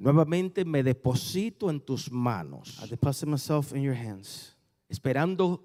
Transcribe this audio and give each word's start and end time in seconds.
nuevamente 0.00 0.64
me 0.64 0.82
deposito 0.82 1.70
en 1.70 1.80
tus 1.80 2.10
manos, 2.10 2.80
I 2.84 2.88
deposit 2.88 3.28
myself 3.28 3.72
in 3.74 3.82
your 3.82 3.94
hands, 3.96 4.56
esperando 4.88 5.62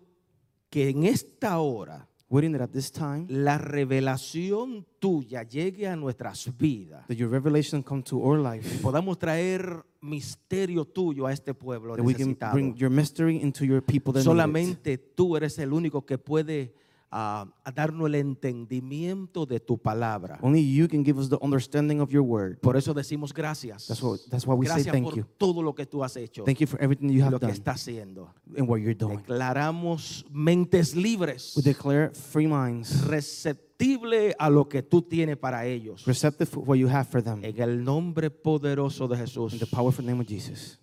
que 0.70 0.90
en 0.90 1.06
esta 1.06 1.58
hora 1.60 2.08
waiting 2.28 2.52
that 2.54 2.62
at 2.64 2.72
this 2.72 2.92
time 2.92 3.28
la 3.30 3.58
revelación 3.58 4.86
tuya 5.00 5.44
llegue 5.44 5.88
a 5.88 5.96
nuestras 5.96 6.52
vidas. 6.58 7.08
that 7.08 7.16
your 7.16 7.30
revelation 7.30 7.82
come 7.82 8.04
to 8.04 8.20
our 8.22 8.38
life, 8.40 8.82
Podamos 8.82 9.18
traer 9.18 9.84
misterio 10.02 10.86
tuyo 10.86 11.28
a 11.28 11.32
este 11.34 11.54
pueblo 11.54 11.96
that 11.96 12.04
we 12.04 12.14
can 12.14 12.30
necesitado. 12.30 12.54
bring 12.54 12.76
your 12.76 12.90
mystery 12.92 13.38
into 13.42 13.64
your 13.64 13.82
people. 13.82 14.14
Solamente 14.22 14.98
tú 14.98 15.38
eres 15.38 15.58
el 15.60 15.72
único 15.72 16.06
que 16.06 16.18
puede 16.18 16.74
ah, 17.18 17.46
a 17.64 17.72
darnos 17.72 18.08
el 18.08 18.16
entendimiento 18.16 19.46
de 19.46 19.62
tu 19.62 19.78
palabra. 19.78 20.38
Only 20.42 20.62
you 20.76 20.88
can 20.90 21.04
give 21.06 21.18
us 21.18 21.30
the 21.30 21.38
understanding 21.42 22.02
of 22.02 22.10
your 22.12 22.24
word. 22.24 22.60
Por 22.60 22.76
eso 22.76 22.94
decimos 22.94 23.34
gracias. 23.34 23.88
That's 23.88 24.04
what 24.04 24.20
that's 24.30 24.46
why 24.46 24.54
we 24.54 24.66
say 24.66 24.74
Gracias 24.76 24.92
thank 24.94 25.06
por 25.06 25.16
you. 25.16 25.26
todo 25.38 25.64
lo 25.64 25.74
que 25.74 25.86
tú 25.86 26.04
has 26.04 26.18
hecho, 26.18 26.44
Thank 26.44 26.60
you 26.60 26.68
for 26.68 26.82
everything 26.84 27.10
you 27.10 27.24
have 27.24 27.32
lo 27.32 27.40
que 27.40 27.46
done 27.48 27.54
está 27.58 27.72
haciendo. 27.72 28.34
and 28.58 28.68
what 28.68 28.80
you're 28.82 28.94
doing. 28.94 29.20
Declaramos 29.20 30.26
mentes 30.30 30.94
libres, 30.96 31.54
We 31.56 31.62
declare 31.64 32.10
free 32.14 32.48
minds, 32.48 33.06
receptible 33.08 34.36
a 34.38 34.50
lo 34.50 34.68
que 34.68 34.84
tú 34.84 35.02
tienes 35.02 35.38
para 35.38 35.66
ellos. 35.66 36.06
receptive 36.06 36.50
what 36.58 36.76
you 36.78 36.90
have 36.90 37.06
for 37.08 37.24
them. 37.24 37.44
En 37.44 37.60
el 37.62 37.84
nombre 37.84 38.30
poderoso 38.30 39.08
de 39.08 39.18
Jesús. 39.18 39.54
In 39.54 39.60
the 39.60 39.66
powerful 39.68 40.06
name 40.06 40.20
of 40.20 40.28
Jesus. 40.28 40.80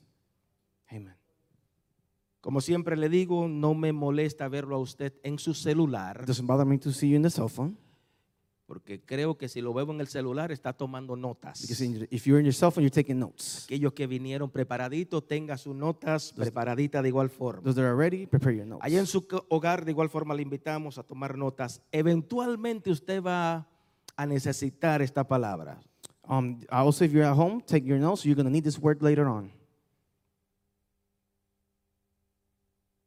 Como 2.42 2.60
siempre 2.60 2.96
le 2.98 3.08
digo, 3.08 3.48
no 3.48 3.72
me 3.72 3.92
molesta 3.94 4.48
verlo 4.48 4.76
a 4.76 4.78
usted 4.80 5.14
en 5.22 5.38
su 5.38 5.52
It 5.52 5.56
celular, 5.56 6.26
doesn't 6.26 6.46
bother 6.46 6.66
me 6.66 6.76
to 6.78 6.92
see 6.92 7.08
you 7.08 7.16
in 7.16 7.22
the 7.22 7.30
cell 7.30 7.48
phone 7.48 7.78
porque 8.66 9.02
creo 9.02 9.36
que 9.36 9.48
si 9.48 9.60
lo 9.60 9.74
veo 9.74 9.90
en 9.90 10.00
el 10.00 10.06
celular 10.08 10.50
está 10.50 10.72
tomando 10.72 11.14
notas. 11.14 11.60
because 11.60 11.84
in 11.84 11.92
your- 11.94 12.08
if 12.10 12.24
you're 12.26 12.40
in 12.40 12.46
your 12.46 12.54
cell 12.54 12.70
phone, 12.70 12.82
you're 12.82 12.90
taking 12.94 13.18
notes. 13.18 13.64
Aquellos 13.66 13.92
que 13.92 14.06
vinieron 14.06 14.50
preparaditos, 14.50 15.26
tenga 15.28 15.56
sus 15.58 15.74
notas 15.76 16.32
preparaditas 16.32 17.02
de 17.02 17.08
igual 17.10 17.28
forma. 17.28 17.62
Those 17.62 17.74
that 17.76 17.84
are 17.84 17.94
ready, 17.96 18.26
prepare 18.26 18.56
your 18.56 18.66
notes. 18.66 18.82
Allá 18.84 18.98
en 18.98 19.06
su 19.06 19.26
hogar, 19.50 19.84
de 19.84 19.90
igual 19.92 20.08
forma, 20.08 20.34
le 20.34 20.42
invitamos 20.42 20.96
a 20.98 21.02
tomar 21.02 21.36
notas. 21.36 21.82
Eventualmente 21.92 22.90
usted 22.90 23.22
va 23.22 23.68
a 24.16 24.26
necesitar 24.26 25.02
esta 25.02 25.22
palabra. 25.28 25.78
Um, 26.26 26.60
also, 26.70 27.04
if 27.04 27.12
you're 27.12 27.26
at 27.28 27.36
home, 27.36 27.60
take 27.66 27.84
your 27.86 27.98
notes. 27.98 28.24
You're 28.24 28.36
going 28.36 28.46
to 28.46 28.50
need 28.52 28.64
this 28.64 28.78
word 28.78 29.02
later 29.02 29.26
on. 29.28 29.52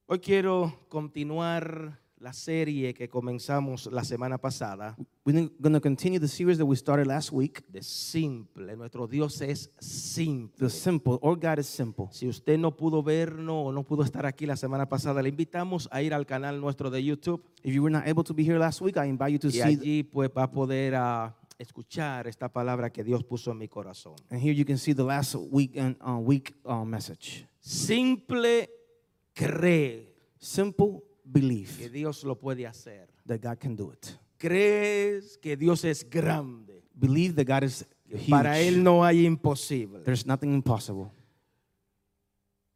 Hoy 0.07 0.19
quiero 0.19 0.85
continuar 0.89 1.99
la 2.19 2.31
serie 2.31 2.93
que 2.93 3.09
comenzamos 3.09 3.87
la 3.91 4.03
semana 4.03 4.37
pasada 4.37 4.95
We're 5.25 5.49
going 5.59 5.73
to 5.73 5.81
continue 5.81 6.19
the 6.19 6.27
series 6.27 6.59
that 6.59 6.65
we 6.65 6.75
started 6.75 7.07
last 7.07 7.31
week. 7.31 7.63
de 7.71 7.81
simple. 7.81 8.75
Nuestro 8.75 9.07
Dios 9.07 9.41
es 9.41 9.71
simple. 9.79 10.55
The 10.59 10.69
simple, 10.69 11.17
or 11.21 11.35
God 11.35 11.57
is 11.57 11.65
simple. 11.67 12.07
Si 12.11 12.27
usted 12.27 12.59
no 12.59 12.75
pudo 12.77 13.01
vernos 13.01 13.65
o 13.67 13.71
no 13.71 13.81
pudo 13.83 14.03
estar 14.03 14.27
aquí 14.27 14.45
la 14.45 14.55
semana 14.55 14.87
pasada, 14.87 15.23
le 15.23 15.29
invitamos 15.29 15.89
a 15.91 16.03
ir 16.03 16.13
al 16.13 16.27
canal 16.27 16.61
nuestro 16.61 16.91
de 16.91 17.03
YouTube 17.03 17.41
If 17.63 17.73
you 17.73 17.81
were 17.81 17.91
not 17.91 18.07
able 18.07 18.23
to 18.23 18.33
be 18.35 18.43
here 18.43 18.59
last 18.59 18.81
week, 18.81 18.97
I 18.97 19.07
invite 19.09 19.31
you 19.31 19.39
to 19.39 19.47
y 19.47 19.51
see. 19.53 19.61
allí 19.63 20.03
pues 20.03 20.29
va 20.29 20.43
a 20.43 20.51
poder 20.51 20.93
ah, 20.95 21.35
escuchar 21.57 22.27
esta 22.27 22.47
palabra 22.49 22.91
que 22.91 23.03
Dios 23.03 23.23
puso 23.23 23.51
en 23.51 23.57
mi 23.57 23.67
corazón. 23.67 24.13
and 24.29 24.39
here 24.39 24.53
you 24.53 24.65
can 24.65 24.77
see 24.77 24.93
the 24.93 25.03
last 25.03 25.33
week 25.51 25.75
and 25.75 25.95
uh, 26.07 26.17
week 26.19 26.53
uh, 26.63 26.85
message. 26.85 27.47
Simple 27.59 28.69
cree 29.35 30.11
Simple 30.39 31.01
que 31.01 31.05
belief 31.23 31.91
Dios 31.91 32.23
lo 32.23 32.35
puede 32.37 32.65
hacer. 32.65 33.07
that 33.27 33.39
God 33.41 33.57
can 33.59 33.75
do 33.75 33.91
it. 33.91 34.17
Crees 34.37 35.37
que 35.37 35.55
Dios 35.55 35.83
es 35.85 36.03
grande. 36.09 36.83
Believe 36.93 37.33
that 37.35 37.45
God 37.47 37.63
is 37.63 37.85
que 38.07 38.17
huge. 38.17 38.29
Para 38.29 38.59
Él 38.59 38.83
no 38.83 39.03
hay 39.03 39.25
imposible. 39.25 40.01
There's 40.03 40.25
nothing 40.25 40.53
impossible. 40.53 41.11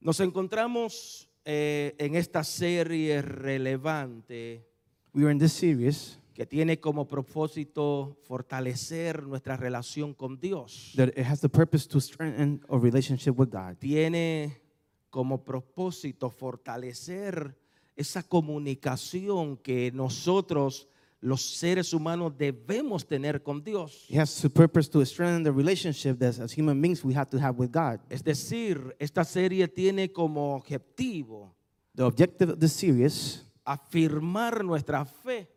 Nos 0.01 0.19
encontramos 0.19 1.29
eh, 1.45 1.95
en 1.97 2.15
esta 2.15 2.43
serie 2.43 3.21
relevante 3.21 4.65
We 5.13 5.23
are 5.23 5.31
in 5.31 5.39
this 5.39 5.53
series 5.53 6.17
que 6.33 6.45
tiene 6.45 6.79
como 6.79 7.05
propósito 7.07 8.15
fortalecer 8.27 9.23
nuestra 9.23 9.57
relación 9.57 10.13
con 10.13 10.39
Dios. 10.39 10.93
that 10.95 11.09
it 11.09 11.25
has 11.25 11.41
the 11.41 11.49
purpose 11.49 11.87
to 11.87 11.99
strengthen 11.99 12.61
a 12.69 12.77
relationship 12.77 13.37
with 13.37 13.49
God. 13.49 13.77
Tiene 13.79 14.61
como 15.09 15.43
propósito 15.43 16.29
fortalecer 16.29 17.57
esa 17.95 18.23
comunicación 18.23 19.57
que 19.57 19.91
nosotros, 19.91 20.87
los 21.19 21.57
seres 21.57 21.93
humanos, 21.93 22.37
debemos 22.37 23.05
tener 23.05 23.43
con 23.43 23.63
Dios. 23.63 24.05
It 24.09 24.19
has 24.19 24.41
the 24.41 24.49
purpose 24.49 24.89
to 24.91 25.05
strengthen 25.05 25.43
the 25.43 25.51
relationship 25.51 26.17
that 26.19 26.39
as 26.39 26.57
human 26.57 26.81
beings 26.81 27.03
we 27.03 27.13
have 27.13 27.29
to 27.29 27.37
have 27.37 27.57
with 27.57 27.71
God. 27.71 27.99
Es 28.09 28.23
decir, 28.23 28.95
esta 28.99 29.23
serie 29.23 29.67
tiene 29.67 30.11
como 30.11 30.55
objetivo 30.55 31.55
The 31.99 32.05
objective 32.05 32.53
of 32.53 32.59
this 32.59 32.71
series, 32.71 33.43
afirmar 33.65 34.63
nuestra 34.63 35.03
fe, 35.03 35.49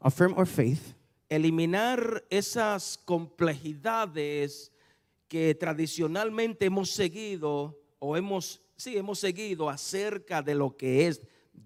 affirm 0.00 0.34
our 0.34 0.46
faith, 0.46 0.94
eliminar 1.28 2.22
esas 2.30 2.96
complejidades 2.96 4.70
que 5.26 5.52
tradicionalmente 5.56 6.66
hemos 6.66 6.90
seguido 6.90 7.76
o 7.98 8.16
hemos, 8.16 8.60
sí, 8.80 8.96
hemos 8.96 9.18
seguido 9.18 9.68
acerca 9.68 10.42
de 10.42 10.54
lo 10.54 10.76
que 10.76 11.06
es 11.06 11.20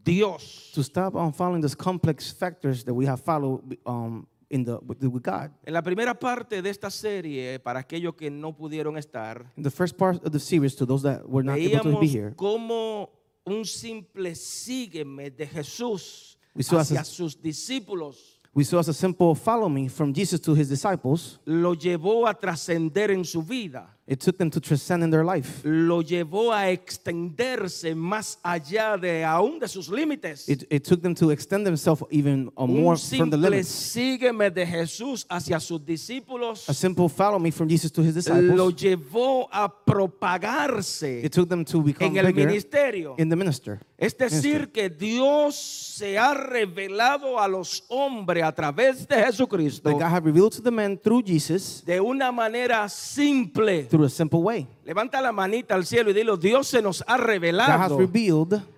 Dios. 0.04 0.70
to 0.74 0.82
stop 0.82 1.14
on 1.14 1.32
following 1.32 1.60
those 1.62 1.76
complex 1.76 2.32
factors 2.32 2.84
that 2.84 2.92
we 2.94 3.06
have 3.06 3.20
followed 3.22 3.78
um, 3.86 4.26
in 4.50 4.64
the 4.64 4.78
with, 4.86 5.02
with 5.02 5.22
God. 5.22 5.50
En 5.64 5.72
la 5.72 5.82
primera 5.82 6.14
parte 6.18 6.60
de 6.60 6.68
esta 6.70 6.90
serie, 6.90 7.58
para 7.60 7.80
aquellos 7.80 8.14
que 8.14 8.30
no 8.30 8.52
pudieron 8.56 8.96
estar, 8.98 9.46
In 9.56 9.62
the 9.62 9.70
first 9.70 9.96
part 9.96 10.24
of 10.24 10.32
the 10.32 10.40
series, 10.40 10.74
to 10.76 10.84
those 10.86 11.02
that 11.02 11.26
were 11.28 11.44
not 11.44 11.56
able 11.56 11.78
to 11.80 11.88
veíamos 11.90 12.00
be 12.00 12.08
here, 12.08 12.34
cómo 12.36 13.10
un 13.46 13.64
simple 13.64 14.34
sígueme 14.34 15.30
de 15.30 15.46
Jesús 15.46 16.36
We 16.54 16.62
saw 16.62 16.78
as 16.78 16.90
a- 16.92 17.00
hacia 17.00 17.04
sus 17.04 17.40
discípulos 17.40 18.40
we 18.56 18.62
saw 18.64 18.78
as 18.78 18.88
a 18.88 18.94
simple 18.94 19.34
follow 19.34 19.68
me 19.68 19.88
from 19.88 20.12
Jesus 20.14 20.40
to 20.40 20.54
his 20.54 20.68
disciples. 20.68 21.40
lo 21.44 21.74
llevó 21.74 22.28
a 22.28 22.34
trascender 22.34 23.10
en 23.10 23.24
su 23.24 23.42
vida. 23.42 23.96
It 24.06 24.20
took 24.20 24.36
them 24.36 24.50
to 24.50 24.60
transcend 24.60 25.02
in 25.02 25.10
their 25.10 25.24
life. 25.24 25.62
lo 25.64 26.02
llevó 26.02 26.52
a 26.52 26.68
extenderse 26.70 27.94
más 27.94 28.38
allá 28.42 28.98
de 28.98 29.24
aún 29.24 29.58
de 29.58 29.66
sus 29.66 29.88
límites. 29.88 30.46
It, 30.46 30.66
it 30.70 30.84
took 30.84 31.00
them 31.00 31.14
to 31.14 31.30
extend 31.30 31.64
themselves 31.64 32.02
even 32.10 32.52
uh, 32.54 32.66
more 32.66 32.98
from 32.98 33.30
the 33.30 33.36
limits. 33.38 33.68
sígueme 33.68 34.50
de 34.50 34.66
Jesús 34.66 35.24
hacia 35.30 35.58
sus 35.58 35.82
discípulos 35.86 36.68
A 36.68 36.74
simple 36.74 37.08
follow 37.08 37.38
me 37.38 37.50
from 37.50 37.66
Jesus 37.66 37.90
to 37.92 38.02
his 38.02 38.14
lo 38.28 38.70
disciples. 38.70 38.76
llevó 38.76 39.48
a 39.50 39.68
propagarse 39.84 41.24
It 41.24 41.32
took 41.32 41.48
them 41.48 41.64
to 41.64 41.80
become 41.82 42.10
en 42.10 42.18
el 42.18 42.32
bigger 42.32 42.48
ministerio. 42.48 43.14
in 43.18 43.30
the 43.30 43.36
minister. 43.36 43.80
Es 43.96 44.18
decir, 44.18 44.70
que 44.70 44.90
Dios 44.90 45.54
se 45.56 46.18
ha 46.18 46.34
revelado 46.34 47.38
a 47.40 47.48
los 47.48 47.84
hombres 47.88 48.42
a 48.44 48.52
través 48.52 49.08
de 49.08 49.24
Jesucristo 49.24 49.88
That 49.88 49.94
God 49.98 50.12
had 50.12 50.24
revealed 50.24 50.52
to 50.56 50.62
the 50.62 50.70
men 50.70 50.98
through 50.98 51.22
Jesus 51.24 51.82
de 51.86 52.00
una 52.00 52.30
manera 52.30 52.86
simple. 52.90 53.84
Through 53.94 54.06
a 54.06 54.10
simple 54.10 54.40
way. 54.40 54.66
Levanta 54.84 55.20
la 55.20 55.30
manita 55.30 55.74
al 55.74 55.86
cielo 55.86 56.10
y 56.10 56.14
dilo, 56.14 56.36
Dios 56.36 56.66
se 56.66 56.82
nos 56.82 57.04
ha 57.06 57.16
revelado 57.16 57.98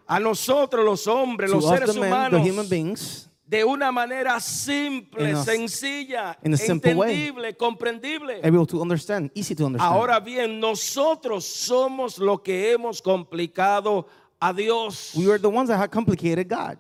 a 0.07 0.21
nosotros 0.21 0.85
los 0.85 1.07
hombres, 1.07 1.51
los 1.51 1.67
seres 1.67 1.95
men, 1.97 2.05
humanos, 2.13 2.69
beings, 2.69 3.31
de 3.47 3.65
una 3.65 3.91
manera 3.91 4.39
simple, 4.41 5.31
In 5.31 5.37
a- 5.37 5.43
sencilla, 5.45 6.37
in 6.43 6.53
a 6.53 6.57
simple 6.57 6.95
way. 6.95 7.13
entendible, 7.13 7.57
comprendible. 7.57 8.41
able 8.43 8.67
to 8.67 8.81
understand, 8.83 9.31
easy 9.35 9.55
to 9.55 9.65
understand. 9.65 9.95
Ahora 9.95 10.21
bien, 10.21 10.61
nosotros 10.61 11.45
somos 11.47 12.19
lo 12.19 12.43
que 12.43 12.73
hemos 12.73 13.01
complicado 13.01 14.07
a 14.39 14.53
Dios. 14.53 15.13
we 15.17 15.27
were 15.27 15.39
the 15.39 15.49
ones 15.49 15.69
that 15.69 15.79
had 15.79 15.91
complicated 15.91 16.49
God. 16.49 16.77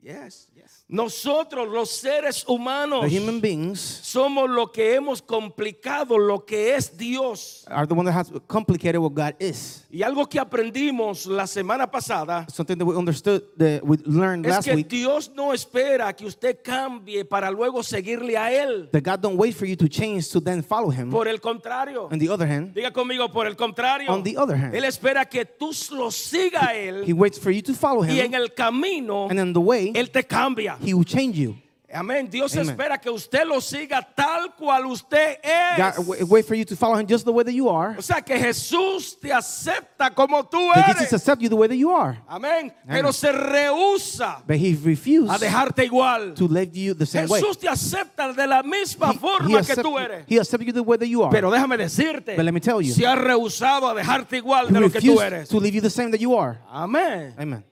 Yes. 0.00 0.48
Nosotros 0.88 1.68
los 1.68 1.90
seres 1.90 2.44
humanos 2.46 3.10
The 3.10 3.18
human 3.18 3.40
beings 3.40 3.80
somos 3.80 4.48
lo 4.48 4.70
que 4.70 4.94
hemos 4.94 5.20
complicado 5.20 6.16
lo 6.16 6.44
que 6.44 6.76
es 6.76 6.96
Dios. 6.96 7.64
are 7.68 7.88
the 7.88 7.94
one 7.94 8.04
that 8.04 8.14
has 8.16 8.30
complicated 8.46 9.00
what 9.00 9.12
God 9.12 9.34
is. 9.40 9.84
Y 9.90 10.02
algo 10.04 10.28
que 10.28 10.38
aprendimos 10.38 11.26
la 11.26 11.48
semana 11.48 11.90
pasada 11.90 12.46
Something 12.48 12.78
that 12.78 12.84
we 12.84 12.94
understood, 12.94 13.42
that 13.58 13.82
we 13.82 13.96
learned 14.04 14.46
es 14.46 14.52
last 14.52 14.68
que 14.68 14.76
week, 14.76 14.88
Dios 14.88 15.32
no 15.34 15.52
espera 15.52 16.14
que 16.14 16.24
usted 16.24 16.62
cambie 16.62 17.24
para 17.24 17.50
luego 17.50 17.82
seguirle 17.82 18.36
a 18.36 18.52
él. 18.52 18.88
that 18.92 19.02
God 19.02 19.20
don't 19.20 19.36
wait 19.36 19.56
for 19.56 19.66
you 19.66 19.74
to 19.74 19.88
change 19.88 20.28
to 20.30 20.40
then 20.40 20.62
follow 20.62 20.90
Him. 20.92 21.10
Por 21.10 21.26
el 21.26 21.40
contrario, 21.40 22.08
On 22.12 22.18
the 22.20 22.28
other 22.28 22.46
hand, 22.46 22.72
diga 22.76 22.92
conmigo, 22.92 23.32
por 23.32 23.48
el 23.48 23.56
contrario, 23.56 24.08
On 24.12 24.22
the 24.22 24.36
other 24.36 24.56
hand. 24.56 24.72
él 24.72 24.84
espera 24.84 25.24
que 25.24 25.44
tú 25.44 25.72
lo 25.90 26.12
siga 26.12 26.68
a 26.68 26.74
He 26.76 26.90
él 26.90 27.14
waits 27.14 27.40
for 27.40 27.50
you 27.50 27.60
to 27.62 27.74
follow 27.74 28.04
y 28.04 28.20
en 28.20 28.26
Him, 28.26 28.34
el 28.34 28.54
camino 28.54 29.26
and 29.28 29.40
on 29.40 29.52
the 29.52 29.58
way, 29.58 29.90
él 29.92 30.10
te 30.10 30.22
cambia. 30.22 30.75
He 30.82 30.94
will 30.94 31.04
change 31.04 31.36
you. 31.38 31.56
Amén. 31.94 32.28
Dios 32.28 32.52
Amen. 32.56 32.70
espera 32.70 32.98
que 33.00 33.08
usted 33.08 33.46
lo 33.46 33.60
siga 33.60 34.02
tal 34.14 34.52
cual 34.56 34.86
usted 34.86 35.38
es. 35.40 35.78
God 35.78 36.04
wa- 36.06 36.16
wait 36.28 36.44
for 36.44 36.54
you 36.56 36.64
to 36.64 36.74
follow 36.76 36.96
Him 36.98 37.06
just 37.08 37.24
the 37.24 37.30
way 37.32 37.44
that 37.44 37.54
you 37.54 37.68
are. 37.70 37.94
O 37.96 38.02
sea 38.02 38.20
que 38.20 38.36
Jesús 38.36 39.16
te 39.18 39.32
acepta 39.32 40.12
como 40.12 40.42
tú 40.42 40.58
That 40.74 40.84
Jesus 40.88 41.00
eres. 41.02 41.12
accept 41.14 41.40
you 41.40 41.48
the 41.48 41.54
way 41.54 41.68
that 41.68 41.76
you 41.76 41.90
are. 41.92 42.18
Amén. 42.28 42.72
Pero 42.88 43.12
se 43.12 43.30
rehúsa 43.30 44.42
But 44.46 44.56
He 44.56 44.74
refused 44.74 45.30
a 45.32 45.38
dejarte 45.38 45.84
igual. 45.84 46.34
to 46.34 46.48
let 46.48 46.74
you 46.74 46.92
the 46.92 47.06
same 47.06 47.28
way. 47.28 47.40
Jesús 47.40 47.56
te 47.56 47.68
acepta 47.68 48.32
de 48.32 48.46
la 48.48 48.62
misma 48.64 49.12
He, 49.12 49.18
forma 49.18 49.48
he, 49.48 49.52
que 49.52 49.58
accept, 49.72 49.82
tú 49.82 49.96
eres. 49.98 50.24
he 50.28 50.38
accept 50.40 50.64
you 50.64 50.72
the 50.72 50.82
way 50.82 50.98
that 50.98 51.06
you 51.08 51.22
are. 51.22 51.30
Pero 51.30 51.50
déjame 51.52 51.76
decirte, 51.78 52.34
But 52.36 52.44
let 52.44 52.52
me 52.52 52.60
tell 52.60 52.82
you. 52.82 52.92
se 52.92 53.06
ha 53.06 53.14
rehusado 53.14 53.88
a 53.88 53.94
dejarte 53.94 54.38
igual 54.38 54.68
he 54.68 54.72
de 54.72 54.80
lo 54.80 54.90
que 54.90 55.00
tú 55.00 55.20
eres. 55.20 55.48
to 55.48 55.60
leave 55.60 55.74
you 55.76 55.80
the 55.80 55.88
same 55.88 56.10
that 56.10 56.20
you 56.20 56.36
are. 56.36 56.58
Amén. 56.68 57.32
Amen. 57.38 57.64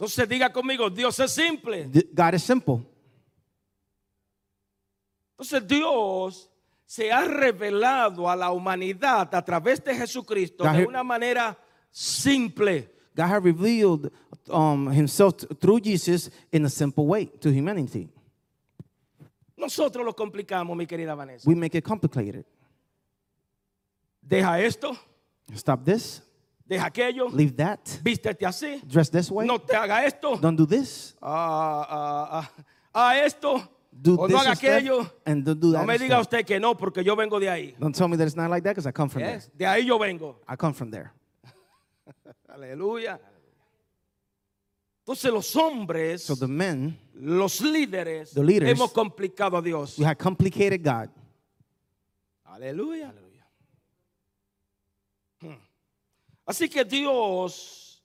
Entonces 0.00 0.26
diga 0.26 0.50
conmigo, 0.50 0.88
Dios 0.88 1.20
es 1.20 1.30
simple. 1.30 1.90
God 2.14 2.32
is 2.32 2.42
simple. 2.42 2.80
Entonces 5.32 5.68
Dios 5.68 6.50
se 6.86 7.12
ha 7.12 7.26
revelado 7.26 8.26
a 8.26 8.34
la 8.34 8.50
humanidad 8.50 9.28
a 9.34 9.44
través 9.44 9.84
de 9.84 9.94
Jesucristo 9.94 10.64
God 10.64 10.72
de 10.72 10.86
una 10.86 11.04
manera 11.04 11.58
simple. 11.90 12.88
God 13.14 13.26
has 13.26 13.42
revealed 13.42 14.10
um, 14.48 14.90
Himself 14.90 15.34
through 15.60 15.80
Jesus 15.82 16.30
in 16.50 16.64
a 16.64 16.70
simple 16.70 17.04
way 17.04 17.26
to 17.26 17.50
humanity. 17.50 18.08
Nosotros 19.54 20.02
lo 20.02 20.14
complicamos, 20.14 20.74
mi 20.78 20.86
querida 20.86 21.14
Vanessa. 21.14 21.46
We 21.46 21.54
make 21.54 21.76
it 21.76 21.84
complicated. 21.84 22.46
Deja 24.22 24.58
esto, 24.60 24.96
Stop 25.54 25.84
this. 25.84 26.22
Deja 26.70 26.86
aquello, 26.86 27.28
Leave 27.30 27.52
that. 27.56 27.80
vístete 28.02 28.46
así, 28.46 28.80
Dress 28.86 29.10
this 29.10 29.30
way. 29.30 29.46
no 29.46 29.58
te 29.58 29.74
haga 29.76 30.04
esto, 30.06 30.36
Don't 30.38 30.56
do 30.56 30.66
this. 30.66 31.16
ah, 31.20 31.86
ah, 31.90 32.28
ah, 32.40 32.64
ah, 32.94 33.16
esto, 33.18 33.60
Do 33.92 34.14
o 34.18 34.26
this 34.28 34.34
no 34.34 34.40
haga 34.40 34.52
aquello. 34.52 35.10
and 35.26 35.44
don't 35.44 35.60
do 35.60 35.72
that. 35.72 35.80
No 35.80 35.86
me 35.86 35.98
diga 35.98 36.20
usted 36.20 36.46
que 36.46 36.58
no, 36.60 36.76
porque 36.76 37.02
yo 37.04 37.16
vengo 37.16 37.38
de 37.40 37.48
ahí. 37.50 37.74
Don't 37.78 37.94
tell 37.94 38.08
me 38.08 38.16
that 38.16 38.26
it's 38.28 38.36
not 38.36 38.48
like 38.48 38.62
that 38.62 38.70
because 38.76 38.86
I 38.88 38.92
come 38.92 39.10
from 39.10 39.22
Yes, 39.22 39.50
De 39.54 39.66
ahí 39.66 39.84
yo 39.84 39.98
vengo. 39.98 40.36
there. 40.38 40.44
I 40.48 40.56
come 40.56 40.72
from 40.72 40.90
there. 40.90 41.12
Aleluya. 42.48 43.18
Entonces 45.04 45.32
los 45.32 45.56
hombres, 45.56 46.22
So 46.22 46.36
the 46.36 46.46
men, 46.46 46.96
los 47.14 47.60
líderes, 47.60 48.32
The 48.32 48.44
leaders, 48.44 48.70
hemos 48.70 48.92
complicado 48.92 49.56
a 49.56 49.62
Dios. 49.62 49.98
we 49.98 50.04
have 50.04 50.16
complicated 50.18 50.84
God. 50.84 51.10
Aleluya. 52.44 53.08
Hmm. 53.10 53.29
Así 56.50 56.68
que 56.68 56.84
Dios 56.84 58.02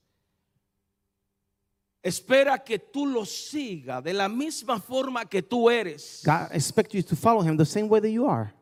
espera 2.03 2.63
que 2.63 2.77
tú 2.77 3.07
lo 3.07 3.25
sigas 3.25 4.03
de 4.03 4.13
la 4.13 4.30
misma 4.30 4.80
forma 4.80 5.25
que 5.25 5.42
tú 5.42 5.68
eres. 5.69 6.21
God 6.24 6.51
expects 6.51 6.94
you 6.94 7.01
to 7.01 7.15
follow 7.15 7.42
Him 7.42 7.57
the 7.57 7.65
same 7.65 7.88
way 7.89 8.00
that 8.00 8.12
you 8.12 8.27
are. 8.27 8.53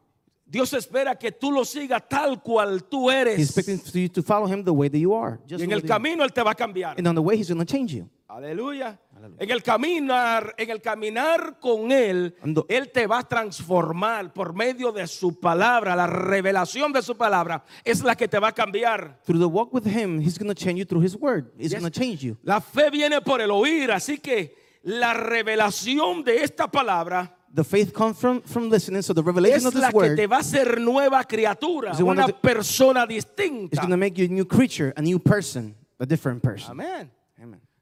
Dios 0.45 0.71
espera 0.73 1.17
que 1.19 1.31
tú 1.31 1.51
lo 1.51 1.65
sigas 1.65 2.07
tal 2.07 2.41
cual 2.41 2.81
tú 2.83 3.09
He's 3.09 3.15
eres. 3.27 3.39
expecting 3.49 3.77
for 3.79 3.97
you 3.97 4.07
to 4.07 4.21
follow 4.23 4.47
Him 4.47 4.63
the 4.63 4.71
way 4.73 4.87
that 4.87 4.99
you 4.99 5.13
are. 5.13 5.37
Just 5.45 5.59
Y 5.59 5.65
en 5.65 5.73
el 5.73 5.81
camino 5.81 6.23
Él 6.23 6.31
te 6.31 6.41
va 6.41 6.51
a 6.51 6.55
cambiar. 6.55 6.97
and 6.97 7.05
on 7.05 7.15
the 7.15 7.21
way, 7.21 7.35
He's 7.35 7.49
going 7.49 7.59
to 7.59 7.65
change 7.65 7.93
you. 7.93 8.09
Aleluya. 8.27 8.99
En 9.37 9.51
el 9.51 9.61
caminar, 9.61 10.55
en 10.57 10.69
el 10.69 10.81
caminar 10.81 11.59
con 11.59 11.91
él, 11.91 12.35
Ando- 12.41 12.65
él 12.67 12.89
te 12.91 13.05
va 13.05 13.19
a 13.19 13.23
transformar 13.27 14.33
por 14.33 14.53
medio 14.55 14.91
de 14.91 15.05
su 15.07 15.39
palabra, 15.39 15.95
la 15.95 16.07
revelación 16.07 16.91
de 16.91 17.01
su 17.01 17.15
palabra 17.15 17.63
es 17.83 18.03
la 18.03 18.15
que 18.15 18.27
te 18.27 18.39
va 18.39 18.47
a 18.47 18.51
cambiar. 18.53 19.19
Through 19.25 19.39
the 19.39 19.45
walk 19.45 19.73
with 19.73 19.85
Him, 19.85 20.19
He's 20.19 20.37
going 20.39 20.47
to 20.49 20.55
change 20.55 20.79
you 20.79 20.85
through 20.85 21.03
His 21.05 21.15
Word. 21.15 21.51
He's 21.57 21.71
Yes. 21.71 21.79
going 21.81 21.91
to 21.91 21.99
change 21.99 22.21
you. 22.23 22.37
La 22.43 22.59
fe 22.59 22.89
viene 22.89 23.21
por 23.21 23.39
el 23.41 23.51
oír, 23.51 23.91
así 23.91 24.17
que 24.17 24.55
la 24.83 25.13
revelación 25.13 26.23
de 26.23 26.43
esta 26.43 26.67
palabra 26.69 27.37
The 27.53 27.63
faith 27.63 27.93
comes 27.93 28.17
from, 28.17 28.41
from 28.41 28.67
listening. 28.71 29.03
So 29.03 29.13
the 29.13 29.21
revelation 29.21 29.59
es 29.59 29.65
of 29.67 29.75
la 29.75 29.81
this 29.81 29.89
que 29.91 29.95
word 29.97 30.15
te 30.15 30.25
va 30.25 30.37
a 30.37 30.39
hacer 30.39 30.81
nueva 30.81 31.23
criatura, 31.25 31.91
una 32.01 32.25
persona 32.29 33.03
is 33.03 33.23
distinta. 33.27 33.77
going 33.79 33.91
to 33.91 33.97
make 33.97 34.17
you 34.19 34.25
a 34.25 34.27
new 34.27 34.45
creature, 34.45 34.91
a 34.97 35.01
new 35.03 35.19
person, 35.19 35.75
a 35.99 36.05
different 36.07 36.41
person. 36.41 36.71
Amen. 36.71 37.11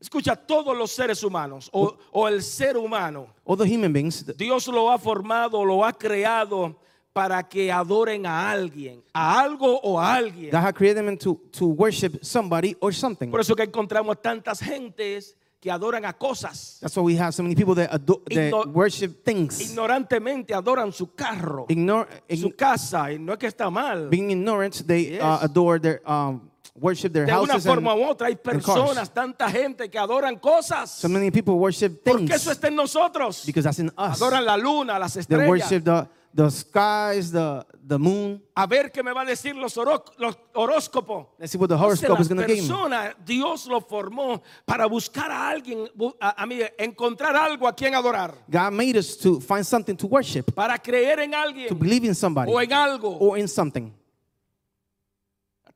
Escucha, 0.01 0.35
todos 0.35 0.75
los 0.75 0.91
seres 0.91 1.23
humanos 1.23 1.69
o, 1.71 1.95
o 2.11 2.27
el 2.27 2.41
ser 2.41 2.75
humano 2.75 3.27
All 3.45 3.55
the 3.55 3.65
human 3.71 3.93
beings, 3.93 4.23
th- 4.25 4.35
Dios 4.35 4.67
lo 4.67 4.89
ha 4.91 4.97
formado, 4.97 5.63
lo 5.63 5.85
ha 5.85 5.93
creado 5.93 6.75
para 7.13 7.43
que 7.47 7.71
adoren 7.71 8.25
a 8.25 8.49
alguien, 8.51 9.03
a 9.13 9.39
algo 9.41 9.79
o 9.83 9.99
a 9.99 10.15
alguien. 10.15 10.49
God 10.51 10.61
had 10.63 10.73
created 10.75 11.05
them 11.05 11.17
to, 11.17 11.39
to 11.51 11.65
worship 11.67 12.23
somebody 12.23 12.75
or 12.79 12.91
something. 12.93 13.29
Por 13.29 13.41
eso 13.41 13.53
que 13.55 13.63
encontramos 13.65 14.19
tantas 14.21 14.59
gentes 14.61 15.35
que 15.59 15.69
adoran 15.69 16.05
a 16.05 16.13
cosas. 16.13 16.79
That's 16.81 16.95
why 16.97 17.03
we 17.03 17.15
have 17.17 17.33
so 17.33 17.43
many 17.43 17.53
people 17.53 17.75
that, 17.75 17.93
ado- 17.93 18.23
that 18.33 18.51
Igno- 18.51 18.65
worship 18.73 19.23
things. 19.23 19.59
Ignorantemente 19.59 20.53
adoran 20.55 20.91
su 20.91 21.13
carro, 21.13 21.65
Ignore, 21.69 22.07
su 22.29 22.47
ign- 22.49 22.55
casa, 22.55 23.11
y 23.13 23.19
no 23.19 23.33
es 23.33 23.37
que 23.39 23.47
está 23.47 23.69
mal. 23.69 24.09
being 24.09 24.31
ignorant, 24.31 24.81
they 24.87 25.11
Yes. 25.11 25.21
uh, 25.21 25.39
adore 25.43 25.79
their, 25.79 26.01
um, 26.09 26.49
worship 26.75 27.11
their 27.11 27.25
De 27.25 27.33
una 27.33 27.53
houses. 27.53 27.65
forma 27.65 27.91
And, 27.93 28.01
u 28.01 28.05
otra 28.09 28.27
hay 28.27 28.35
personas, 28.35 29.09
tanta 29.13 29.49
gente 29.49 29.89
que 29.89 29.99
adoran 29.99 30.37
cosas. 30.39 30.89
so 30.91 31.09
many 31.09 31.29
people 31.31 31.53
worship 31.55 32.01
Porque 32.03 32.27
things 32.27 32.41
eso 32.41 32.51
está 32.51 32.67
en 32.67 32.75
nosotros. 32.75 33.43
because 33.45 33.63
that's 33.63 33.79
in 33.79 33.87
us. 33.97 34.21
Adoran 34.21 34.45
la 34.45 34.55
luna, 34.57 34.97
las 34.99 35.13
They 35.13 35.21
estrellas. 35.21 35.47
worship 35.49 35.83
the, 35.83 36.07
the 36.33 36.49
skies, 36.49 37.31
the, 37.31 37.65
the 37.85 37.97
moon. 37.99 38.41
A 38.55 38.65
ver 38.65 38.89
qué 38.91 39.03
me 39.03 39.11
va 39.11 39.21
a 39.21 39.25
decir 39.25 39.53
los, 39.55 39.75
horóscopos. 39.75 41.27
Let's 41.37 41.51
see 41.51 41.57
what 41.57 41.67
the 41.69 41.77
horoscope 41.77 42.19
is 42.21 42.27
going 42.29 42.41
to 42.41 42.47
give 42.47 42.63
me. 42.63 43.13
Dios 43.25 43.67
lo 43.67 43.81
formó 43.81 44.41
para 44.65 44.85
buscar 44.87 45.29
a 45.29 45.49
alguien, 45.49 45.89
bu- 45.95 46.15
a, 46.21 46.41
a 46.41 46.45
mí, 46.45 46.59
encontrar 46.77 47.35
algo 47.35 47.67
a 47.67 47.73
quien 47.75 47.95
adorar, 47.95 48.33
God 48.49 48.71
made 48.71 48.97
us 48.97 49.17
to 49.17 49.39
find 49.41 49.65
something 49.65 49.95
to 49.97 50.07
worship, 50.07 50.53
para 50.55 50.77
creer 50.77 51.19
en 51.19 51.31
to 51.67 51.75
believe 51.75 52.05
in 52.05 52.15
somebody 52.15 52.51
o 52.51 52.59
en 52.61 52.71
algo. 52.71 53.17
or 53.19 53.37
in 53.37 53.47
something. 53.47 53.93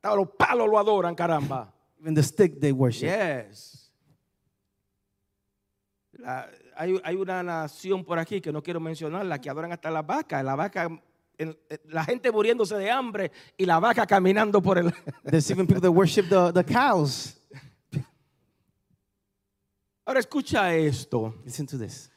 Hasta 0.06 0.16
los 0.16 0.28
palos 0.36 0.68
lo 0.68 0.78
adoran, 0.78 1.14
caramba. 1.14 1.72
Even 2.00 2.14
the 2.14 2.22
stick 2.22 2.60
they 2.60 2.72
worship. 2.72 3.06
Yes. 3.08 3.90
La- 6.12 6.48
hay, 6.76 7.00
hay 7.04 7.16
una 7.16 7.42
nación 7.42 8.04
por 8.04 8.18
aquí 8.18 8.40
que 8.40 8.52
no 8.52 8.62
quiero 8.62 8.80
mencionarla 8.80 9.40
que 9.40 9.48
adoran 9.50 9.72
hasta 9.72 9.90
las 9.90 10.06
vacas. 10.06 10.44
La 10.44 10.54
vaca, 10.54 10.88
el- 11.38 11.58
la 11.86 12.04
gente 12.04 12.30
muriéndose 12.30 12.76
de 12.76 12.90
hambre 12.90 13.32
y 13.56 13.64
la 13.66 13.78
vaca 13.80 14.06
caminando 14.06 14.60
por 14.62 14.78
el. 14.78 14.92
There's 15.24 15.50
even 15.50 15.66
people 15.66 15.80
that 15.80 15.90
worship 15.90 16.28
the, 16.28 16.52
the 16.52 16.64
cows. 16.64 17.34
Ahora 20.04 20.20
escucha 20.20 20.72
esto. 20.74 21.34
Listen 21.44 21.66
to 21.66 21.76
this. 21.78 22.10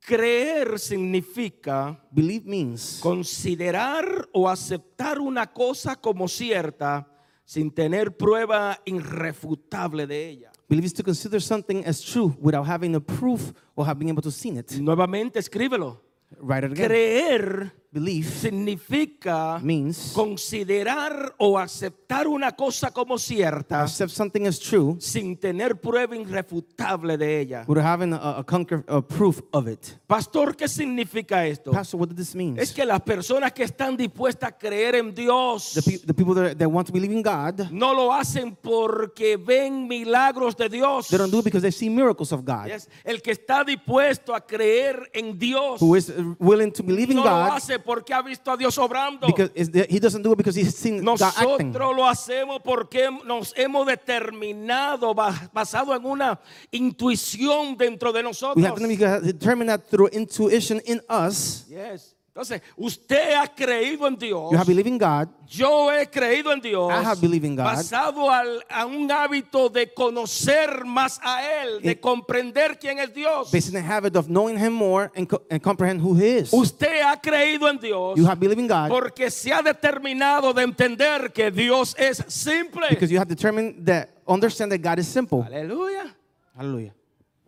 Creer 0.00 0.78
significa 0.78 2.00
Believe 2.10 2.46
means 2.46 3.00
considerar 3.02 4.26
o 4.32 4.48
aceptar 4.48 5.18
una 5.18 5.52
cosa 5.52 5.96
como 5.96 6.26
cierta 6.28 7.06
sin 7.48 7.70
tener 7.70 8.14
prueba 8.14 8.78
irrefutable 8.84 10.06
de 10.06 10.32
ella. 10.32 10.52
believe 10.68 10.84
is 10.84 10.92
to 10.92 11.02
consider 11.02 11.40
something 11.40 11.82
as 11.86 12.02
true 12.02 12.36
without 12.38 12.66
having 12.66 12.94
a 12.94 13.00
proof 13.00 13.54
or 13.74 13.86
having 13.86 14.00
been 14.00 14.08
able 14.10 14.22
to 14.22 14.30
see 14.30 14.50
it. 14.50 14.70
Nuevamente 14.72 15.38
escríbelo. 15.38 15.98
Write 16.40 16.66
it 16.66 16.72
again. 16.72 16.88
Creer 16.88 17.72
Believe 17.90 18.28
significa 18.28 19.58
means 19.62 20.12
considerar 20.14 21.34
o 21.38 21.58
aceptar 21.58 22.26
una 22.28 22.52
cosa 22.52 22.90
como 22.90 23.18
cierta 23.18 23.82
accept 23.82 24.10
something 24.12 24.46
as 24.46 24.58
true 24.58 24.96
sin 25.00 25.36
tener 25.38 25.80
prueba 25.80 26.14
irrefutable 26.14 27.16
de 27.16 27.40
ella. 27.40 27.64
without 27.66 27.86
having 27.86 28.12
a, 28.12 28.38
a, 28.40 28.44
conquer, 28.44 28.84
a 28.88 29.00
proof 29.00 29.40
of 29.52 29.66
it. 29.68 29.96
Pastor, 30.06 30.54
¿qué 30.54 30.68
significa 30.68 31.46
esto? 31.46 31.70
Pastor, 31.70 31.98
what 31.98 32.08
does 32.08 32.16
this 32.16 32.34
mean? 32.34 32.58
Es 32.58 32.72
que 32.72 32.84
las 32.84 33.00
personas 33.00 33.52
que 33.52 33.64
están 33.64 33.96
dispuestas 33.96 34.50
a 34.50 34.58
creer 34.58 34.96
en 34.96 35.14
Dios 35.14 35.72
The, 35.74 35.82
pe- 35.82 35.98
the 36.06 36.14
people 36.14 36.34
that, 36.34 36.58
that 36.58 36.68
want 36.70 36.86
to 36.88 36.92
believe 36.92 37.12
in 37.12 37.22
God, 37.22 37.70
no 37.70 37.94
lo 37.94 38.12
hacen 38.12 38.54
porque 38.54 39.38
ven 39.38 39.88
milagros 39.88 40.54
de 40.56 40.68
Dios. 40.68 41.08
they 41.08 41.16
don't 41.18 41.30
do 41.32 41.38
it 41.38 41.44
because 41.44 41.62
they 41.62 41.72
see 41.72 41.88
miracles 41.88 42.32
of 42.32 42.44
God. 42.44 42.66
Yes. 42.68 42.86
El 43.02 43.22
que 43.22 43.32
está 43.32 43.64
dispuesto 43.64 44.34
a 44.34 44.40
creer 44.40 45.10
en 45.14 45.38
Dios 45.38 45.80
Who 45.80 45.96
is 45.96 46.12
willing 46.38 46.70
to 46.72 46.82
believe 46.82 47.10
in 47.10 47.16
no 47.16 47.24
lo 47.24 47.30
God 47.30 47.56
hace 47.56 47.77
hace 47.78 47.84
porque 47.84 48.12
ha 48.14 48.22
visto 48.22 48.50
a 48.50 48.56
Dios 48.56 48.76
obrando. 48.78 49.26
Because 49.26 49.50
he 49.88 49.98
doesn't 49.98 50.22
do 50.22 50.32
it 50.32 50.36
because 50.36 50.54
he's 50.58 50.74
seen 50.74 51.02
God 51.04 51.20
acting. 51.22 51.72
Nosotros 51.72 51.96
lo 51.96 52.06
hacemos 52.06 52.60
porque 52.62 53.08
nos 53.24 53.52
hemos 53.56 53.86
determinado 53.86 55.14
ba- 55.14 55.50
basado 55.52 55.94
en 55.94 56.04
una 56.04 56.40
intuición 56.70 57.76
dentro 57.76 58.12
de 58.12 58.20
We 58.20 58.22
nosotros. 58.24 58.64
have 58.64 58.76
to 58.78 59.20
determine 59.20 59.66
that 59.68 59.88
through 59.90 60.08
intuition 60.12 60.80
in 60.86 61.00
us. 61.08 61.64
Yes. 61.68 62.14
Entonces, 62.38 62.62
usted 62.76 63.34
ha 63.34 63.48
creído 63.52 64.06
en 64.06 64.14
Dios. 64.16 64.52
You 64.52 64.56
have 64.58 64.66
believed 64.68 64.86
in 64.86 64.96
God. 64.96 65.26
Yo 65.48 65.90
he 65.90 66.06
creído 66.08 66.52
en 66.52 66.60
Dios. 66.60 66.88
I 66.92 67.02
have 67.04 67.20
believed 67.20 67.44
in 67.44 67.56
God. 67.56 67.64
Basado 67.64 68.30
al- 68.30 68.62
a 68.70 68.86
un 68.86 69.10
hábito 69.10 69.68
de 69.68 69.92
conocer 69.92 70.84
más 70.84 71.18
a 71.24 71.42
Él, 71.64 71.82
de 71.82 71.92
It- 71.92 72.00
comprender 72.00 72.78
quién 72.78 73.00
es 73.00 73.12
Dios. 73.12 73.50
based 73.50 73.74
on 73.74 73.74
the 73.74 73.80
habit 73.82 74.14
of 74.14 74.28
knowing 74.28 74.56
Him 74.56 74.72
more 74.72 75.10
and, 75.16 75.26
co- 75.28 75.42
and 75.50 75.60
comprehend 75.60 76.00
who 76.00 76.14
He 76.14 76.36
is. 76.38 76.52
Usted 76.52 77.02
ha 77.02 77.20
creído 77.20 77.68
en 77.68 77.78
Dios. 77.78 78.16
You 78.16 78.24
have 78.26 78.38
believed 78.38 78.60
in 78.60 78.68
God 78.68 78.88
Porque 78.88 79.32
se 79.32 79.52
ha 79.52 79.60
determinado 79.60 80.52
de 80.54 80.62
entender 80.62 81.32
que 81.32 81.50
Dios 81.50 81.96
es 81.98 82.22
simple. 82.28 82.86
because 82.88 83.10
you 83.10 83.18
have 83.18 83.28
determined 83.28 83.84
that 83.84 84.10
understand 84.28 84.70
that 84.70 84.78
God 84.80 85.00
is 85.00 85.08
simple. 85.08 85.42
Aleluya. 85.42 86.14
Hallelujah. 86.56 86.94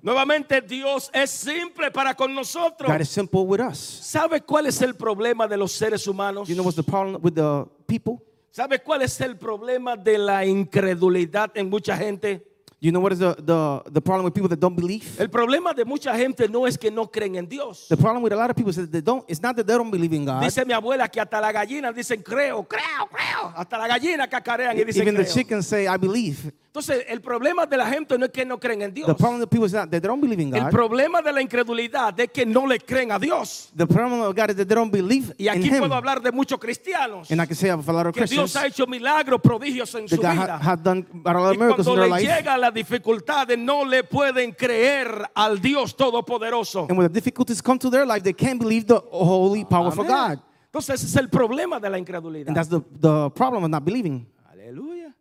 Nuevamente 0.03 0.63
Dios 0.63 1.11
es 1.13 1.31
simple 1.31 1.91
para 1.91 2.15
con 2.15 2.35
nosotros. 2.35 2.91
God 2.91 3.01
is 3.01 3.09
simple 3.09 3.41
with 3.41 3.61
us. 3.61 3.77
¿Sabe 3.79 4.41
cuál 4.41 4.67
es 4.67 4.81
el 4.81 4.95
problema 4.95 5.47
de 5.47 5.57
los 5.57 5.73
seres 5.73 6.07
humanos? 6.07 6.49
You 6.49 6.55
know 6.55 6.65
what's 6.65 6.77
the 6.77 6.83
problem 6.83 7.21
with 7.23 7.35
the 7.35 7.67
people? 7.87 8.25
¿Sabe 8.51 8.81
cuál 8.83 9.03
es 9.03 9.21
el 9.21 9.37
problema 9.37 9.97
de 9.97 10.19
la 10.19 10.45
incredulidad 10.45 11.51
en 11.55 11.69
mucha 11.69 11.97
gente? 11.97 12.50
You 12.83 12.91
know 12.93 13.01
what 13.01 13.13
is 13.13 13.19
the, 13.19 13.35
the, 13.35 13.83
the 13.91 14.01
problem 14.01 14.25
with 14.25 14.33
people 14.33 14.49
that 14.49 14.59
don't 14.59 14.75
believe? 14.75 15.05
El 15.21 15.29
problema 15.29 15.75
de 15.75 15.85
mucha 15.85 16.17
gente 16.17 16.49
no 16.49 16.67
es 16.67 16.79
que 16.79 16.91
no 16.91 17.11
creen 17.11 17.37
en 17.37 17.47
Dios. 17.47 17.87
The 17.91 17.97
problem 17.97 18.23
with 18.23 18.33
a 18.33 18.37
lot 18.37 18.49
of 18.49 18.57
people 18.57 18.71
is 18.71 18.77
that 18.77 18.91
they 18.91 19.03
don't, 19.03 19.23
it's 19.29 19.43
not 19.43 19.55
that 19.57 19.67
they 19.67 19.75
don't 19.77 19.91
believe 19.91 20.15
in 20.15 20.25
God. 20.25 20.43
Dice 20.43 20.65
mi 20.65 20.73
abuela 20.73 21.07
que 21.11 21.21
hasta 21.21 21.41
la 21.43 21.53
gallina 21.53 21.93
dicen 21.93 22.23
creo, 22.23 22.67
creo, 22.67 23.07
creo. 23.11 23.53
Hasta 23.55 23.77
la 23.77 23.87
gallina 23.87 24.27
cacarean 24.29 24.79
y 24.79 24.85
dicen 24.85 25.03
Even 25.03 25.15
the 25.17 25.25
creo. 25.25 25.35
chickens 25.35 25.67
say, 25.67 25.87
I 25.87 25.99
believe. 25.99 26.53
Entonces, 26.73 27.05
el 27.09 27.21
problema 27.21 27.67
de 27.67 27.77
la 27.77 27.85
gente 27.91 28.17
no 28.17 28.25
es 28.27 28.31
que 28.31 28.45
no 28.47 28.57
creen 28.57 28.81
en 28.83 28.95
Dios. 28.95 29.09
The 29.09 29.15
problem 29.17 29.41
with 29.41 29.49
people 29.51 29.67
is 29.67 29.73
not 29.73 29.91
that 29.91 30.01
they 30.01 30.09
don't 30.09 30.21
believe 30.21 30.41
in 30.41 30.55
El 30.55 30.63
God. 30.63 30.71
problema 30.71 31.21
de 31.21 31.33
la 31.33 31.43
incredulidad 31.43 32.19
es 32.19 32.31
que 32.31 32.47
no 32.47 32.65
le 32.65 32.79
creen 32.79 33.11
a 33.11 33.19
Dios. 33.19 33.71
The 33.77 33.87
problem 33.89 34.21
of 34.21 34.35
God 34.37 34.51
is 34.51 34.57
that 34.57 34.69
they 34.69 34.77
don't 34.77 34.93
believe 34.93 35.35
Y 35.37 35.49
in 35.49 35.59
aquí 35.59 35.69
Him. 35.69 35.81
puedo 35.81 35.97
hablar 35.97 36.23
de 36.23 36.31
muchos 36.31 36.61
cristianos 36.61 37.29
And 37.31 37.43
I 37.43 37.47
can 37.47 37.57
say 37.57 37.71
of 37.71 37.87
a 37.89 37.93
lot 37.93 38.07
of 38.07 38.15
que 38.15 38.21
Dios 38.25 38.31
Christians 38.53 38.57
ha 38.57 38.67
hecho 38.69 38.87
milagros, 38.87 39.41
prodigios 39.43 39.93
en 39.97 40.07
that 40.07 40.11
su 40.11 40.23
God 40.23 40.31
vida. 40.31 40.59
ha, 40.63 40.71
have 40.71 40.83
done 40.85 41.05
a 41.25 41.33
lot 41.35 41.43
Y 41.43 41.51
of 41.51 41.59
miracles 41.59 41.87
in 41.89 41.93
cuando 41.95 42.03
their 42.03 42.09
le 42.09 42.17
life. 42.21 42.37
llega 42.37 42.57
la 42.57 42.70
dificultad 42.71 43.49
no 43.57 43.85
le 43.85 44.05
pueden 44.05 44.53
creer 44.53 45.31
al 45.35 45.61
Dios 45.61 45.97
Todopoderoso. 45.97 46.87
And 46.89 46.99
when 46.99 47.07
the 47.07 47.13
difficulties 47.13 47.63
come 47.63 47.79
to 47.79 47.91
their 47.91 48.07
life, 48.07 48.23
they 48.23 48.33
can't 48.33 48.59
believe 48.59 48.87
the 48.87 49.01
holy, 49.11 49.65
powerful 49.65 50.05
Amén. 50.05 50.37
God. 50.37 50.43
Entonces 50.67 50.95
ese 50.95 51.07
es 51.07 51.17
el 51.17 51.29
problema 51.29 51.81
de 51.81 51.91
la 51.91 51.99
incredulidad. 51.99 52.49
And 52.49 52.57
that's 52.57 52.69
the, 52.69 52.81
the 53.01 53.31
problem 53.31 53.65
of 53.65 53.71
not 53.71 53.85
believing. 53.85 54.27
Aleluya. 54.53 55.15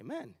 Amén. 0.00 0.34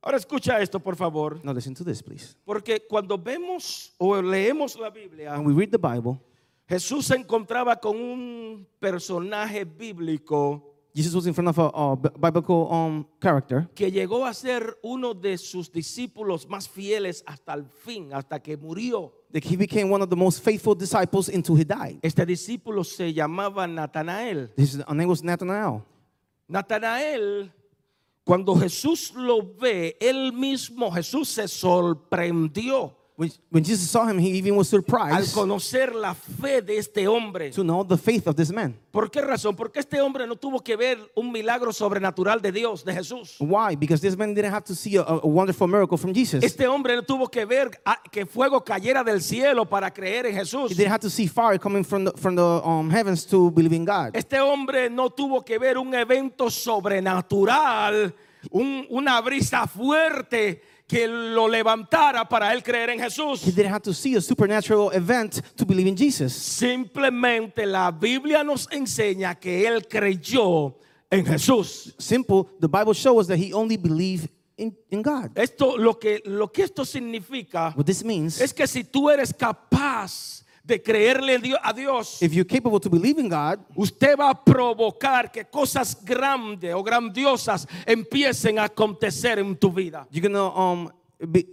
Ahora 0.00 0.18
escucha 0.18 0.60
esto, 0.60 0.80
por 0.80 0.96
favor. 0.96 1.40
Now 1.42 1.52
listen 1.52 1.74
to 1.74 1.84
this, 1.84 2.02
please. 2.02 2.36
Porque 2.44 2.86
cuando 2.86 3.16
vemos 3.16 3.94
o 3.98 4.20
leemos 4.20 4.78
la 4.78 4.90
Biblia, 4.90 5.32
When 5.32 5.44
we 5.44 5.54
read 5.54 5.70
the 5.70 5.78
Bible, 5.78 6.20
Jesús 6.68 7.06
se 7.06 7.16
encontraba 7.16 7.76
con 7.80 7.96
un 7.96 8.66
personaje 8.80 9.64
bíblico 9.64 10.73
Jesus 10.94 11.12
was 11.12 11.26
in 11.26 11.34
front 11.34 11.48
of 11.48 11.58
a, 11.58 11.70
a 11.74 11.96
bi- 11.96 12.30
biblical 12.30 12.72
um, 12.72 13.04
character 13.20 13.68
que 13.74 13.90
llegó 13.90 14.24
a 14.26 14.32
ser 14.32 14.78
uno 14.82 15.12
de 15.12 15.36
sus 15.38 15.68
discípulos 15.72 16.48
más 16.48 16.68
fieles 16.68 17.24
hasta 17.26 17.52
el 17.54 17.64
fin, 17.64 18.12
hasta 18.12 18.38
que 18.40 18.56
murió. 18.56 19.12
that 19.32 19.42
he 19.42 19.56
became 19.56 19.90
one 19.90 20.00
of 20.00 20.08
the 20.08 20.14
most 20.16 20.44
faithful 20.44 20.76
disciples 20.76 21.28
until 21.28 21.56
he 21.56 21.64
died. 21.64 21.98
Este 22.02 22.24
discípulo 22.24 22.84
se 22.84 23.12
llamaba 23.12 23.66
Natanael. 23.66 24.52
His 24.56 24.76
name 24.88 25.08
was 25.08 25.24
Nathanael. 25.24 25.82
Natanael, 26.48 27.50
cuando 28.24 28.54
Jesús 28.54 29.12
lo 29.16 29.42
ve, 29.42 29.96
él 30.00 30.32
mismo, 30.32 30.92
Jesús 30.92 31.28
se 31.28 31.48
sorprendió 31.48 32.96
When, 33.16 33.30
when 33.48 33.62
Jesus 33.62 33.88
saw 33.88 34.08
him, 34.08 34.18
he 34.18 34.30
even 34.38 34.56
was 34.56 34.72
al 34.74 34.80
surprised 34.80 35.32
conocer 35.34 35.94
la 35.94 36.14
fe 36.14 36.60
de 36.60 36.78
este 36.78 37.06
hombre. 37.06 37.50
to 37.52 37.62
know 37.62 37.84
the 37.84 37.96
faith 37.96 38.26
of 38.26 38.34
this 38.34 38.50
man. 38.50 38.74
¿Por 38.90 39.08
qué 39.08 39.20
razón? 39.20 39.54
Porque 39.54 39.78
este 39.78 40.00
hombre 40.00 40.26
no 40.26 40.34
tuvo 40.34 40.58
que 40.64 40.74
ver 40.76 40.98
un 41.14 41.30
milagro 41.30 41.72
sobrenatural 41.72 42.42
de 42.42 42.50
Dios, 42.50 42.84
de 42.84 42.92
Jesús. 42.92 43.36
Why? 43.38 43.76
Because 43.76 44.00
this 44.02 44.16
man 44.16 44.34
didn't 44.34 44.52
have 44.52 44.64
to 44.64 44.74
see 44.74 44.96
a, 44.96 45.02
a 45.02 45.26
wonderful 45.28 45.68
miracle 45.68 45.96
from 45.96 46.12
Jesus. 46.12 46.42
Este 46.42 46.66
hombre 46.66 46.96
no 46.96 47.02
tuvo 47.02 47.30
que 47.30 47.44
ver 47.44 47.70
ah, 47.86 48.00
que 48.10 48.26
fuego 48.26 48.64
cayera 48.64 49.04
del 49.04 49.20
cielo 49.22 49.64
para 49.64 49.92
creer 49.92 50.26
en 50.26 50.34
Jesús. 50.34 50.72
He 50.72 50.74
didn't 50.74 50.90
have 50.90 51.00
to 51.02 51.10
see 51.10 51.28
fire 51.28 51.56
coming 51.56 51.84
from 51.84 52.06
the, 52.06 52.12
from 52.16 52.34
the 52.34 52.42
um, 52.42 52.90
heavens 52.90 53.24
to 53.26 53.48
believe 53.52 53.72
in 53.76 53.84
God. 53.84 54.10
Este 54.16 54.40
hombre 54.40 54.90
no 54.90 55.08
tuvo 55.10 55.44
que 55.44 55.56
ver 55.56 55.78
un 55.78 55.94
evento 55.94 56.50
sobrenatural, 56.50 58.12
un- 58.50 58.86
una 58.90 59.20
brisa 59.20 59.68
fuerte 59.68 60.62
que 60.86 61.08
lo 61.08 61.48
levantara 61.48 62.28
para 62.28 62.52
él 62.52 62.62
creer 62.62 62.90
en 62.90 63.00
He 63.00 63.04
Jesús. 63.04 63.42
didn't 63.54 63.72
have 63.72 63.82
to 63.82 63.92
see 63.94 64.16
a 64.16 64.20
supernatural 64.20 64.90
event 64.92 65.40
to 65.56 65.64
believe 65.64 65.88
in 65.88 65.96
Jesus. 65.96 66.32
Simplemente 66.32 67.64
la 67.66 67.90
Biblia 67.90 68.44
nos 68.44 68.68
enseña 68.70 69.34
que 69.34 69.66
él 69.66 69.86
creyó 69.88 70.76
en 71.10 71.24
Jesús. 71.24 71.94
Simple, 71.98 72.44
the 72.60 72.68
Bible 72.68 72.92
shows 72.92 73.20
us 73.22 73.26
that 73.28 73.38
he 73.38 73.52
only 73.52 73.76
believed 73.76 74.28
in, 74.56 74.76
in 74.90 75.02
God. 75.02 75.30
Esto 75.36 75.76
lo 75.76 75.94
que 75.98 76.20
lo 76.26 76.48
que 76.48 76.64
esto 76.64 76.84
significa 76.84 77.72
What 77.76 77.86
this 77.86 78.04
means, 78.04 78.40
es 78.40 78.52
que 78.52 78.66
si 78.66 78.84
tú 78.84 79.10
eres 79.10 79.32
capaz 79.32 80.43
de 80.66 80.80
creerle 80.82 81.38
a 81.62 81.72
Dios, 81.74 82.22
if 82.22 82.32
you're 82.32 82.46
capable 82.48 82.80
to 82.80 82.88
believe 82.88 83.18
in 83.20 83.28
God, 83.28 83.60
usted 83.76 84.16
va 84.16 84.30
a 84.30 84.34
provocar 84.44 85.30
que 85.30 85.44
cosas 85.44 85.94
grandes 86.02 86.74
o 86.74 86.82
grandiosas 86.82 87.68
empiecen 87.86 88.58
a 88.58 88.64
acontecer 88.64 89.38
en 89.38 89.54
tu 89.56 89.70
vida. 89.70 90.06
you're 90.10 90.26
gonna 90.26 90.48
um 90.56 90.90
be, 91.20 91.46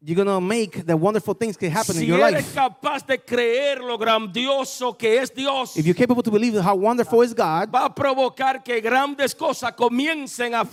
you're 0.00 0.16
gonna 0.16 0.40
make 0.40 0.84
that 0.84 0.96
wonderful 0.98 1.34
things 1.34 1.56
can 1.56 1.70
happen 1.70 1.94
in 1.96 2.00
Si 2.02 2.06
your 2.06 2.18
eres 2.20 2.32
life. 2.46 2.54
capaz 2.54 3.06
de 3.06 3.18
creer 3.18 3.78
lo 3.78 3.96
grandioso 3.96 4.96
que 4.98 5.18
es 5.20 5.32
Dios, 5.32 5.76
If 5.76 5.86
you're 5.86 5.94
capable 5.96 6.22
to 6.24 6.30
believe 6.32 6.60
how 6.60 6.74
wonderful 6.74 7.22
is 7.22 7.32
God, 7.34 7.70
va 7.70 7.84
a 7.84 7.94
provocar 7.94 8.62
que 8.64 8.80
grandes 8.80 9.36
cosas 9.36 9.72
comiencen 9.74 10.54
a, 10.54 10.64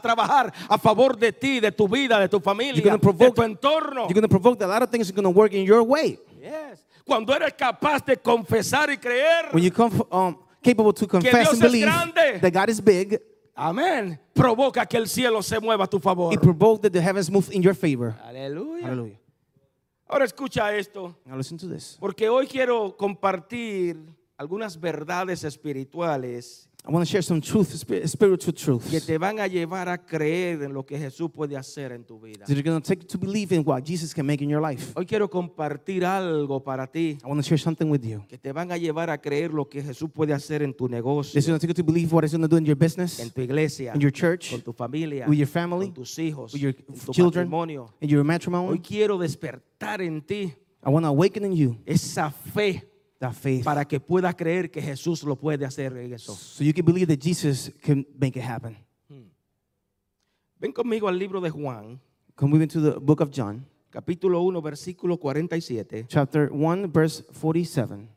trabajar 0.00 0.50
a 0.68 0.78
favor 0.78 1.14
de 1.18 1.30
ti, 1.30 1.60
de 1.60 1.70
tu 1.70 1.86
vida, 1.88 2.18
de 2.20 2.28
tu 2.28 2.40
familia, 2.40 2.74
You're 2.76 2.84
gonna 2.84 2.96
de 2.96 3.02
provoke- 3.02 3.34
tu 3.36 3.42
entorno. 3.42 4.02
you're 4.08 4.14
gonna 4.14 4.28
provoke 4.28 4.58
that 4.58 4.68
a 4.70 4.72
lot 4.72 4.82
of 4.82 4.88
things 4.90 5.10
are 5.10 5.14
gonna 5.14 5.28
work 5.30 5.52
in 5.52 5.64
your 5.64 5.82
way. 5.82 6.18
Yes. 6.40 6.80
Cuando 7.04 7.34
eres 7.34 7.52
capaz 7.54 8.04
de 8.04 8.16
confesar 8.16 8.90
y 8.90 8.96
creer, 8.96 9.50
When 9.52 9.62
you 9.62 9.70
come 9.70 9.92
um, 10.10 10.36
capable 10.62 10.92
to 10.92 11.06
confess 11.06 11.32
Dios 11.32 11.48
and 11.54 11.62
es 11.64 11.70
believe 11.70 11.84
grande. 11.86 12.40
that 12.40 12.52
God 12.52 12.68
is 12.70 12.80
big, 12.80 13.20
amén, 13.54 14.18
provoca 14.32 14.86
que 14.86 14.96
el 14.96 15.06
cielo 15.06 15.42
se 15.42 15.60
mueva 15.60 15.84
a 15.84 15.86
tu 15.86 15.98
favor. 16.00 16.32
it 16.32 16.40
provoked 16.40 16.82
that 16.82 16.92
the 16.92 17.00
heavens 17.02 17.30
move 17.30 17.50
in 17.52 17.62
your 17.62 17.74
favor. 17.74 18.14
Aleluya. 18.24 18.82
Hallelujah. 18.86 19.18
Ahora 20.08 20.24
escucha 20.24 20.74
esto, 20.76 21.14
Now 21.26 21.36
listen 21.36 21.58
to 21.58 21.66
this. 21.68 21.96
porque 22.00 22.28
hoy 22.28 22.46
quiero 22.46 22.96
compartir 22.96 23.96
algunas 24.38 24.78
verdades 24.80 25.44
espirituales 25.44 26.68
I 26.86 26.90
want 26.92 27.02
to 27.06 27.10
share 27.10 27.22
some 27.22 27.40
truth, 27.40 27.72
spi- 27.72 28.06
spiritual 28.06 28.78
que 28.90 29.00
te 29.00 29.16
van 29.16 29.40
a 29.40 29.46
llevar 29.46 29.88
a 29.88 29.96
creer 29.96 30.62
en 30.64 30.74
lo 30.74 30.84
que 30.84 30.98
Jesús 30.98 31.30
puede 31.30 31.56
hacer 31.56 31.92
en 31.92 32.04
tu 32.04 32.20
vida. 32.20 32.44
that 32.44 32.54
you're 32.54 32.62
going 32.62 32.78
to 32.78 32.86
take 32.86 33.00
you 33.00 33.08
to 33.08 33.16
believe 33.16 33.54
in 33.54 33.62
what 33.64 33.82
Jesus 33.82 34.12
can 34.12 34.26
make 34.26 34.44
in 34.44 34.50
your 34.50 34.60
life. 34.60 34.92
Hoy 34.94 35.06
quiero 35.06 35.30
compartir 35.30 36.04
algo 36.04 36.62
para 36.62 36.86
ti 36.86 37.16
I 37.24 37.26
want 37.26 37.42
to 37.42 37.42
share 37.42 37.56
something 37.56 37.86
with 37.88 38.04
you. 38.04 38.22
que 38.28 38.36
te 38.36 38.52
van 38.52 38.70
a 38.70 38.76
llevar 38.76 39.08
a 39.08 39.16
creer 39.16 39.50
lo 39.54 39.66
que 39.66 39.82
Jesús 39.82 40.10
puede 40.10 40.34
hacer 40.34 40.62
en 40.62 40.74
tu 40.74 40.86
negocio, 40.86 41.32
This 41.32 41.44
is 41.44 41.48
going 41.48 41.58
to 41.58 41.66
take 41.66 41.70
you 41.70 41.82
to 41.82 41.90
believe 41.90 42.12
what 42.12 42.22
He's 42.22 42.32
going 42.32 42.42
to 42.42 42.48
do 42.48 42.58
in 42.58 42.66
your 42.66 42.76
business, 42.76 43.18
en 43.18 43.30
tu 43.30 43.40
iglesia, 43.40 43.92
in 43.94 44.00
your 44.02 44.12
church, 44.12 44.50
con 44.50 44.60
tu 44.60 44.74
familia, 44.74 45.26
with 45.26 45.38
your 45.38 45.48
family, 45.48 45.86
con 45.86 45.94
tus 45.94 46.18
hijos, 46.18 46.52
with 46.52 46.60
your 46.60 46.74
tu 46.74 47.12
children, 47.14 47.48
matrimonio. 47.48 47.94
in 48.02 48.10
your 48.10 48.24
Hoy 48.68 48.80
quiero 48.80 49.16
despertar 49.16 50.02
en 50.02 50.20
ti 50.20 50.52
I 50.86 50.90
want 50.90 51.04
to 51.04 51.08
awaken 51.08 51.46
in 51.46 51.56
you 51.56 51.78
esa 51.86 52.30
fe 52.30 52.93
para 53.64 53.84
que 53.86 54.00
puedas 54.00 54.34
creer 54.34 54.70
que 54.70 54.82
Jesús 54.82 55.22
lo 55.22 55.36
puede 55.36 55.64
hacer 55.64 55.96
en 55.96 56.12
eso. 56.12 56.34
so 56.34 56.62
you 56.62 56.72
can 56.74 56.84
believe 56.84 57.06
that 57.06 57.22
Jesus 57.22 57.72
can 57.82 58.06
make 58.18 58.38
it 58.38 58.44
happen. 58.44 58.76
Ven 60.58 60.72
conmigo 60.72 61.08
al 61.08 61.18
libro 61.18 61.40
de 61.40 61.50
Juan, 61.50 62.00
Come 62.36 62.52
move 62.52 62.62
into 62.62 62.80
the 62.80 62.98
book 62.98 63.20
of 63.20 63.30
John, 63.30 63.66
capítulo 63.90 64.40
1, 64.42 64.60
versículo 64.62 65.18
47. 65.18 66.06
chapter 66.08 66.50
1, 66.50 66.88
verse 66.90 67.22
47. 67.22 68.08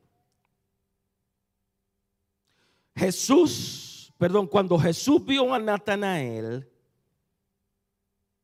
Jesús, 2.96 4.12
perdón, 4.18 4.48
cuando 4.48 4.78
Jesús 4.80 5.24
vio 5.24 5.54
a 5.54 5.60
Natanael 5.60 6.68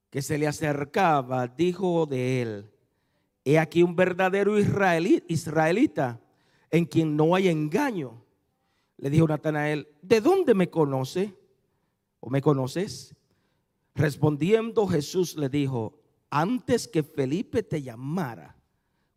que 0.10 0.22
se 0.22 0.38
le 0.38 0.48
acercaba, 0.48 1.48
dijo 1.48 2.06
de 2.06 2.42
él, 2.42 2.72
he 3.44 3.58
aquí 3.58 3.82
un 3.82 3.96
verdadero 3.96 4.60
israelita 4.60 6.20
en 6.74 6.86
quien 6.86 7.15
no 7.15 7.36
hay 7.36 7.50
engaño. 7.50 8.20
Le 8.98 9.12
dijo 9.12 9.27
Natanael, 9.27 9.88
¿de 10.01 10.20
dónde 10.22 10.56
me 10.56 10.72
conoce 10.72 11.36
o 12.20 12.32
me 12.32 12.42
conoces? 12.42 13.15
Respondiendo 13.94 14.88
Jesús 14.88 15.38
le 15.38 15.50
dijo, 15.50 16.00
antes 16.32 16.88
que 16.88 17.03
Felipe 17.03 17.62
te 17.62 17.84
llamara, 17.84 18.58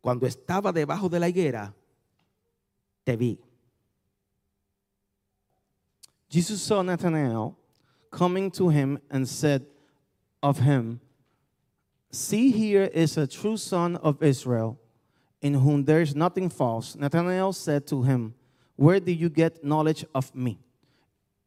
cuando 0.02 0.26
estaba 0.26 0.70
debajo 0.70 1.08
de 1.08 1.18
la 1.18 1.30
higuera, 1.30 1.74
te 3.04 3.16
vi. 3.16 3.40
Jesus 6.28 6.60
saw 6.60 6.82
Nathanael 6.82 7.56
coming 8.10 8.50
to 8.50 8.68
him 8.68 9.00
and 9.10 9.26
said 9.26 9.64
of 10.42 10.58
him, 10.58 11.00
See, 12.10 12.50
here 12.50 12.90
is 12.92 13.16
a 13.16 13.26
true 13.26 13.56
son 13.56 13.96
of 13.96 14.22
Israel, 14.22 14.78
in 15.40 15.54
whom 15.54 15.84
there 15.84 16.00
is 16.00 16.14
nothing 16.14 16.48
false. 16.48 16.96
Nathanael 16.96 17.52
said 17.52 17.86
to 17.88 18.02
him, 18.02 18.34
Where 18.76 19.00
did 19.00 19.18
you 19.18 19.28
get 19.28 19.64
knowledge 19.64 20.04
of 20.14 20.34
me? 20.34 20.58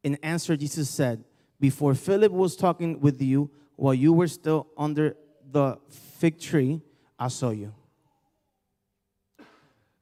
In 0.02 0.16
answer, 0.22 0.56
Jesus 0.56 0.88
said, 0.88 1.24
Before 1.58 1.94
Philip 1.94 2.32
was 2.32 2.56
talking 2.56 3.00
with 3.00 3.20
you, 3.20 3.50
while 3.76 3.94
you 3.94 4.12
were 4.12 4.28
still 4.28 4.68
under 4.76 5.16
the 5.50 5.78
fig 6.18 6.38
tree, 6.38 6.80
I 7.18 7.28
saw 7.28 7.50
you. 7.50 7.72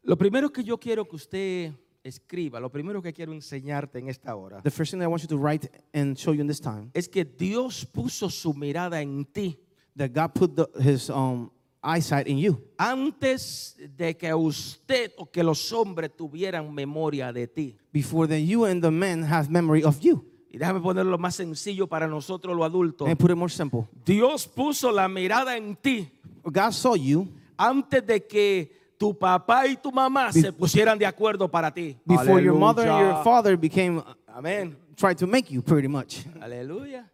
Lo 0.05 0.17
primero 0.17 0.49
que 0.49 0.63
yo 0.63 0.79
quiero 0.79 1.05
que 1.05 1.17
usted 1.17 1.75
escriba, 2.03 2.61
lo 2.61 2.71
primero 2.71 3.03
que 3.03 3.13
quiero 3.13 3.33
enseñarte 3.33 3.99
en 3.99 4.09
esta 4.09 4.35
hora, 4.35 4.63
The 4.63 4.71
first 4.71 4.93
thing 4.93 5.03
I 5.03 5.07
want 5.07 5.23
you 5.23 5.29
to 5.29 5.37
write 5.37 5.69
and 5.93 6.19
show 6.19 6.33
you 6.33 6.41
in 6.41 6.47
this 6.47 6.61
time 6.61 6.91
es 6.95 7.09
que 7.09 7.25
Dios 7.25 7.85
puso 7.85 8.31
su 8.31 8.55
mirada 8.55 9.03
en 9.03 9.25
ti 9.27 9.59
that 9.97 10.13
God 10.13 10.35
put 10.35 10.57
the, 10.57 10.67
his 10.81 11.11
um, 11.11 11.51
eyesight 11.83 12.27
in 12.27 12.39
you 12.39 12.61
antes 12.77 13.77
de 13.97 14.17
que 14.17 14.33
usted 14.35 15.13
o 15.17 15.27
que 15.31 15.43
los 15.43 15.73
hombres 15.73 16.11
tuvieran 16.17 16.73
memoria 16.75 17.33
de 17.33 17.47
ti. 17.47 17.77
before 17.93 18.27
then 18.27 18.47
you 18.47 18.65
and 18.65 18.83
the 18.83 18.91
men 18.91 19.23
have 19.23 19.49
memory 19.51 19.83
of 19.85 19.99
you. 20.01 20.25
Y 20.51 20.59
déjame 20.59 20.81
ponerlo 20.81 21.19
más 21.19 21.35
sencillo 21.37 21.87
para 21.87 22.07
nosotros 22.09 22.57
los 22.57 22.65
adultos. 22.65 23.07
And 23.07 23.19
put 23.19 23.31
it 23.31 23.37
more 23.37 23.51
simple. 23.53 23.87
Dios 24.05 24.47
puso 24.49 24.91
la 24.91 25.07
mirada 25.09 25.57
en 25.57 25.77
ti 25.77 26.09
God 26.43 26.73
saw 26.73 26.95
you 26.97 27.29
antes 27.57 28.05
de 28.07 28.27
que 28.27 28.73
tu 28.99 29.17
papá 29.17 29.67
y 29.67 29.77
tu 29.77 29.93
mamá 29.93 30.31
Be- 30.33 30.41
se 30.41 30.53
pusieran 30.53 30.99
de 30.99 31.07
acuerdo 31.07 31.49
para 31.51 31.73
ti. 31.73 31.97
before 32.07 32.41
your 32.43 32.55
mother 32.55 32.83
and 32.85 32.91
Aleluya. 32.93 33.15
your 33.15 33.25
father 33.25 33.57
became 33.57 34.03
Amén. 34.27 34.75
tried 34.97 35.17
to 35.19 35.27
make 35.27 35.51
you 35.53 35.63
pretty 35.63 35.87
much. 35.89 36.25
Aleluya. 36.41 37.09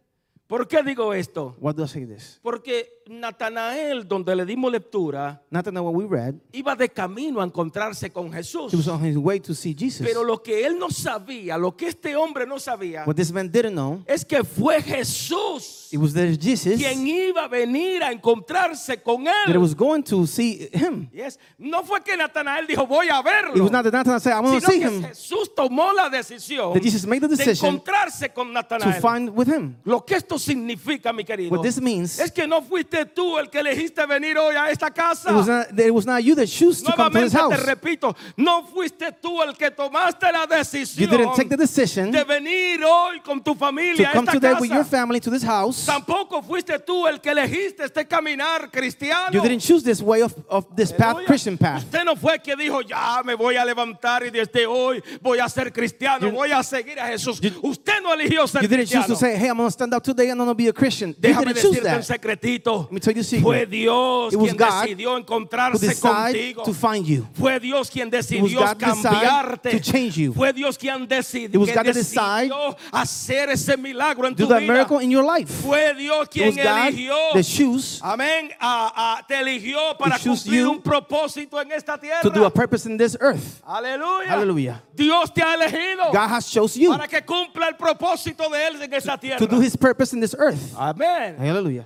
¿Por 0.47 0.67
qué 0.67 0.83
digo 0.83 1.11
esto? 1.13 1.55
What 1.59 1.75
do 1.75 1.83
I 1.83 1.87
say 1.87 2.05
this? 2.05 2.39
Porque 2.41 2.87
Natanael, 3.07 4.07
donde 4.07 4.35
le 4.35 4.45
dimos 4.45 4.71
lectura, 4.71 5.41
what 5.51 5.93
we 5.93 6.05
read, 6.05 6.35
iba 6.51 6.75
de 6.75 6.89
camino 6.89 7.39
a 7.39 7.43
encontrarse 7.45 8.11
con 8.11 8.27
he 8.27 8.37
was 8.37 8.47
Jesús. 8.47 8.87
on 8.87 9.03
his 9.05 9.17
way 9.17 9.39
to 9.39 9.53
see 9.53 9.75
Jesus. 9.75 10.05
Pero 10.07 10.23
lo 10.23 10.41
que 10.41 10.65
él 10.65 10.77
no 10.79 10.89
sabía, 10.89 11.57
lo 11.57 11.75
que 11.75 11.87
este 11.87 12.15
hombre 12.15 12.47
no 12.47 12.57
sabía, 12.59 13.03
What 13.05 13.15
this 13.15 13.31
man 13.31 13.49
didn't 13.51 13.73
know, 13.73 14.03
es 14.07 14.25
que 14.25 14.43
fue 14.43 14.81
Jesús 14.81 15.89
it 15.91 15.99
was 15.99 16.13
there 16.13 16.35
Jesus 16.35 16.77
quien 16.77 17.07
iba 17.07 17.45
a 17.45 17.47
venir 17.47 18.03
a 18.03 18.11
encontrarse 18.11 19.01
con 19.01 19.23
that 19.25 19.47
él. 19.47 19.57
was 19.59 19.75
going 19.75 20.01
to 20.03 20.25
see 20.25 20.67
him. 20.73 21.07
Yes. 21.13 21.37
No 21.57 21.83
fue 21.83 22.01
que 22.01 22.17
Natanael 22.17 22.65
dijo, 22.67 22.87
voy 22.87 23.07
a 23.09 23.19
It 23.19 23.25
verlo. 23.25 23.61
was 23.63 23.71
not 23.71 23.83
that 23.83 24.21
said, 24.21 24.33
going 24.41 24.59
to 24.59 24.65
see 24.65 24.79
que 24.79 24.87
him, 24.87 25.03
Jesús 25.03 25.53
tomó 25.55 25.93
la 25.93 26.09
decisión 26.09 26.73
that 26.73 26.81
Jesus 26.83 27.05
made 27.05 27.21
the 27.21 27.27
de 27.27 27.35
decision 27.35 27.75
encontrarse 27.75 28.33
con 28.33 28.47
to 28.47 28.53
Natanael. 28.53 28.99
find 29.01 29.29
with 29.29 29.47
him. 29.47 29.77
Lo 29.83 30.03
que 30.03 30.15
esto 30.15 30.37
significa, 30.39 31.13
mi 31.13 31.23
querido, 31.23 31.51
What 31.51 31.61
this 31.63 31.79
means, 31.79 32.19
es 32.19 32.31
que 32.31 32.47
no 32.47 32.61
fuiste 32.61 32.94
tú 33.03 33.37
el 33.37 33.49
que 33.49 33.59
elegiste 33.59 34.05
venir 34.05 34.37
hoy 34.37 34.55
a 34.55 34.69
esta 34.69 34.89
casa. 34.91 35.29
it 35.29 35.35
was 35.35 35.47
not, 35.47 35.77
it 35.79 35.91
was 35.93 36.05
not 36.05 36.23
you 36.23 36.35
that 36.35 36.47
chose 36.47 36.81
to 36.81 36.93
come 36.93 37.11
to 37.11 37.19
his 37.19 37.33
Nuevamente 37.33 37.55
te 37.57 37.57
house. 37.57 37.65
repito, 37.65 38.15
no 38.37 38.63
fuiste 38.67 39.11
tú 39.21 39.41
el 39.41 39.53
que 39.57 39.69
tomaste 39.71 40.31
la 40.31 40.43
You 40.43 40.55
decisión 40.55 41.09
didn't 41.09 41.35
take 41.35 41.49
the 41.49 41.57
decision 41.57 42.11
de 42.11 42.23
venir 42.23 42.81
hoy 42.85 43.19
con 43.21 43.41
tu 43.43 43.53
to 43.53 43.59
familia 43.59 44.09
a 44.09 44.13
come 44.13 44.27
esta 44.27 44.39
today 44.39 44.53
with 44.53 44.69
your 44.69 44.83
casa. 44.83 44.89
family 44.97 45.19
to 45.19 45.29
this 45.31 45.43
house. 45.43 45.85
Tampoco 45.85 46.41
fuiste 46.43 46.77
tú 46.85 47.07
el 47.07 47.19
que 47.19 47.31
elegiste 47.31 47.83
este 47.83 48.05
caminar 48.07 48.69
cristiano. 48.71 49.31
You 49.33 49.41
didn't 49.41 49.61
choose 49.61 49.83
this 49.83 50.01
way 50.01 50.21
of, 50.21 50.33
of 50.47 50.67
this 50.75 50.91
path. 50.93 51.17
Christian 51.25 51.57
path. 51.57 51.83
Usted 51.83 52.03
no 52.05 52.15
fue 52.15 52.37
que 52.39 52.55
dijo, 52.55 52.81
ya 52.81 53.23
me 53.25 53.33
voy 53.35 53.55
a 53.57 53.65
levantar 53.65 54.23
y 54.23 54.29
desde 54.29 54.67
hoy 54.67 55.01
voy 55.21 55.39
a 55.39 55.49
ser 55.49 55.73
cristiano, 55.73 56.27
You- 56.27 56.31
voy 56.35 56.51
a 56.51 56.61
seguir 56.61 56.99
a 56.99 57.07
Jesús. 57.07 57.39
Usted 57.63 58.01
no 58.03 58.13
eligió 58.13 58.47
ser 58.47 58.61
You 58.61 58.67
didn't 58.67 58.87
choose 58.87 59.05
cristiano. 59.05 59.07
to 59.07 59.15
say, 59.15 59.35
hey, 59.37 59.49
I'm 59.49 59.57
going 59.57 59.67
to 59.67 59.71
stand 59.71 59.93
up 59.93 60.03
today 60.03 60.29
and 60.29 60.39
I'm 60.39 60.45
going 60.45 60.49
to 60.49 60.55
be 60.55 60.67
a 60.67 60.73
Christian. 60.73 61.09
You 61.09 61.15
Déjame 61.19 61.53
decirte 61.53 61.77
un 61.79 61.83
that. 61.83 62.03
secretito. 62.03 62.84
Let 62.85 62.91
me 62.91 62.99
tell 62.99 63.13
you 63.13 63.21
a 63.21 63.23
secret. 63.23 63.43
Fue 63.43 63.65
Dios 63.65 64.33
It 64.33 64.37
was 64.37 64.49
quien 64.53 64.57
God 64.57 64.83
decidió 64.83 65.11
Who 65.11 65.17
encontrarse 65.17 65.79
decided 65.79 66.55
contigo. 66.55 66.63
to 66.63 66.73
find 66.73 67.05
you. 67.07 67.27
Fue 67.33 67.59
Dios 67.59 67.89
quien 67.89 68.05
was 68.11 68.25
decidió 68.27 68.59
cambiarte. 68.77 69.71
to 69.71 69.79
change 69.79 70.17
you. 70.17 70.33
Fue 70.33 70.51
Dios 70.53 70.77
quien 70.77 71.07
decidió, 71.07 71.55
It 71.55 71.57
was 71.57 71.69
God 71.71 71.85
decidió 71.85 72.75
hacer 72.91 73.49
ese 73.49 73.77
milagro 73.77 74.27
en 74.27 74.33
Do 74.35 74.43
tu 74.45 74.49
that 74.49 74.59
vida. 74.61 74.73
miracle 74.73 74.99
in 75.03 75.11
your 75.11 75.23
life. 75.23 75.49
Fue 75.49 75.93
Dios 75.95 76.23
It 76.25 76.31
quien 76.31 76.47
was 76.47 76.55
God 76.57 76.87
eligió. 76.87 77.15
choose 77.43 77.99
Amén. 78.03 78.49
A- 78.59 79.17
a- 79.19 79.25
te 79.27 79.35
eligió 79.35 79.97
para 79.97 80.17
cumplir 80.19 80.61
you 80.61 80.71
un 80.71 80.81
propósito 80.81 81.59
en 81.61 81.71
esta 81.71 81.97
tierra. 81.97 82.21
to 82.21 82.29
do 82.29 82.45
a 82.45 82.49
purpose 82.49 82.85
in 82.85 82.97
this 82.97 83.15
earth. 83.19 83.61
Aleluya. 83.67 84.27
Hallelujah. 84.29 84.81
Dios 84.95 85.31
te 85.33 85.41
ha 85.41 85.55
elegido 85.55 86.11
God 86.11 86.29
has 86.29 86.49
chose 86.49 86.77
you 86.77 86.91
para 86.91 87.07
que 87.07 87.21
cumpla 87.21 87.67
el 87.67 87.75
propósito 87.75 88.49
de 88.49 88.67
él 88.67 88.81
en 88.81 88.93
esa 88.93 89.17
tierra. 89.17 89.37
to 89.39 89.47
do 89.47 89.59
his 89.59 89.75
purpose 89.75 90.13
in 90.13 90.19
this 90.19 90.35
earth. 90.37 90.73
Amén. 90.77 91.35
Hallelujah. 91.37 91.85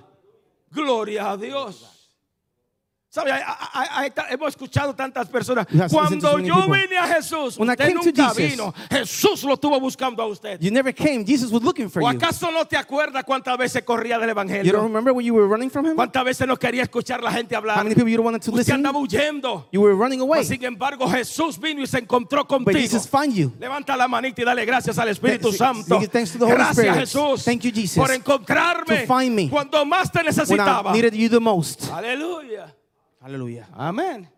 Gloria 0.70 1.30
a 1.30 1.36
Dios. 1.36 1.99
¿Sabe? 3.12 3.32
Hay- 3.32 3.42
hay- 3.72 3.88
hay- 3.92 4.12
hemos 4.34 4.50
escuchado 4.50 4.94
tantas 4.94 5.26
personas. 5.28 5.66
Cuando 5.90 6.38
yo 6.38 6.62
vine 6.68 6.96
a 6.96 7.08
Jesús, 7.08 7.58
When 7.58 7.68
I 7.68 7.72
usted 7.72 7.92
nunca 7.92 8.28
Jesus, 8.28 8.36
vino. 8.36 8.72
Jesús 8.88 9.42
lo 9.42 9.54
estuvo 9.54 9.80
buscando 9.80 10.22
a 10.22 10.26
usted. 10.26 10.60
You 10.60 10.70
never 10.70 10.94
came. 10.94 11.24
Jesus 11.26 11.50
was 11.50 11.60
looking 11.60 11.90
for 11.90 12.04
¿O 12.04 12.12
you. 12.12 12.16
acaso 12.16 12.52
no 12.52 12.64
te 12.66 12.76
acuerdas 12.76 13.24
cuántas 13.24 13.58
veces 13.58 13.82
corría 13.82 14.16
del 14.16 14.28
You 14.28 14.34
don't 14.36 14.48
Evangelio? 14.48 14.82
remember 14.84 15.12
when 15.12 15.26
you 15.26 15.34
were 15.34 15.48
running 15.48 15.68
from 15.70 15.86
him? 15.86 15.96
¿Cuántas 15.96 16.24
veces 16.24 16.46
no 16.46 16.56
quería 16.56 16.82
escuchar 16.84 17.20
la 17.20 17.32
gente 17.32 17.56
How 17.56 17.58
hablar? 17.62 17.82
many 17.82 17.96
people 17.96 18.08
you 18.12 18.22
wanted 18.22 18.42
to 18.42 18.52
Usted 18.52 18.58
listen? 18.58 18.76
andaba 18.76 19.00
huyendo. 19.00 19.66
You 19.72 19.80
were 19.80 19.94
running 19.96 20.20
away. 20.20 20.38
Mas, 20.42 20.46
Sin 20.46 20.62
embargo, 20.64 21.08
Jesús 21.08 21.58
vino 21.58 21.82
y 21.82 21.88
se 21.88 21.98
encontró 21.98 22.42
But 22.44 22.48
contigo. 22.64 22.78
Jesus 22.78 23.08
found 23.08 23.34
you. 23.34 23.52
Levanta 23.58 23.96
la 23.96 24.06
manita 24.06 24.40
y 24.40 24.44
dale 24.44 24.64
gracias 24.64 24.96
al 24.98 25.08
Espíritu 25.08 25.50
Santo. 25.52 25.98
give 25.98 26.12
thanks 26.12 26.30
to 26.30 26.38
the 26.38 26.44
Holy 26.44 26.54
Gracias 26.54 26.78
Spirit. 26.78 26.94
Jesús 27.00 27.44
Thank 27.44 27.62
you, 27.64 27.72
Jesus, 27.72 27.96
por 27.98 28.12
encontrarme 28.12 29.04
to 29.04 29.12
find 29.12 29.34
me 29.34 29.48
cuando 29.50 29.84
más 29.84 30.12
te 30.12 30.18
When 30.20 30.26
necesitaba. 30.26 30.90
I 30.90 30.94
needed 30.94 31.14
you 31.14 31.28
the 31.28 31.40
most. 31.40 31.90
Aleluya. 31.90 32.72
Hallelujah. 33.20 33.68
Amén. 33.72 34.28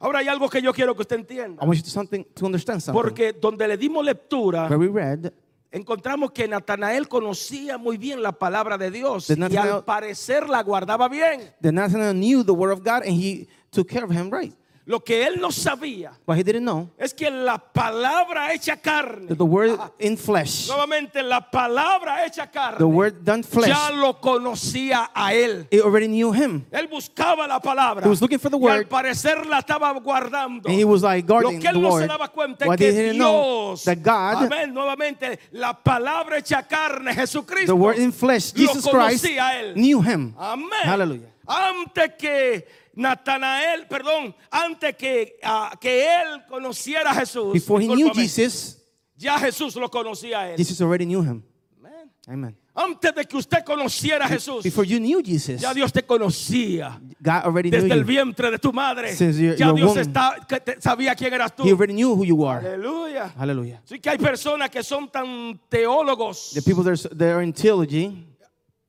Ahora 0.00 0.18
hay 0.18 0.28
algo 0.28 0.48
que 0.48 0.60
yo 0.60 0.72
quiero 0.72 0.94
que 0.96 1.02
usted 1.02 1.16
entienda. 1.16 1.62
I 1.62 1.66
want 1.66 1.78
you 1.78 1.84
to 1.84 1.90
something 1.90 2.24
to 2.34 2.46
understand 2.46 2.80
something. 2.80 3.00
Porque 3.00 3.32
donde 3.32 3.68
le 3.68 3.76
dimos 3.76 4.04
lectura, 4.04 4.68
Where 4.68 4.76
we 4.76 4.88
read 4.88 5.32
encontramos 5.72 6.32
que 6.32 6.46
Natanael 6.46 7.08
conocía 7.08 7.78
muy 7.78 7.96
bien 7.96 8.22
la 8.22 8.32
palabra 8.32 8.76
de 8.76 8.90
Dios 8.90 9.30
y 9.30 9.56
al 9.56 9.84
parecer 9.84 10.48
la 10.48 10.62
guardaba 10.62 11.08
bien. 11.08 11.52
that 11.60 11.72
Nathanael 11.72 12.14
knew 12.14 12.44
the 12.44 12.52
word 12.52 12.72
of 12.72 12.80
God 12.80 13.02
and 13.04 13.12
he 13.12 13.48
took 13.70 13.88
care 13.88 14.04
of 14.04 14.10
him 14.10 14.30
right. 14.30 14.54
Lo 14.84 14.98
que 14.98 15.24
él 15.24 15.40
no 15.40 15.52
sabía 15.52 16.10
But 16.26 16.38
he 16.38 16.42
didn't 16.42 16.64
know 16.64 16.90
es 16.98 17.14
que 17.14 17.30
la 17.30 17.56
palabra 17.56 18.52
hecha 18.52 18.76
carne, 18.76 19.28
that 19.28 19.36
the 19.38 19.44
word 19.44 19.78
in 20.00 20.16
flesh, 20.16 20.66
nuevamente 20.68 21.22
la 21.22 21.40
palabra 21.50 22.26
hecha 22.26 22.50
carne, 22.50 22.78
the 22.78 22.84
word 22.84 23.24
done 23.24 23.44
flesh, 23.44 23.68
ya 23.68 23.90
lo 23.90 24.14
conocía 24.20 25.08
a 25.14 25.34
él. 25.34 25.68
it 25.70 25.82
already 25.82 26.08
knew 26.08 26.32
him. 26.32 26.64
Él 26.72 26.88
buscaba 26.88 27.46
la 27.46 27.60
palabra 27.60 28.04
He 28.04 28.08
was 28.08 28.20
looking 28.20 28.40
for 28.40 28.50
the 28.50 28.56
y 28.56 28.68
al 28.70 28.78
word. 28.80 28.88
parecer 28.88 29.46
la 29.46 29.60
estaba 29.60 29.92
guardando. 30.00 30.68
And 30.68 30.76
he 30.76 30.84
was 30.84 31.04
like 31.04 31.28
Lo 31.28 31.34
guarding 31.40 31.60
que 31.60 31.68
él 31.68 31.74
the 31.74 31.80
no 31.80 31.88
se 31.90 31.94
word. 32.00 32.08
daba 32.08 32.28
cuenta 32.28 32.64
es 32.64 32.76
que 32.76 32.90
didn't 32.92 33.18
know 33.18 33.68
Dios, 33.76 33.84
that 33.84 33.98
God, 34.02 34.46
amén, 34.50 34.74
nuevamente, 34.74 35.38
la 35.52 35.74
palabra 35.74 36.38
hecha 36.38 36.66
carne, 36.66 37.14
Jesucristo, 37.14 37.66
the 37.66 37.76
word 37.76 37.98
in 37.98 38.10
flesh, 38.12 38.52
lo 38.56 38.66
Jesus 38.66 38.88
Christ, 38.88 39.24
conocía 39.24 39.46
a 39.46 39.60
él. 39.60 39.74
knew 39.74 40.02
him. 40.02 40.34
Amén. 40.36 40.70
Hallelujah. 40.82 41.28
Antes 41.46 42.12
que 42.18 42.66
Natanael, 42.94 43.86
perdón, 43.88 44.34
antes 44.50 44.94
que, 44.96 45.36
ah, 45.42 45.72
que 45.80 46.04
él 46.06 46.44
conociera 46.48 47.10
a 47.10 47.14
Jesús, 47.14 47.52
Before 47.52 47.82
he 47.82 47.88
knew 47.88 48.10
Jesus, 48.14 48.78
ya 49.16 49.38
Jesús 49.38 49.74
lo 49.76 49.90
conocía 49.90 50.40
a 50.40 50.50
él. 50.50 50.56
Jesus 50.56 50.80
already 50.80 51.04
knew 51.06 51.22
him. 51.22 51.42
Amén. 51.78 52.10
Amen. 52.28 52.56
Antes 52.74 53.14
de 53.14 53.24
que 53.26 53.36
usted 53.36 53.62
conociera 53.64 54.24
a 54.24 54.28
Jesús, 54.28 54.62
Before 54.64 54.86
you 54.86 54.98
knew 54.98 55.20
Jesus, 55.22 55.60
ya 55.60 55.74
Dios 55.74 55.92
te 55.92 56.02
conocía. 56.02 56.98
God 57.20 57.44
already 57.44 57.68
knew 57.70 57.80
Desde 57.82 57.92
el 57.92 58.00
you. 58.00 58.06
vientre 58.06 58.50
de 58.50 58.58
tu 58.58 58.72
madre, 58.72 59.14
Since 59.14 59.38
your- 59.42 59.56
ya 59.56 59.66
your 59.66 59.76
Dios 59.76 59.88
womb. 59.90 59.98
está, 60.00 60.36
que 60.48 60.58
te- 60.60 60.80
sabía 60.80 61.14
quién 61.14 61.34
eras 61.34 61.54
tú. 61.54 61.64
He 61.64 61.70
already 61.72 61.92
knew 61.92 62.14
who 62.14 62.24
you 62.24 62.46
are. 62.46 62.66
Aleluya. 62.66 63.32
Hallelujah. 63.36 63.82
Sí 63.84 63.98
que 64.00 64.08
hay 64.10 64.18
personas 64.18 64.70
que 64.70 64.82
son 64.82 65.10
tan 65.10 65.60
teólogos 65.68 66.52
The 66.54 66.62
people 66.62 66.82
that 66.84 66.92
are, 67.06 67.14
that 67.16 67.28
are 67.36 67.42
in 67.44 67.52
theology, 67.52 68.26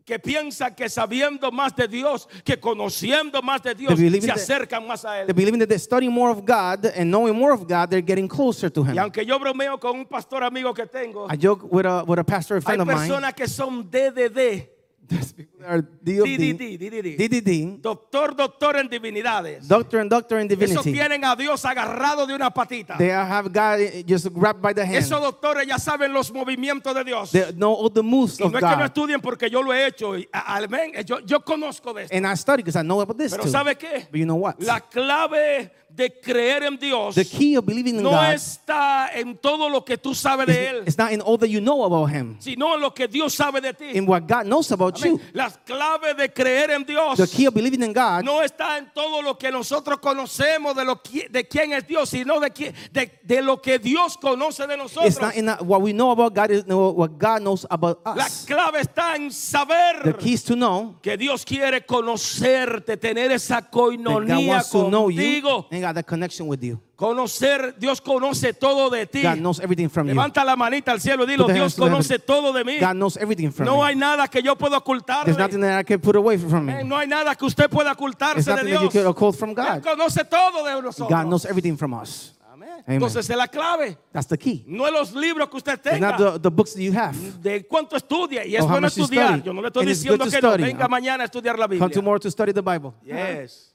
que 0.06 0.20
piensan 0.20 0.76
que 0.76 0.90
sabiendo 0.90 1.52
más 1.52 1.76
de 1.76 1.88
Dios, 1.88 2.28
que 2.44 2.60
conociendo 2.60 3.42
más 3.42 3.62
de 3.64 3.74
Dios, 3.74 3.96
They 3.96 4.22
se 4.22 4.32
acercan 4.32 4.86
más 4.88 5.06
a 5.06 5.12
they 5.14 5.22
Él. 5.22 5.34
believe 5.34 5.58
that 5.60 5.68
they're 5.68 5.80
studying 5.80 6.12
more 6.12 6.30
of 6.32 6.40
God 6.46 6.86
and 6.96 7.10
knowing 7.10 7.36
more 7.36 7.54
of 7.54 7.62
God, 7.68 7.90
they're 7.90 8.02
getting 8.06 8.28
closer 8.28 8.70
to 8.70 8.82
Y 8.82 8.92
Him. 8.92 9.00
aunque 9.00 9.26
yo 9.26 9.40
bromeo 9.40 9.80
con 9.80 9.98
un 10.00 10.06
pastor 10.06 10.44
amigo 10.44 10.74
que 10.74 10.86
tengo, 10.86 11.28
I 11.32 11.38
joke 11.38 11.64
with 11.72 11.86
a, 11.86 12.04
with 12.06 12.20
a 12.20 12.24
pastor, 12.24 12.58
hay 12.58 12.62
friend 12.62 12.82
of 12.82 12.88
mine. 12.88 12.98
personas 12.98 13.34
que 13.34 13.48
son 13.48 13.90
DDD, 13.90 14.68
DDD, 15.08 16.58
DDD, 16.80 17.18
DDD, 17.18 17.82
doctor, 17.82 18.36
doctor 18.36 18.78
en 18.78 18.90
divinidades. 18.90 19.68
doctor 19.68 20.00
and 20.00 20.10
doctor 20.10 20.40
in 20.40 20.48
Esos 20.48 20.60
divinity. 20.60 20.92
tienen 20.94 21.24
a 21.26 21.36
Dios 21.36 21.64
agarrado 21.66 22.26
de 22.26 22.34
una 22.36 22.50
patita. 22.52 22.98
They 22.98 23.10
have 23.12 23.50
God 23.52 23.80
just 24.08 24.28
grabbed 24.34 24.62
by 24.62 24.74
the 24.74 24.86
hand. 24.86 24.98
Esos 24.98 25.22
doctores 25.22 25.68
ya 25.68 25.78
saben 25.78 26.14
los 26.14 26.32
movimientos 26.32 26.94
de 26.94 27.04
Dios. 27.04 27.32
They 27.32 27.52
know 27.54 27.74
all 27.74 27.90
the 27.92 28.02
moves 28.04 28.40
Y 28.40 28.44
of 28.44 28.52
no 28.52 28.58
es 28.58 28.64
que 28.64 28.70
no 28.72 28.78
God. 28.78 28.86
estudien 28.86 29.22
porque 29.22 29.50
yo 29.50 29.62
lo 29.62 29.74
he 29.74 29.88
hecho. 29.88 30.14
Amén. 30.32 30.92
Yo, 31.06 31.20
yo 31.20 31.40
conozco 31.44 31.94
de 31.94 32.04
esto. 32.04 32.16
And 32.16 32.26
I 32.26 32.36
study 32.36 32.64
because 32.64 32.76
I 32.80 32.84
know 32.84 33.02
about 33.02 33.18
this 33.18 33.32
Pero 33.32 33.44
too. 33.44 33.50
¿sabe 33.52 33.76
qué? 33.78 34.08
But 34.12 34.18
you 34.20 34.26
know 34.26 34.36
what? 34.36 34.56
La 34.60 34.80
clave 34.80 35.72
de 35.96 36.10
creer 36.22 36.64
en 36.64 36.76
Dios 36.78 37.14
The 37.16 37.24
key 37.26 37.56
of 37.56 37.66
believing 37.66 37.98
in 37.98 38.04
no 38.04 38.10
God 38.12 38.34
está 38.34 39.10
en 39.14 39.38
todo 39.38 39.70
lo 39.70 39.84
que 39.86 39.98
tú 39.98 40.16
sabes 40.16 40.48
de 40.48 40.70
Él, 40.70 40.84
it's 40.88 40.98
not 40.98 41.12
in 41.12 41.22
all 41.22 41.38
that 41.38 41.50
you 41.50 41.60
know 41.62 41.84
about 41.84 42.10
Him, 42.10 42.36
sino 42.40 42.74
en 42.74 42.82
lo 42.82 42.92
que 42.94 43.08
Dios 43.08 43.34
sabe 43.36 43.62
de 43.62 43.74
ti. 43.74 43.86
in 43.98 44.06
what 44.08 44.22
God 44.28 44.46
knows 44.46 44.72
about 44.72 44.98
you. 45.04 45.20
Las 45.34 45.58
claves 45.66 46.18
de 46.18 46.30
creer 46.34 46.72
en 46.72 46.84
Dios 46.84 47.18
The 47.18 47.28
key 47.28 47.46
of 47.48 47.54
believing 47.54 47.84
in 47.84 47.94
God 47.94 48.24
no 48.24 48.42
está 48.42 48.78
en 48.80 48.90
todo 48.94 49.22
lo 49.22 49.38
que 49.38 49.52
nosotros 49.52 50.00
conocemos 50.00 50.76
de, 50.76 50.84
lo, 50.84 50.96
qui- 51.02 51.30
de 51.30 51.48
quién 51.48 51.74
es 51.74 51.86
Dios, 51.88 52.10
sino 52.10 52.40
de, 52.40 52.50
qui- 52.52 52.74
de, 52.92 53.12
de 53.24 53.42
lo 53.42 53.62
que 53.62 53.78
Dios 53.78 54.18
conoce 54.18 54.66
de 54.66 54.74
It's 54.74 54.96
nosotros. 54.96 55.22
not 55.22 55.36
in 55.36 55.46
that- 55.46 55.62
what 55.64 55.82
we 55.82 55.92
know 55.94 56.12
about 56.12 56.34
God, 56.34 56.50
is 56.50 56.64
what 56.66 57.20
God 57.20 57.42
knows 57.42 57.66
about 57.70 58.00
La 58.06 58.26
us. 58.26 58.46
clave 58.48 58.80
está 58.82 59.16
en 59.16 59.28
The 59.30 59.34
saber 59.36 60.18
key 60.18 60.34
is 60.34 60.44
to 60.46 60.56
know 60.56 60.96
que 61.02 61.16
Dios 61.18 61.46
quiere 61.46 61.86
conocerte, 61.86 62.98
tener 62.98 63.32
esa 63.32 63.62
coinonía 63.70 64.64
contigo. 64.72 65.68
And 65.84 65.90
got 65.90 65.96
that 65.96 66.06
connection 66.08 66.48
with 66.48 66.64
you. 66.64 66.80
Conocer, 66.96 67.76
Dios 67.78 68.00
conoce 68.02 68.54
todo 68.54 68.90
de 68.90 69.06
ti. 69.06 69.22
God 69.24 69.38
knows 69.40 69.60
everything 69.60 69.90
from 69.90 70.08
you. 70.08 70.14
Levanta 70.14 70.44
la 70.46 70.56
manita 70.56 70.92
al 70.92 71.00
cielo 71.00 71.24
y 71.24 71.28
dilo, 71.28 71.48
Dios 71.48 71.76
conoce 71.76 72.20
todo 72.20 72.54
de 72.54 72.64
mí. 72.64 72.80
God 72.80 72.94
knows 72.96 73.18
everything 73.18 73.52
from 73.52 73.66
No 73.66 73.76
you. 73.78 73.84
hay 73.84 73.96
nada 73.96 74.28
que 74.28 74.42
yo 74.42 74.56
pueda 74.56 74.78
ocultarle. 74.78 75.26
There's 75.26 75.38
nothing 75.38 75.62
that 75.62 75.80
I 75.80 75.84
can 75.84 76.00
put 76.00 76.16
away 76.16 76.38
from 76.38 76.70
Eh, 76.70 76.78
me. 76.78 76.84
No 76.84 76.98
hay 76.98 77.08
nada 77.08 77.36
que 77.36 77.46
usted 77.46 77.70
pueda 77.70 77.92
ocultarse 77.92 78.50
de 78.50 78.56
that 78.56 78.64
you 78.68 78.80
Dios. 78.80 78.94
can 78.94 79.08
occult 79.08 79.36
from 79.38 79.50
Él 79.52 79.56
God. 79.56 79.84
conoce 79.84 80.24
todo 80.30 80.64
de 80.66 80.82
nosotros. 80.82 81.10
God 81.10 81.28
knows 81.28 81.46
everything 81.46 81.76
from 81.76 81.94
us. 81.94 82.34
Amen. 82.52 82.84
Entonces 82.88 83.30
es 83.30 83.36
la 83.36 83.48
clave. 83.48 83.98
That's 84.12 84.28
the 84.28 84.38
key. 84.38 84.64
No 84.68 84.86
es 84.86 84.94
los 84.94 85.14
libros 85.14 85.50
que 85.50 85.58
usted 85.58 85.74
It's 85.74 85.84
tenga. 85.84 86.12
not 86.12 86.18
the, 86.18 86.40
the 86.40 86.50
books 86.52 86.74
that 86.74 86.82
you 86.82 86.94
have. 86.94 87.16
de 87.42 87.66
cuánto 87.68 87.96
estudia. 87.98 88.46
Y 88.46 88.56
es 88.56 88.66
bueno 88.66 88.88
estudiar. 88.88 89.42
Yo 89.44 89.52
no 89.54 89.62
le 89.62 89.68
estoy 89.68 89.82
And 89.84 89.90
diciendo 89.90 90.26
que 90.30 90.42
no. 90.42 90.52
Venga 90.58 90.88
mañana 90.88 91.24
a 91.24 91.26
estudiar 91.26 91.58
la 91.60 91.66
Come 91.68 91.80
Biblia. 91.80 91.90
tomorrow 91.94 92.20
to 92.20 92.30
study 92.32 92.54
the 92.54 92.62
Bible. 92.62 92.94
Yes. 93.04 93.74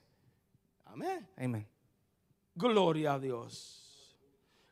Amén. 0.86 1.26
Amen. 1.38 1.66
Gloria 2.58 3.14
a 3.14 3.18
Dios. 3.18 3.74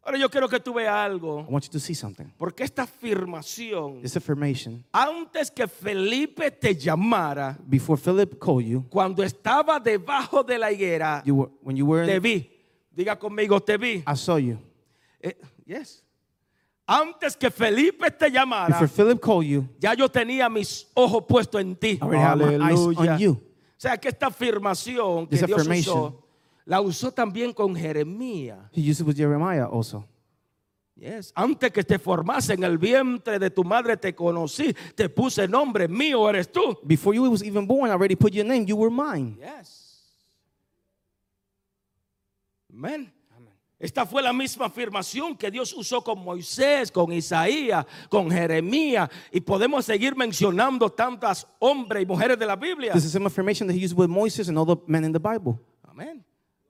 Ahora 0.03 0.19
yo 0.19 0.29
quiero 0.29 0.49
que 0.49 0.61
tú 0.61 0.73
veas 0.75 0.95
algo. 0.95 1.45
I 1.49 1.53
want 1.53 1.65
you 1.65 1.71
to 1.73 1.81
see 1.81 1.95
something. 1.95 2.27
Porque 2.39 2.63
esta 2.63 2.83
afirmación, 2.83 4.03
This 4.03 4.17
affirmation, 4.17 4.85
antes 4.93 5.51
que 5.51 5.67
Felipe 5.67 6.51
te 6.53 6.75
llamara, 6.77 7.59
before 7.67 8.01
Philip 8.01 8.39
called 8.39 8.65
you, 8.65 8.85
cuando 8.89 9.25
estaba 9.25 9.81
debajo 9.81 10.45
de 10.45 10.59
la 10.59 10.71
higuera, 10.71 11.23
you 11.25 11.35
were, 11.35 11.51
when 11.61 11.77
you 11.77 11.87
were, 11.87 12.07
te 12.07 12.21
vi. 12.21 12.49
Diga 12.95 13.19
conmigo, 13.19 13.61
te 13.61 13.77
vi. 13.77 14.05
I 14.07 14.15
saw 14.15 14.37
you. 14.39 14.59
Eh, 15.21 15.35
yes. 15.67 16.03
Antes 16.87 17.37
que 17.37 17.51
Felipe 17.51 18.09
te 18.13 18.31
llamara, 18.31 18.79
Before 18.79 18.89
Philip 18.89 19.21
called 19.21 19.45
you, 19.45 19.69
ya 19.81 19.93
yo 19.95 20.09
tenía 20.09 20.49
mis 20.49 20.87
ojos 20.95 21.25
puestos 21.29 21.61
en 21.61 21.75
ti. 21.75 21.99
I 22.01 22.05
already 22.05 22.23
had 22.23 22.39
my 22.39 22.71
eyes 22.71 22.79
on 22.79 23.19
you. 23.19 23.33
O 23.33 23.79
sea 23.79 23.97
que 23.99 24.09
esta 24.09 24.29
afirmación 24.29 25.27
que 25.27 25.37
This 25.37 25.47
Dios 25.47 25.61
affirmation. 25.61 25.99
usó, 25.99 26.26
la 26.67 26.81
usó 26.81 27.11
también 27.13 27.55
con 27.55 27.75
Jeremías. 27.75 28.59
He 28.73 28.83
used 28.83 29.01
it 29.01 29.07
with 29.07 29.17
Jeremiah 29.17 29.67
also. 29.67 30.05
Yes. 30.97 31.33
Antes 31.35 31.71
que 31.73 31.85
te 31.85 31.99
formase 31.99 32.55
en 32.55 32.65
el 32.65 32.79
vientre 32.79 33.39
de 33.39 33.51
tu 33.51 33.63
madre 33.63 33.97
te 33.97 34.15
conocí, 34.15 34.75
te 34.95 35.09
puse 35.09 35.47
nombre 35.47 35.89
mío 35.89 36.29
eres 36.29 36.51
tú. 36.51 36.79
Before 36.83 37.15
you 37.15 37.31
was 37.31 37.43
even 37.43 37.67
born, 37.67 37.91
I 37.91 37.93
already 37.93 38.17
put 38.17 38.33
your 38.33 38.47
name. 38.47 38.67
You 38.67 38.77
were 38.77 38.91
mine. 38.91 39.37
Yes. 39.39 40.03
Amén. 42.73 43.13
Esta 43.79 44.07
fue 44.07 44.23
la 44.23 44.33
misma 44.33 44.67
afirmación 44.67 45.37
que 45.37 45.51
Dios 45.51 45.75
usó 45.75 46.03
con 46.03 46.25
Moisés, 46.25 46.91
con 46.91 47.13
Isaías, 47.13 47.85
con 48.09 48.31
Jeremías 48.31 49.11
y 49.31 49.41
podemos 49.41 49.85
seguir 49.85 50.17
mencionando 50.17 50.89
tantas 50.91 51.47
hombres 51.59 52.03
y 52.03 52.07
mujeres 52.07 52.39
de 52.39 52.47
la 52.47 52.57
Biblia. 52.57 52.93
This 52.95 53.05
is 53.05 53.13
the 53.13 53.19
same 53.19 53.27
affirmation 53.27 53.69
that 53.69 53.75
he 53.75 53.85
used 53.85 53.95
with 53.95 54.09
Moses 54.09 54.49
and 54.49 54.57
all 54.57 54.65
the 54.65 54.77
men 54.87 55.05
in 55.05 55.13
the 55.13 55.21
Bible. 55.21 55.61
Amén. 55.87 56.25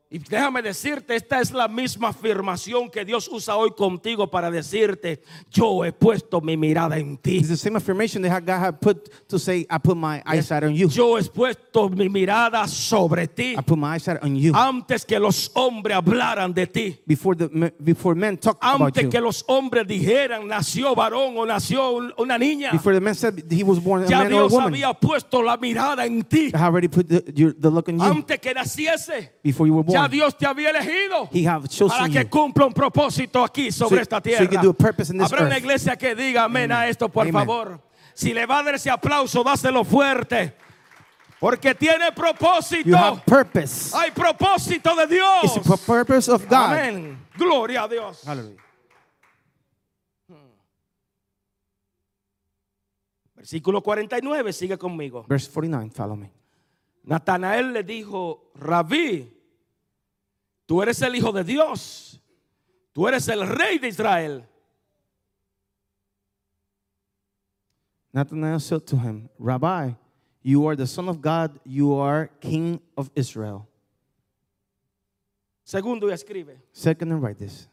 Y 0.08 0.20
déjame 0.20 0.62
decirte, 0.62 1.16
esta 1.16 1.40
es 1.40 1.50
la 1.50 1.66
misma 1.66 2.10
afirmación 2.10 2.88
que 2.88 3.04
Dios 3.04 3.28
usa 3.28 3.56
hoy 3.56 3.72
contigo 3.72 4.30
para 4.30 4.52
decirte, 4.52 5.20
yo 5.50 5.84
he 5.84 5.92
puesto 5.92 6.40
mi 6.40 6.56
mirada 6.56 6.96
en 6.96 7.16
ti. 7.16 7.38
It's 7.38 7.48
the 7.48 7.56
same 7.56 7.74
affirmation 7.76 8.22
that 8.22 8.40
God 8.46 8.60
had 8.60 8.80
put 8.80 9.10
to 9.28 9.36
say, 9.36 9.66
I 9.68 9.78
put 9.78 9.96
my 9.96 10.22
eyesight 10.24 10.62
on 10.62 10.76
you. 10.76 10.88
Yo 10.88 11.16
he 11.16 11.24
puesto 11.24 11.88
mi 11.88 12.08
mirada 12.08 12.68
sobre 12.68 13.26
ti 13.26 13.56
I 13.58 13.62
put 13.62 13.76
my 13.78 13.94
eyesight 13.96 14.22
on 14.22 14.36
you. 14.36 14.52
antes 14.54 15.04
que 15.04 15.18
los 15.18 15.50
hombres 15.56 15.96
hablaran 15.96 16.54
de 16.54 16.66
ti. 16.68 17.00
Before 17.04 17.34
the 17.34 17.72
before 17.82 18.14
men 18.14 18.36
talked 18.38 18.62
about 18.62 18.80
Antes 18.86 19.02
you. 19.02 19.10
que 19.10 19.20
los 19.20 19.44
hombres 19.48 19.88
dijeran 19.88 20.46
nació 20.46 20.94
varón 20.94 21.36
o 21.36 21.44
nació 21.44 21.90
un- 21.96 22.12
una 22.16 22.38
niña. 22.38 22.70
Before 22.70 22.94
the 22.94 23.00
man 23.00 23.16
said 23.16 23.42
he 23.50 23.64
was 23.64 23.80
born 23.80 24.04
a 24.04 24.06
Ya 24.08 24.18
man 24.18 24.26
or 24.26 24.36
a 24.36 24.38
Dios 24.42 24.52
woman. 24.52 24.72
había 24.72 24.94
puesto 24.94 25.42
la 25.42 25.56
mirada 25.56 26.06
en 26.06 26.22
ti. 26.22 26.52
I 26.54 26.58
already 26.62 26.86
put 26.86 27.08
the, 27.08 27.22
the 27.58 27.68
look 27.70 27.88
on 27.88 27.98
you 27.98 28.04
Antes 28.04 28.38
que 28.38 28.54
naciese. 28.54 29.30
before 29.42 29.66
you 29.66 29.74
were 29.74 29.95
Ya. 30.02 30.08
Dios 30.08 30.36
te 30.36 30.46
había 30.46 30.70
elegido. 30.70 31.28
He 31.32 31.46
have 31.46 31.68
para 31.88 32.08
que 32.08 32.28
cumpla 32.28 32.66
un 32.66 32.72
propósito 32.72 33.42
aquí 33.44 33.70
sobre 33.72 33.96
So- 33.96 34.02
esta 34.02 34.16
so 34.16 34.22
tierra. 34.22 34.48
this 34.96 35.10
Habrá 35.20 35.44
una 35.46 35.58
iglesia 35.58 35.96
que 35.96 36.14
diga 36.14 36.44
amén 36.44 36.72
a 36.72 36.88
esto, 36.88 37.08
por 37.08 37.22
Amen. 37.22 37.32
favor. 37.34 37.80
Si 38.14 38.32
le 38.32 38.46
va 38.46 38.60
a 38.60 38.62
dar 38.62 38.74
ese 38.76 38.90
aplauso, 38.90 39.42
dáselo 39.44 39.84
fuerte. 39.84 40.54
Porque 41.38 41.74
tiene 41.74 42.12
propósito. 42.12 42.88
You 42.88 42.96
have 42.96 43.20
purpose. 43.26 43.94
Hay 43.94 44.10
propósito 44.10 44.94
de 44.96 45.06
Dios. 45.06 45.56
It's 45.56 45.68
the 45.68 45.76
purpose 45.76 46.30
of 46.30 46.42
God. 46.48 46.72
Amén. 46.72 47.18
Gloria 47.36 47.82
a 47.82 47.88
Dios. 47.88 48.22
Hallelujah. 48.24 48.62
Versículo 53.34 53.82
49, 53.82 54.52
sigue 54.52 54.78
conmigo. 54.78 55.24
Verse 55.28 55.48
49, 55.50 55.90
follow 55.90 56.16
me. 56.16 56.32
Natanael 57.04 57.72
le 57.72 57.82
dijo, 57.84 58.50
Rabí, 58.56 59.30
tú 60.66 60.82
eres 60.82 61.00
el 61.02 61.14
Hijo 61.14 61.32
de 61.32 61.44
Dios, 61.44 62.20
tú 62.92 63.06
eres 63.08 63.28
el 63.28 63.46
Rey 63.46 63.78
de 63.78 63.88
Israel. 63.88 64.44
Nathanael 68.12 68.60
said 68.60 68.86
to 68.86 68.96
him, 68.96 69.28
Rabbi, 69.38 69.92
you 70.42 70.66
are 70.66 70.76
the 70.76 70.86
Son 70.86 71.08
of 71.08 71.20
God, 71.20 71.60
you 71.64 71.94
are 71.94 72.30
King 72.40 72.80
of 72.96 73.10
Israel. 73.14 73.68
Segundo, 75.64 76.08
y 76.08 76.12
escribe, 76.12 76.56
Second, 76.72 77.12
and 77.12 77.22
write 77.22 77.38
this. 77.38 77.68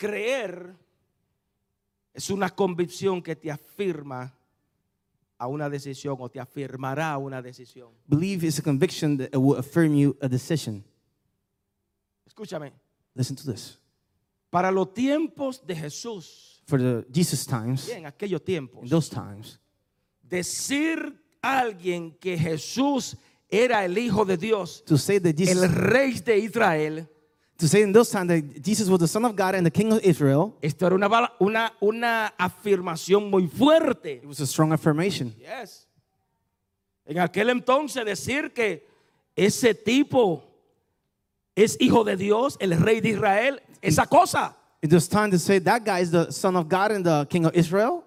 creer 0.00 0.74
es 2.14 2.30
una 2.30 2.48
convicción 2.48 3.22
que 3.22 3.36
te 3.36 3.50
afirma 3.50 4.34
a 5.40 5.46
una 5.46 5.70
decisión 5.70 6.16
o 6.20 6.28
te 6.28 6.38
afirmará 6.38 7.16
una 7.16 7.40
decisión. 7.40 7.88
Believe 8.06 8.46
is 8.46 8.58
a 8.58 8.62
conviction 8.62 9.16
that 9.16 9.34
will 9.34 9.58
affirm 9.58 9.94
you 9.94 10.14
a 10.20 10.28
decision. 10.28 10.84
Escúchame, 12.26 12.72
Listen 13.14 13.34
to 13.36 13.50
this. 13.50 13.78
para 14.50 14.70
los 14.70 14.92
tiempos 14.92 15.66
de 15.66 15.74
Jesús, 15.74 16.62
For 16.66 16.78
the 16.78 17.06
Jesus 17.10 17.46
times, 17.46 17.88
en 17.88 18.04
aquellos 18.04 18.44
tiempos, 18.44 18.84
in 18.84 18.90
those 18.90 19.08
times, 19.08 19.58
decir 20.22 21.18
a 21.42 21.60
alguien 21.60 22.12
que 22.20 22.36
Jesús 22.36 23.16
era 23.48 23.82
el 23.84 23.96
Hijo 23.96 24.26
de 24.26 24.36
Dios, 24.36 24.84
to 24.84 24.98
say 24.98 25.18
that 25.18 25.30
el 25.30 25.46
Jesus, 25.46 25.70
Rey 25.72 26.20
de 26.20 26.38
Israel, 26.38 27.08
to 27.60 27.68
say 27.68 27.82
in 27.82 27.92
those 27.92 28.10
times 28.10 28.28
that 28.28 28.62
Jesus 28.62 28.88
was 28.88 28.98
the 28.98 29.06
Son 29.08 29.24
of 29.24 29.36
God 29.36 29.54
and 29.54 29.64
the 29.64 29.70
King 29.70 29.92
of 29.92 30.00
Israel, 30.02 30.54
esto 30.62 30.86
era 30.86 30.94
una, 30.96 31.08
una, 31.40 31.72
una 31.80 32.32
afirmación 32.38 33.30
muy 33.30 33.46
fuerte. 33.46 34.16
it 34.22 34.26
was 34.26 34.40
a 34.40 34.46
strong 34.46 34.72
affirmation. 34.72 35.32
Yes. 35.40 35.86
En 37.06 37.16
aquel 37.18 37.50
entonces 37.50 38.04
decir 38.04 38.52
que 38.52 38.84
ese 39.36 39.74
tipo 39.74 40.42
es 41.54 41.76
hijo 41.80 42.04
de 42.04 42.16
Dios, 42.16 42.56
el 42.60 42.76
rey 42.78 43.00
de 43.00 43.10
Israel, 43.10 43.60
esa 43.82 44.06
cosa, 44.06 44.56
In 44.82 44.88
this 44.88 45.06
time 45.08 45.30
to 45.30 45.38
say 45.38 45.58
that 45.58 45.84
guy 45.84 46.00
is 46.00 46.10
the 46.10 46.30
Son 46.32 46.56
of 46.56 46.66
God 46.68 46.90
and 46.92 47.04
the 47.04 47.26
King 47.28 47.44
of 47.46 47.54
Israel, 47.54 48.02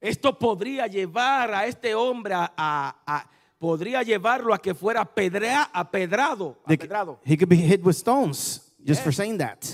esto 0.00 0.32
podría 0.32 0.86
llevar 0.88 1.52
a 1.52 1.66
este 1.66 1.94
hombre 1.94 2.32
a, 2.34 2.50
a- 2.56 2.94
a- 3.06 3.24
podría 3.58 4.02
llevarlo 4.02 4.54
a 4.54 4.58
que 4.58 4.74
fuera 4.74 5.04
pedrea, 5.04 5.70
apedrado, 5.72 6.58
apedrado. 6.64 7.20
he 7.24 7.36
could 7.36 7.48
be 7.48 7.56
hit 7.56 7.82
with 7.84 7.94
stones 7.96 8.72
just 8.84 9.02
for 9.02 9.10
Yes. 9.10 9.16
saying 9.16 9.38
that. 9.38 9.64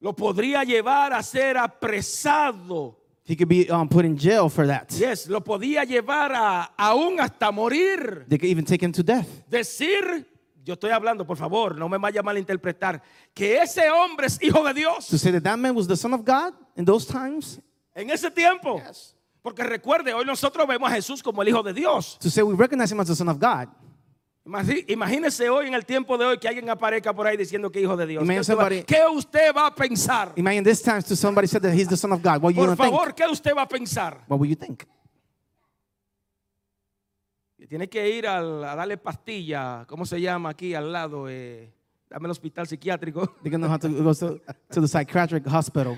Lo 0.00 0.14
podría 0.14 0.64
llevar 0.64 1.12
a 1.12 1.22
ser 1.22 1.56
apresado. 1.56 2.98
He 3.24 3.36
could 3.36 3.48
be 3.48 3.70
um, 3.70 3.88
put 3.88 4.04
in 4.04 4.16
jail 4.18 4.48
for 4.48 4.66
that. 4.66 4.90
Yes, 4.90 5.28
lo 5.28 5.42
podía 5.42 5.84
llevar 5.84 6.32
a 6.34 6.72
aún 6.76 7.20
hasta 7.20 7.52
morir. 7.52 8.26
They 8.28 8.36
could 8.38 8.50
even 8.50 8.64
take 8.64 8.84
him 8.84 8.90
to 8.92 9.02
death. 9.04 9.28
Decir, 9.48 10.26
yo 10.64 10.74
estoy 10.74 10.90
hablando, 10.90 11.24
por 11.24 11.36
favor, 11.36 11.76
no 11.78 11.88
me 11.88 11.98
vaya 11.98 12.18
a 12.20 12.22
malinterpretar, 12.24 13.00
que 13.32 13.58
ese 13.62 13.88
hombre 13.90 14.26
es 14.26 14.42
hijo 14.42 14.64
de 14.64 14.74
Dios. 14.74 15.06
To 15.06 15.16
say 15.18 15.30
that 15.30 15.44
that 15.44 15.56
man 15.58 15.74
was 15.76 15.86
the 15.86 15.96
Son 15.96 16.12
of 16.12 16.24
God 16.24 16.52
in 16.76 16.84
those 16.84 17.06
times, 17.06 17.60
En 17.94 18.10
ese 18.10 18.28
tiempo. 18.32 18.80
Porque 19.42 19.64
recuerde, 19.64 20.14
hoy 20.14 20.24
nosotros 20.24 20.66
vemos 20.68 20.88
a 20.90 20.94
Jesús 20.94 21.22
como 21.22 21.42
el 21.42 21.48
Hijo 21.48 21.62
de 21.62 21.72
Dios. 21.72 22.16
to 22.20 22.30
say 22.30 22.42
we 22.44 22.54
recognize 22.54 22.92
him 22.94 23.00
as 23.00 23.08
the 23.08 23.14
Son 23.16 23.28
of 23.28 23.38
God. 23.38 23.68
Imagínese 24.88 25.48
hoy 25.48 25.68
en 25.68 25.74
el 25.74 25.84
tiempo 25.84 26.18
de 26.18 26.24
hoy 26.24 26.38
que 26.38 26.48
alguien 26.48 26.68
aparezca 26.68 27.12
por 27.14 27.26
ahí 27.28 27.36
diciendo 27.36 27.70
que 27.70 27.78
es 27.78 27.84
hijo 27.84 27.96
de 27.96 28.06
Dios. 28.06 28.20
¿Qué 28.22 28.24
Imagine 28.24 28.40
usted, 28.40 28.56
va, 28.56 28.62
somebody- 28.68 28.84
qué 28.84 29.02
usted 29.14 29.54
va 29.56 29.66
a 29.68 29.74
pensar? 29.74 30.32
Imagine 30.36 30.64
this 30.68 30.82
time 30.82 31.00
to 31.02 31.14
somebody 31.14 31.46
said 31.46 31.62
that 31.62 31.72
he's 31.74 31.86
the 31.88 31.96
Son 31.96 32.12
of 32.12 32.20
God. 32.22 32.42
What 32.42 32.50
you 32.50 32.56
Por 32.56 32.66
gonna 32.66 32.76
think? 32.76 32.92
favor, 32.92 33.14
¿qué 33.14 33.26
usted 33.30 33.54
va 33.56 33.62
a 33.62 33.68
pensar? 33.68 34.24
What 34.28 34.40
will 34.40 34.48
you 34.50 34.56
think? 34.56 34.84
Y 37.58 37.66
tiene 37.66 37.88
que 37.88 38.08
ir 38.10 38.26
al- 38.26 38.64
a 38.64 38.74
darle 38.74 38.96
pastilla, 38.98 39.84
¿cómo 39.88 40.04
se 40.04 40.20
llama 40.20 40.48
aquí 40.50 40.74
al 40.74 40.92
lado? 40.92 41.28
Eh, 41.28 41.72
dame 42.10 42.26
el 42.26 42.32
hospital 42.32 42.66
psiquiátrico. 42.66 43.36
They're 43.42 43.50
gonna 43.56 43.68
have 43.72 43.78
to 43.80 43.88
go 44.02 44.12
to, 44.12 44.40
to 44.70 44.80
the 44.80 44.88
psychiatric 44.88 45.46
hospital. 45.46 45.96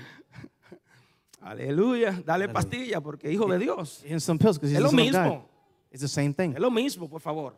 Aleluya, 1.45 2.23
dale 2.25 2.49
pastilla 2.49 2.99
porque 3.01 3.31
hijo 3.31 3.45
de 3.45 3.59
Dios. 3.59 4.03
And 4.09 4.19
some 4.19 4.39
pills 4.39 4.57
because 4.57 4.71
he's 4.71 4.79
Es 4.79 4.83
lo 4.83 4.91
mismo. 4.91 5.47
It's 5.91 6.01
the 6.01 6.07
same 6.07 6.33
thing. 6.33 6.53
Es 6.53 6.59
lo 6.59 6.71
mismo, 6.71 7.07
por 7.07 7.21
favor. 7.21 7.55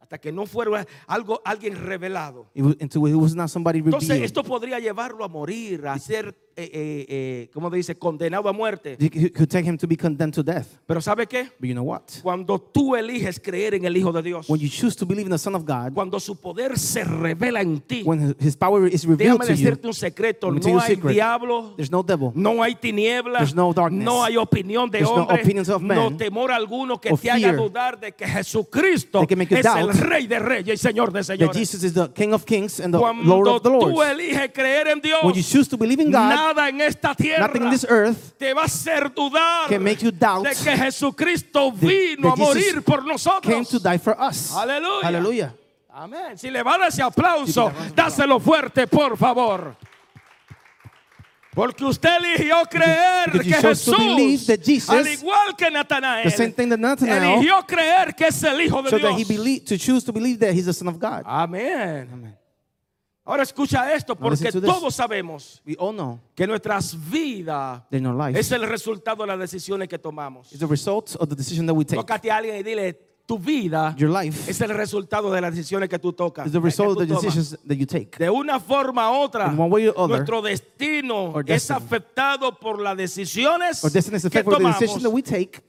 Hasta 0.00 0.18
que 0.18 0.32
no 0.32 0.44
fuera 0.44 0.84
algo, 1.06 1.40
alguien 1.44 1.76
revelado. 1.76 2.50
It 2.52 2.64
was, 2.64 2.76
until 2.80 3.06
he 3.06 3.14
was 3.14 3.36
not 3.36 3.48
somebody 3.48 3.78
Entonces, 3.78 4.22
esto 4.22 4.42
podría 4.42 4.80
llevarlo 4.80 5.24
a 5.24 5.28
morir, 5.28 5.86
a 5.86 5.96
ser, 6.00 6.36
eh, 6.56 6.70
eh, 6.72 7.06
eh, 7.08 7.50
¿cómo 7.52 7.68
dice? 7.70 7.96
Condenado 7.98 8.48
a 8.48 8.52
muerte. 8.52 8.96
Could 9.34 9.48
take 9.48 9.68
him 9.68 9.76
to 9.76 9.86
be 9.86 9.96
condemned 9.96 10.34
to 10.34 10.42
death. 10.42 10.66
Pero 10.86 11.00
¿sabe 11.00 11.26
qué? 11.26 11.50
But 11.60 11.68
you 11.68 11.74
know 11.74 11.84
what? 11.84 12.02
Cuando 12.22 12.58
tú 12.58 12.96
eliges 12.96 13.38
creer 13.38 13.74
en 13.74 13.84
el 13.84 13.96
Hijo 13.96 14.10
de 14.12 14.22
Dios, 14.22 14.48
When 14.48 14.60
you 14.60 14.68
choose 14.68 14.96
to 14.96 15.04
believe 15.06 15.26
in 15.26 15.32
the 15.32 15.38
Son 15.38 15.54
of 15.54 15.64
God, 15.64 15.92
cuando 15.94 16.18
su 16.18 16.36
poder 16.36 16.78
se 16.78 17.04
revela 17.04 17.60
en 17.60 17.80
ti, 17.80 18.02
when 18.04 18.34
his- 18.40 18.56
power 18.56 18.86
is 18.86 19.04
revealed 19.04 19.38
déjame 19.38 19.46
to 19.46 19.52
you, 19.52 19.58
decirte 19.58 19.86
un 19.86 19.94
secreto, 19.94 20.50
no 20.50 20.78
hay 20.80 20.94
secret. 20.94 21.12
diablo, 21.12 21.74
there's 21.76 21.90
no 21.90 22.02
devil. 22.02 22.32
no 22.34 22.62
hay 22.62 22.74
tinieblas, 22.74 23.40
There's 23.40 23.54
no 23.54 23.72
darkness. 23.72 24.04
no 24.04 24.24
hay 24.24 24.36
opinión 24.36 24.90
de 24.90 24.98
There's 24.98 25.10
no 25.10 25.24
opinions 25.24 25.68
of 25.68 25.82
no 25.82 26.16
temor 26.16 26.50
alguno 26.50 27.00
que 27.00 27.10
te 27.16 27.30
haga 27.30 27.52
dudar 27.52 28.00
de 28.00 28.12
que 28.12 28.26
Jesucristo 28.26 29.26
That 29.26 29.40
es 29.50 29.66
el 29.76 29.92
Rey 29.98 30.26
de 30.26 30.38
Reyes 30.38 30.74
y 30.74 30.76
Señor 30.82 31.12
de 31.12 31.20
That 31.20 31.24
Señores. 31.24 31.56
Jesus 31.56 31.82
is 31.84 31.92
the 31.94 32.08
King 32.14 32.32
of 32.32 32.44
Kings 32.44 32.80
and 32.80 32.94
the 32.94 32.98
Lord 32.98 33.14
Cuando 33.24 33.56
of 33.56 33.62
the 33.62 33.68
tú 33.70 33.90
Lords. 33.90 34.10
eliges 34.12 34.50
creer 34.52 34.88
en 34.88 35.00
Dios, 35.00 35.22
When 35.22 35.34
you 35.34 35.42
choose 35.42 35.68
to 35.68 35.76
believe 35.76 36.00
in 36.02 36.10
God, 36.10 36.30
nada 36.46 36.68
en 36.68 36.80
esta 36.80 37.14
tierra 37.14 37.46
nothing 37.46 37.62
in 37.64 37.70
this 37.70 37.86
earth 37.88 38.36
te 38.38 38.52
va 38.52 38.62
a 38.62 38.64
hacer 38.66 39.12
dudar 39.12 39.68
can 39.68 39.82
make 39.82 40.04
you 40.04 40.10
doubt 40.10 40.44
de 40.46 40.54
que 40.54 40.76
Jesucristo 40.76 41.72
vino 41.72 42.32
a 42.32 42.36
morir 42.36 42.82
por 42.82 43.00
came 43.00 43.12
nosotros. 43.12 43.68
to 43.68 43.78
die 43.78 43.98
for 43.98 44.16
us. 44.20 44.52
Aleluya. 44.54 45.54
Amén. 45.98 46.36
Si 46.36 46.50
le 46.50 46.62
va 46.62 46.74
a 46.74 46.78
dar 46.78 46.88
ese 46.88 47.02
aplauso, 47.02 47.72
dáselo 47.94 48.38
fuerte, 48.38 48.86
por 48.86 49.16
favor. 49.16 49.74
Porque 51.54 51.86
usted 51.86 52.10
eligió 52.18 52.62
creer 52.68 53.32
Because 53.32 53.48
que 53.48 53.68
Jesús, 53.68 54.90
al 54.90 55.08
igual 55.08 55.56
que 55.56 55.70
Natanael, 55.70 56.26
eligió 56.26 57.66
creer 57.66 58.14
que 58.14 58.26
es 58.26 58.42
el 58.42 58.60
Hijo 58.60 58.82
de 58.82 58.90
so 58.90 58.98
that 58.98 59.18
he 59.18 59.24
Dios. 59.24 59.64
to 59.64 59.78
choose 59.78 60.04
to 60.04 60.12
believe 60.12 60.38
that 60.38 60.52
he's 60.52 60.66
the 60.66 60.74
Son 60.74 60.86
of 60.86 60.98
God. 60.98 61.22
Amén. 61.24 62.10
Amen. 62.12 62.36
Ahora 63.26 63.42
escucha 63.42 63.92
esto, 63.92 64.14
porque 64.14 64.52
todos 64.52 64.94
sabemos 64.94 65.60
We 65.66 65.74
all 65.78 65.92
know 65.92 66.20
que 66.34 66.46
nuestras 66.46 66.96
vidas 67.10 67.82
es 68.34 68.52
el 68.52 68.62
resultado 68.62 69.24
de 69.24 69.26
las 69.26 69.38
decisiones 69.38 69.88
que 69.88 69.98
tomamos. 69.98 70.52
is 70.52 70.60
the 70.60 70.66
result 70.66 71.16
of 71.16 71.28
the 71.28 71.34
decision 71.34 71.66
that 71.66 71.74
we 71.74 71.84
take. 71.84 71.96
Tócate 71.96 72.30
a 72.30 72.36
alguien 72.36 72.56
y 72.56 72.62
dile, 72.62 72.94
tu 73.26 73.36
vida 73.36 73.96
Your 73.98 74.10
life 74.10 74.48
es 74.48 74.60
el 74.60 74.70
resultado 74.70 75.32
de 75.32 75.40
las 75.40 75.52
decisiones 75.52 75.88
que 75.88 75.98
tú 75.98 76.12
tocas. 76.12 76.52
the 76.52 76.60
result 76.60 76.96
of 76.96 76.98
the 76.98 77.06
decisions 77.06 77.58
that 77.66 77.74
you 77.74 77.84
take. 77.86 78.16
De 78.16 78.30
una 78.30 78.60
forma 78.60 79.10
u 79.10 79.22
otra, 79.22 79.46
other, 79.48 80.08
nuestro 80.08 80.40
destino 80.40 81.34
es 81.44 81.68
afectado 81.72 82.56
por 82.56 82.80
las 82.80 82.96
decisiones 82.96 83.82
que 84.30 84.44
tomamos. 84.44 85.04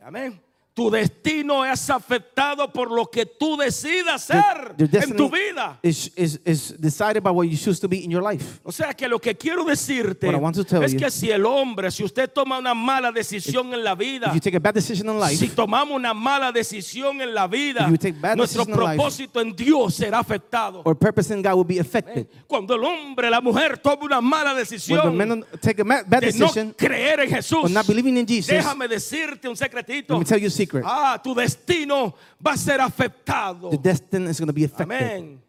Amén. 0.06 0.47
Tu 0.78 0.92
destino 0.92 1.66
es 1.66 1.90
afectado 1.90 2.72
por 2.72 2.92
lo 2.92 3.08
que 3.10 3.26
tú 3.26 3.58
decidas 3.58 4.22
ser 4.26 4.76
Your 4.78 4.90
en 5.04 5.16
tu 5.16 5.28
vida. 5.28 5.80
is, 5.82 6.12
is, 6.16 6.40
is 6.46 6.76
decided 6.80 7.24
by 7.24 7.32
what 7.32 7.46
you 7.48 7.58
choose 7.58 7.80
to 7.80 7.88
be 7.88 8.04
in 8.04 8.12
your 8.12 8.22
life. 8.22 8.60
O 8.64 8.72
sea 8.72 8.94
que 8.94 9.08
lo 9.08 9.18
que 9.18 9.34
quiero 9.36 9.66
decirte 9.66 10.28
es 10.30 10.94
you- 10.94 11.00
que 11.00 11.10
si 11.10 11.32
el 11.32 11.48
hombre, 11.48 11.90
si 11.90 12.04
usted 12.04 12.30
toma 12.32 12.60
una 12.60 12.76
mala 12.76 13.12
decisión 13.12 13.74
en 13.74 13.84
la 13.84 13.96
vida, 13.96 14.28
If 14.28 14.34
you 14.36 14.40
take 14.40 14.58
a 14.58 14.60
bad 14.60 14.76
decision 14.76 15.10
in 15.10 15.20
life, 15.20 15.38
si 15.38 15.48
tomamos 15.48 15.96
una 15.96 16.14
mala 16.14 16.52
decisión 16.52 17.22
en 17.22 17.34
la 17.34 17.48
vida, 17.48 17.88
nuestro 18.36 18.64
life- 18.64 18.74
propósito 18.76 19.42
en 19.42 19.56
Dios 19.56 19.96
será 19.96 20.20
afectado. 20.20 20.84
or 20.86 20.96
purpose 20.96 21.34
in 21.34 21.42
God 21.42 21.56
will 21.56 21.66
be 21.66 21.80
affected. 21.80 22.28
Cuando 22.46 22.76
el 22.76 22.84
hombre, 22.84 23.32
la 23.32 23.42
mujer 23.42 23.80
toma 23.80 24.04
una 24.04 24.22
mala 24.22 24.54
When 24.54 24.58
the 24.58 24.62
decisión 24.62 25.44
take 25.60 25.82
a 25.82 25.84
de 26.22 26.32
no 26.34 26.74
creer 26.76 27.22
en 27.22 27.30
Jesús, 27.32 27.72
not 27.72 27.88
believing 27.88 28.16
in 28.18 28.28
Jesus, 28.28 28.52
déjame 28.54 28.88
decirte 28.88 29.50
un 29.50 29.56
secretito. 29.58 30.14
let 30.14 30.20
me 30.20 30.26
tell 30.26 30.38
you 30.40 30.50
a 30.50 30.67
secret. 30.68 30.84
Ah, 30.86 31.20
tu 31.24 31.34
destino 31.34 32.14
va 32.46 32.54
a 32.54 32.58
ser 32.58 32.80
afectado. 32.82 33.70
The 33.70 33.78
destiny 33.78 34.30
is 34.30 34.40
going 34.40 34.48
to 34.48 34.54
be 34.54 34.66
affected. 34.66 34.92
Amén. 34.92 35.42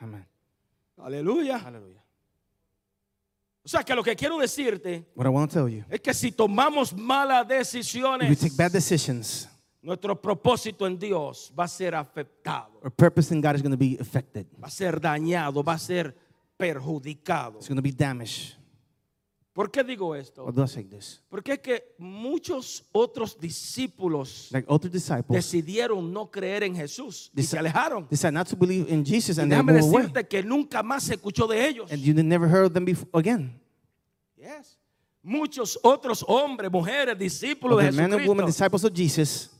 Amen. 0.00 0.26
Aleluya. 0.98 1.58
Hallelujah. 1.58 2.02
O 3.64 3.68
sea 3.68 3.84
que 3.84 3.94
lo 3.94 4.02
que 4.02 4.16
quiero 4.16 4.38
decirte 4.38 5.06
What 5.14 5.26
I 5.26 5.28
want 5.28 5.50
to 5.50 5.60
tell 5.60 5.68
you, 5.68 5.84
es 5.88 6.00
que 6.00 6.12
si 6.12 6.32
tomamos 6.32 6.92
malas 6.92 7.44
if 7.44 7.50
we 7.50 7.58
decisiones, 7.58 8.40
take 8.40 8.56
bad 8.56 8.72
decisions, 8.72 9.48
nuestro 9.80 10.20
propósito 10.20 10.84
en 10.86 10.98
Dios 10.98 11.52
va 11.56 11.64
a 11.64 11.68
ser 11.68 11.94
afectado, 11.94 12.80
our 12.82 12.90
purpose 12.90 13.32
in 13.32 13.40
God 13.40 13.54
is 13.54 13.62
going 13.62 13.70
to 13.70 13.78
be 13.78 13.96
affected. 14.00 14.46
va 14.60 14.66
a 14.66 14.70
ser 14.70 15.00
dañado, 15.00 15.62
va 15.62 15.74
a 15.74 15.78
ser 15.78 16.16
perjudicado. 16.56 17.58
It's 17.58 17.68
going 17.68 17.76
to 17.76 17.82
be 17.82 17.92
damaged. 17.92 18.56
¿Por 19.52 19.70
qué 19.70 19.84
digo 19.84 20.14
esto? 20.16 20.50
This? 20.88 21.20
Porque 21.28 21.52
es 21.52 21.58
que 21.58 21.94
muchos 21.98 22.84
otros 22.90 23.38
discípulos 23.38 24.48
Like 24.50 24.66
other 24.66 24.90
disciples 24.90 25.28
decidieron 25.44 26.10
no 26.10 26.30
creer 26.30 26.62
en 26.62 26.74
Jesús 26.74 27.30
y 27.34 27.40
Deci- 27.42 27.44
se 27.48 27.58
alejaron. 27.58 28.06
decide 28.10 28.32
not 28.32 28.48
to 28.48 28.56
believe 28.56 28.88
in 28.90 29.04
Jesus 29.04 29.36
Y 29.36 29.42
and 29.42 29.50
they 29.52 29.58
déjame 29.58 29.72
move 29.74 29.82
away. 29.90 30.02
decirte 30.06 30.26
que 30.28 30.42
nunca 30.42 30.82
más 30.82 31.02
se 31.04 31.14
escuchó 31.16 31.46
de 31.46 31.66
ellos. 31.68 31.92
And 31.92 32.00
you 32.02 32.14
never 32.14 32.48
heard 32.48 32.64
of 32.66 32.72
them 32.72 32.86
before 32.86 33.10
again. 33.12 33.52
Yes. 34.38 34.78
Muchos 35.22 35.78
otros 35.82 36.24
hombres, 36.26 36.70
mujeres, 36.72 37.16
discípulos 37.18 37.78
de 37.78 37.90
The 37.90 37.92
men 37.92 38.04
and 38.14 38.26
women, 38.26 38.46
Jesucristo. 38.46 38.46
disciples 38.46 38.84
of 38.84 38.92
Jesus, 38.94 39.50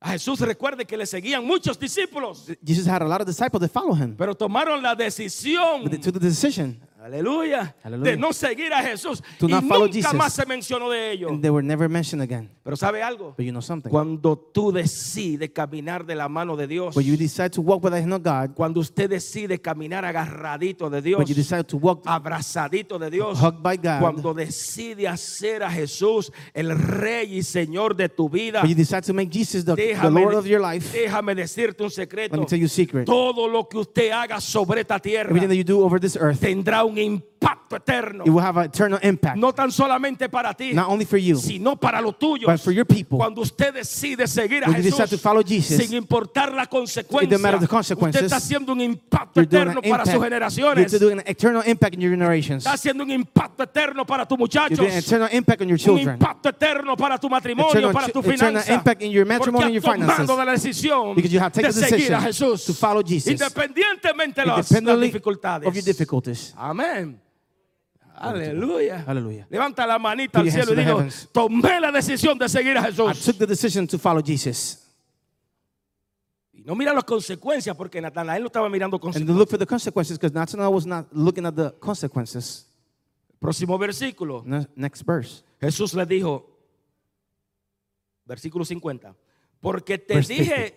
A 0.00 0.10
Jesús 0.10 0.40
recuerde 0.40 0.84
que 0.84 0.96
le 0.96 1.06
seguían 1.06 1.44
muchos 1.44 1.78
discípulos, 1.78 2.48
Jesus 2.64 2.86
had 2.86 3.00
a 3.02 3.06
lot 3.08 3.20
of 3.22 3.26
disciples 3.26 3.60
that 3.60 3.70
follow 3.70 3.94
him. 3.94 4.14
pero 4.16 4.34
tomaron 4.34 4.82
la 4.82 4.94
decisión, 4.94 5.84
But 5.84 5.92
they 5.92 6.00
took 6.00 6.14
the 6.14 6.20
decision 6.20 6.80
aleluya, 7.06 7.74
Aleluya. 7.82 8.10
de 8.12 8.16
no 8.16 8.32
seguir 8.32 8.72
a 8.72 8.82
Jesús. 8.82 9.22
To 9.38 9.46
y 9.46 9.50
not 9.52 9.64
follow 9.64 9.86
nunca 9.86 9.94
Jesus. 9.94 10.14
más 10.14 10.32
se 10.32 10.44
mencionó 10.46 10.90
de 10.90 11.12
ellos. 11.12 11.30
and 11.30 11.40
they 11.42 11.50
were 11.50 11.62
never 11.66 11.88
mentioned 11.88 12.22
again. 12.22 12.50
Pero 12.62 12.76
¿sabe 12.76 13.02
algo? 13.02 13.34
But 13.36 13.44
you 13.46 13.52
know 13.52 13.60
something? 13.62 13.90
Cuando 13.90 14.36
tú 14.36 14.72
decides 14.72 15.50
caminar 15.50 16.04
de 16.04 16.14
la 16.16 16.28
mano 16.28 16.56
de 16.56 16.66
Dios, 16.66 16.96
When 16.96 17.06
you 17.06 17.16
decide 17.16 17.50
to 17.52 17.62
walk 17.62 17.82
with 17.84 17.92
the 17.92 18.00
hand 18.00 18.12
of 18.12 18.22
God, 18.22 18.54
cuando 18.56 18.80
usted 18.80 19.08
decide 19.08 19.60
caminar 19.60 20.04
agarradito 20.04 20.90
de 20.90 21.00
Dios, 21.00 21.18
when 21.18 21.28
you 21.28 21.34
decide 21.34 21.64
to 21.64 21.76
walk 21.76 22.02
abrazadito 22.06 22.98
de 22.98 23.10
Dios, 23.10 23.38
Hugged 23.40 23.62
by 23.62 23.76
God. 23.76 24.00
cuando 24.00 24.34
decide 24.34 25.06
hacer 25.08 25.62
a 25.62 25.70
Jesús 25.70 26.32
el 26.54 26.76
rey 26.76 27.38
y 27.38 27.42
señor 27.42 27.94
de 27.94 28.08
tu 28.08 28.28
vida, 28.28 28.62
when 28.62 28.70
you 28.70 28.76
decide 28.76 29.02
to 29.02 29.14
make 29.14 29.30
Jesus 29.30 29.64
the, 29.64 29.74
the 29.76 29.94
déjame, 29.94 30.20
Lord 30.20 30.34
of 30.34 30.46
your 30.46 30.60
life, 30.60 30.92
déjame 30.92 31.34
decirte 31.34 31.82
un 31.82 31.88
let 31.88 31.94
secreto. 31.94 32.36
me 32.36 32.46
tell 32.46 32.58
you 32.58 32.66
a 32.66 32.68
secret. 32.68 33.04
Todo 33.06 33.46
lo 33.48 33.68
que 33.68 33.78
usted 33.78 34.10
haga 34.10 34.40
sobre 34.40 34.80
esta 34.80 34.98
tierra 34.98 35.30
Everything 35.30 35.48
that 35.48 35.56
you 35.56 35.64
do 35.64 35.84
over 35.84 36.00
this 36.00 36.16
earth, 36.16 36.40
tendrá 36.40 36.84
un 36.84 36.95
longing 36.96 37.22
impacto 37.40 37.76
eterno. 37.76 38.24
it 38.24 38.30
will 38.30 38.40
have 38.42 38.56
an 38.56 38.64
eternal 38.66 38.98
impact. 39.02 39.36
No 39.36 39.52
tan 39.52 39.70
solamente 39.70 40.28
para 40.28 40.54
ti, 40.54 40.72
Not 40.72 40.88
only 40.88 41.04
for 41.04 41.18
you, 41.18 41.36
sino 41.36 41.76
para 41.76 42.00
los 42.00 42.18
tuyos. 42.18 42.46
but 42.46 42.58
for 42.60 42.72
your 42.72 42.84
people. 42.86 43.18
Cuando 43.18 43.40
usted 43.42 43.74
decide 43.74 44.26
seguir 44.26 44.64
a 44.64 44.68
When 44.68 44.76
you 44.76 44.82
decide 44.90 45.06
Jesús 45.06 45.10
to 45.10 45.18
follow 45.18 45.42
Jesus, 45.42 45.76
sin 45.76 45.94
importar 45.94 46.52
la 46.54 46.66
consecuencia, 46.66 47.38
matter 47.38 47.60
the 47.60 47.66
usted 47.76 48.24
está 48.24 48.36
haciendo 48.36 48.72
un 48.72 48.80
impacto 48.80 49.40
eterno 49.40 49.80
para 49.82 50.04
sus 50.04 50.14
impact. 50.14 50.24
generaciones. 50.32 50.92
You're 50.92 50.98
doing 51.06 51.18
an 51.20 51.24
eternal 51.26 51.62
impact 51.66 51.94
in 51.94 52.00
your 52.00 52.10
generations. 52.10 52.64
Está 52.64 52.72
haciendo 52.74 53.02
un 53.04 53.10
impacto 53.10 53.62
eterno 53.62 54.04
para 54.06 54.24
tus 54.26 54.36
You're 54.38 54.42
muchachos. 54.42 54.78
doing 54.78 54.92
an 54.92 54.98
eternal 54.98 55.28
impact 55.32 55.60
on 55.62 55.68
your 55.68 55.74
Un 55.78 55.84
children. 55.84 56.08
impacto 56.16 56.48
eterno 56.48 56.96
para 56.96 57.18
tu 57.18 57.28
matrimonio, 57.28 57.70
Eternal- 57.72 57.92
para 57.92 58.08
tu 58.12 58.20
eternal 58.20 58.36
finanza. 58.62 58.72
impact 58.74 59.02
in 59.02 59.10
your 59.10 59.26
matrimony 59.26 59.52
Porque 59.52 59.64
and 59.66 59.74
your 59.74 59.82
has 59.82 60.16
tomado 60.16 60.36
finances. 60.36 60.46
la 60.46 60.52
decisión 60.52 61.14
Because 61.14 61.32
you 61.32 61.40
have 61.40 61.52
de 61.52 61.62
taken 61.62 61.74
the 61.74 61.86
seguir 61.88 62.14
a 62.14 62.20
decision 62.20 62.22
Jesús. 62.22 62.64
to 62.66 62.72
follow 62.74 63.02
Jesus. 63.02 63.32
Independientemente 63.32 64.40
de 64.42 64.46
las, 64.46 64.68
dificultades. 64.68 65.66
of 65.68 65.74
your 65.74 65.84
difficulties. 65.84 66.54
Amén. 66.56 67.20
Aleluya. 68.18 69.04
Hallelujah. 69.06 69.46
Levanta 69.50 69.86
la 69.86 69.98
manita 69.98 70.38
Put 70.40 70.46
al 70.48 70.52
cielo 70.52 70.72
y 70.72 70.76
digo, 70.84 71.04
tomé 71.32 71.80
la 71.80 71.90
decisión 71.92 72.38
de 72.38 72.48
seguir 72.48 72.76
a 72.78 72.80
I 72.88 72.92
Jesús. 72.92 73.24
took 73.24 73.38
the 73.38 73.46
decision 73.46 73.86
to 73.86 73.98
follow 73.98 74.22
Jesus. 74.24 74.82
Y 76.52 76.62
no 76.62 76.74
mira 76.74 76.92
las 76.94 77.04
consecuencias 77.04 77.76
porque 77.76 78.00
Natanael 78.00 78.42
no 78.42 78.46
estaba 78.46 78.68
mirando 78.68 78.96
And 78.96 79.02
consecuencias. 79.02 79.36
look 79.38 79.48
for 79.50 79.58
the 79.58 79.66
consequences 79.66 80.18
because 80.18 80.32
Nathanael 80.34 80.72
was 80.72 80.86
not 80.86 81.06
looking 81.12 81.44
at 81.46 81.54
the 81.54 81.70
consequences. 81.80 82.66
Próximo 83.38 83.76
versículo. 83.78 84.42
Ne- 84.46 84.66
Next 84.74 85.02
verse. 85.04 85.42
Jesús 85.60 85.92
le 85.94 86.06
dijo, 86.06 86.46
versículo 88.24 88.64
50, 88.64 89.14
porque 89.60 89.98
te 89.98 90.14
Verse 90.14 90.32
dije, 90.32 90.74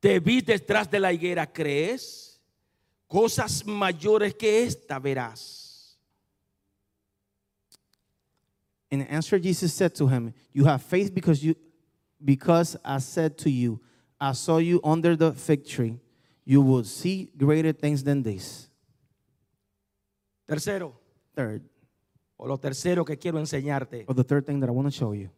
te 0.00 0.20
vi 0.20 0.40
detrás 0.40 0.90
de 0.90 1.00
la 1.00 1.12
higuera, 1.12 1.46
¿crees? 1.50 2.40
Cosas 3.06 3.64
mayores 3.66 4.34
que 4.34 4.64
esta 4.64 4.98
verás. 4.98 5.64
In 8.90 9.02
answer, 9.02 9.38
Jesus 9.38 9.72
said 9.74 9.94
to 9.96 10.06
him, 10.06 10.32
You 10.52 10.64
have 10.64 10.82
faith 10.82 11.12
because 11.14 11.42
you 11.44 11.54
because 12.24 12.76
I 12.84 12.98
said 12.98 13.36
to 13.38 13.50
you, 13.50 13.80
I 14.20 14.32
saw 14.32 14.58
you 14.58 14.80
under 14.82 15.14
the 15.14 15.32
fig 15.32 15.66
tree. 15.66 16.00
You 16.44 16.62
will 16.62 16.84
see 16.84 17.30
greater 17.36 17.72
things 17.72 18.02
than 18.02 18.22
this. 18.22 18.68
Tercero, 20.46 20.94
Third, 21.34 21.62
o 22.36 22.46
lo 22.48 22.56
tercero 22.58 23.04
que 23.04 23.16
quiero 23.16 23.38
enseñarte, 23.38 24.04
or 24.08 24.14
the 24.14 24.24
third 24.24 24.44
thing 24.46 24.58
that 24.60 24.68
I 24.68 24.72
want 24.72 24.88
to 24.88 24.90
show 24.90 25.12
you. 25.12 25.30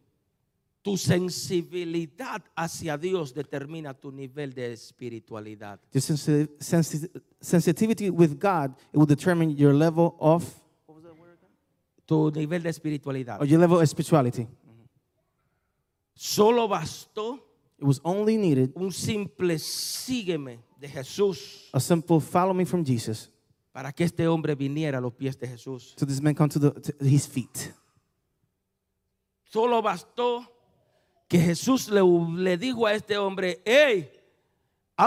Tu 0.81 0.97
sensibilidad 0.97 2.41
hacia 2.55 2.97
Dios 2.97 3.33
determina 3.35 3.93
tu 3.93 4.11
nivel 4.11 4.53
de 4.53 4.71
espiritualidad. 4.73 5.79
Your 5.93 6.01
sensi- 6.01 6.49
sensi- 6.59 7.07
sensitivity 7.39 8.09
with 8.09 8.39
God, 8.39 8.73
it 8.91 8.97
will 8.97 9.05
determine 9.05 9.51
your 9.55 9.73
level 9.75 10.15
of 10.19 10.43
Tu 12.11 12.31
nivel 12.35 12.61
de 12.61 12.69
espiritualidad. 12.69 13.39
or 13.39 13.47
your 13.47 13.57
level 13.57 13.79
of 13.79 13.87
spirituality. 13.87 14.45
Solo 16.13 16.67
bastó 16.67 17.39
It 17.79 17.85
was 17.85 18.01
only 18.03 18.37
needed 18.37 18.73
un 18.75 18.91
simple 18.91 19.57
sígueme 19.57 20.59
de 20.77 20.89
Jesús 20.89 21.69
a 21.71 21.79
simple 21.79 22.19
follow 22.19 22.53
me 22.53 22.65
from 22.65 22.83
Jesus 22.85 23.31
para 23.71 23.93
que 23.93 24.03
este 24.03 24.27
hombre 24.27 24.55
viniera 24.55 24.97
a 24.97 25.01
los 25.01 25.13
pies 25.13 25.39
de 25.39 25.47
Jesús. 25.47 25.95
so 25.97 26.05
this 26.05 26.21
man 26.21 26.35
come 26.35 26.49
to, 26.49 26.59
the, 26.59 26.71
to 26.81 26.93
his 27.05 27.25
feet. 27.25 27.73
Solo 29.45 29.81
bastó 29.81 30.45
que 31.29 31.39
Jesús 31.39 31.87
le, 31.89 32.01
le 32.01 32.57
dijo 32.57 32.85
a 32.85 32.93
este 32.93 33.17
hombre, 33.17 33.61
hey, 33.65 34.11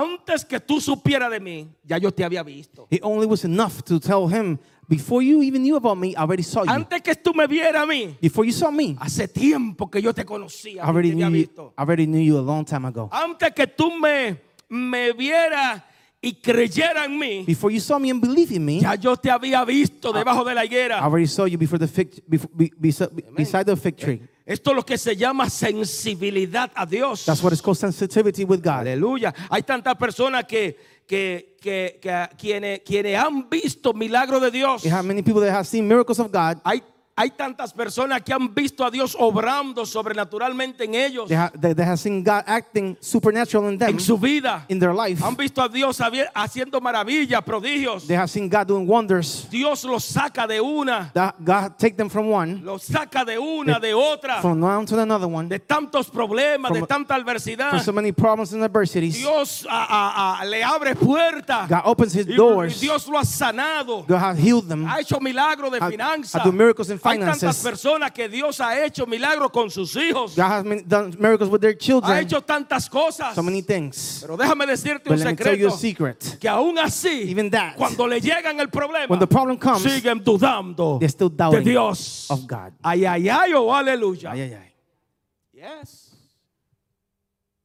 antes 0.02 0.44
que 0.44 0.58
tú 0.60 0.80
supieras 0.80 1.30
de 1.30 1.40
mí, 1.40 1.68
ya 1.84 1.98
yo 1.98 2.10
te 2.12 2.24
había 2.24 2.42
visto. 2.42 2.86
It 2.90 3.00
only 3.02 3.26
was 3.26 3.44
enough 3.44 3.82
to 3.84 3.98
tell 4.00 4.26
him, 4.28 4.58
before 4.88 5.22
you 5.24 5.42
even 5.42 5.62
knew 5.62 5.76
about 5.76 5.96
me, 5.96 6.10
I 6.10 6.16
already 6.22 6.42
saw 6.42 6.64
you. 6.64 6.70
Antes 6.70 7.00
que 7.02 7.14
tú 7.14 7.32
me 7.34 7.46
vieras 7.46 7.82
a 7.82 7.86
mí, 7.86 8.16
Before 8.20 8.44
you 8.46 8.52
saw 8.52 8.70
me, 8.70 8.96
hace 9.00 9.28
tiempo 9.28 9.88
que 9.90 10.00
yo 10.02 10.12
te 10.12 10.24
conocía, 10.24 10.82
I 10.82 10.84
te 10.86 10.90
already 10.90 11.10
había 11.12 11.28
knew 11.28 11.36
you, 11.40 11.46
visto. 11.46 11.74
I 11.78 11.80
already 11.82 12.06
knew 12.06 12.20
you 12.22 12.38
a 12.38 12.42
long 12.42 12.64
time 12.64 12.86
ago. 12.86 13.08
Antes 13.12 13.52
que 13.54 13.66
tú 13.66 13.90
me, 13.98 14.36
me 14.68 15.12
vieras 15.12 15.82
y 16.20 16.32
creyeras 16.40 17.06
en 17.06 17.18
mí, 17.18 17.44
Before 17.46 17.70
you 17.72 17.80
saw 17.80 17.98
me 17.98 18.10
and 18.10 18.20
believed 18.20 18.52
in 18.52 18.64
me, 18.64 18.80
ya 18.80 18.94
yo 18.94 19.14
te 19.16 19.30
había 19.30 19.64
visto 19.64 20.12
debajo 20.12 20.42
de 20.44 20.54
la 20.54 20.62
I 20.64 20.66
higuera. 20.68 20.98
already 21.04 21.26
saw 21.26 21.44
you 21.46 21.58
before 21.58 21.78
the 21.78 21.86
fig, 21.86 22.22
before, 22.26 22.50
be, 22.56 22.72
beside, 22.78 23.10
beside 23.36 23.64
the 23.66 23.76
fig 23.76 23.96
tree. 23.96 24.22
Esto 24.46 24.70
es 24.70 24.76
lo 24.76 24.84
que 24.84 24.98
se 24.98 25.16
llama 25.16 25.48
sensibilidad 25.48 26.70
a 26.74 26.84
Dios. 26.84 27.24
That's 27.24 27.42
what 27.42 27.54
is 27.54 27.62
called 27.62 27.78
sensitivity 27.78 28.44
with 28.44 28.60
God. 28.62 28.80
Aleluya. 28.86 29.34
Hay 29.50 29.62
tantas 29.62 29.94
personas 29.96 30.44
que, 30.44 30.76
que, 31.06 31.56
que, 31.60 31.98
que 32.00 32.28
quienes, 32.36 32.80
quienes 32.80 33.18
han 33.18 33.48
visto 33.48 33.94
milagros 33.94 34.42
de 34.42 34.50
Dios. 34.50 34.82
You 34.82 34.92
have 34.92 35.06
many 35.06 35.22
people 35.22 35.40
that 35.40 35.54
have 35.54 35.66
seen 35.66 35.88
miracles 35.88 36.18
of 36.18 36.30
God. 36.30 36.60
Hay, 36.62 36.82
hay 37.16 37.30
tantas 37.30 37.72
personas 37.72 38.22
que 38.22 38.32
han 38.32 38.52
visto 38.52 38.84
a 38.84 38.90
Dios 38.90 39.16
obrando 39.18 39.86
sobrenaturalmente 39.86 40.84
en 40.84 40.94
ellos, 40.96 41.28
They, 41.28 41.36
ha, 41.36 41.48
they, 41.50 41.72
they 41.72 41.84
have 41.84 41.98
seen 41.98 42.24
God 42.24 42.42
acting 42.46 42.96
supernatural 43.00 43.68
in 43.70 43.78
them, 43.78 43.90
en 43.90 44.00
su 44.00 44.18
vida. 44.18 44.64
in 44.68 44.80
their 44.80 44.92
life. 44.92 45.22
Han 45.24 45.36
visto 45.36 45.62
a 45.62 45.68
Dios 45.68 46.00
haciendo 46.34 46.80
maravillas, 46.80 47.40
prodigios. 47.44 48.06
They 48.08 48.16
have 48.16 48.28
seen 48.28 48.48
God 48.48 48.66
doing 48.66 48.86
wonders. 48.86 49.46
Dios 49.48 49.84
los 49.84 50.04
saca 50.04 50.46
de 50.48 50.60
una, 50.60 51.10
That 51.14 51.36
God 51.44 51.78
take 51.78 51.96
them 51.96 52.08
from 52.10 52.28
one, 52.30 52.62
los 52.64 52.82
saca 52.84 53.24
de 53.24 53.38
una, 53.38 53.78
de 53.78 53.94
otra, 53.94 54.40
from 54.40 54.60
one 54.60 54.84
to 54.86 54.98
another 55.00 55.28
one, 55.28 55.48
de 55.48 55.60
tantos 55.60 56.10
problemas, 56.10 56.72
de 56.72 56.80
From- 56.80 56.88
tanta 56.88 57.14
for 57.14 57.20
adversidad. 57.22 57.80
so 57.80 57.92
many 57.92 58.10
problems 58.10 58.52
and 58.52 58.64
adversities. 58.64 59.14
Dios 59.18 59.64
a- 59.70 59.70
a- 59.70 60.40
a- 60.42 60.44
le 60.46 60.62
abre 60.64 60.96
puertas. 60.96 61.68
God 61.68 61.82
opens 61.84 62.12
His 62.12 62.26
doors. 62.26 62.80
Dios 62.80 63.06
lo 63.08 63.18
ha 63.18 63.24
sanado. 63.24 64.04
God 64.06 64.18
has 64.18 64.36
healed 64.38 64.68
them. 64.68 64.84
Ha 64.84 64.98
hecho 65.00 65.20
milagros 65.20 65.70
de 65.70 65.78
Ha- 65.78 65.88
finanzas. 65.90 66.40
ha 66.40 66.44
done 66.44 66.56
miracles 66.56 66.90
in 66.90 66.98
Hay 67.04 67.18
tantas 67.18 67.38
finances. 67.40 67.62
personas 67.62 68.10
que 68.12 68.28
Dios 68.28 68.60
ha 68.60 68.84
hecho 68.84 69.06
milagros 69.06 69.50
con 69.50 69.70
sus 69.70 69.94
hijos. 69.96 70.34
God 70.36 70.44
has 70.44 70.64
done 70.86 71.14
miracles 71.18 71.50
with 71.50 71.60
their 71.60 71.72
Ha 71.74 71.78
children. 71.78 72.18
hecho 72.18 72.40
tantas 72.42 72.88
cosas. 72.88 73.34
So 73.34 73.42
many 73.42 73.62
things. 73.62 74.18
Pero 74.22 74.36
déjame 74.36 74.66
decirte 74.66 75.08
But 75.10 75.18
un 75.18 75.24
let 75.24 75.30
me 75.32 75.36
tell 75.36 75.56
you 75.58 75.68
a 75.68 75.70
secreto. 75.70 76.20
secret. 76.24 76.38
Que 76.40 76.48
aún 76.48 76.78
así, 76.78 77.30
Even 77.30 77.50
that, 77.50 77.76
cuando 77.76 78.06
le 78.06 78.20
llegan 78.20 78.58
el 78.60 78.68
problema, 78.68 79.06
when 79.08 79.18
the 79.20 79.26
problem 79.26 79.56
comes, 79.58 79.82
siguen 79.82 80.22
dudando 80.24 80.98
still 81.08 81.28
de 81.30 81.60
Dios. 81.60 82.26
of 82.30 82.46
God. 82.46 82.72
Ay, 82.82 83.04
ay, 83.04 83.28
ay, 83.28 83.52
oh, 83.54 83.70
aleluya. 83.72 84.30
Ay, 84.32 84.40
ay, 84.42 84.54
ay. 84.54 84.70
Yes. 85.52 86.03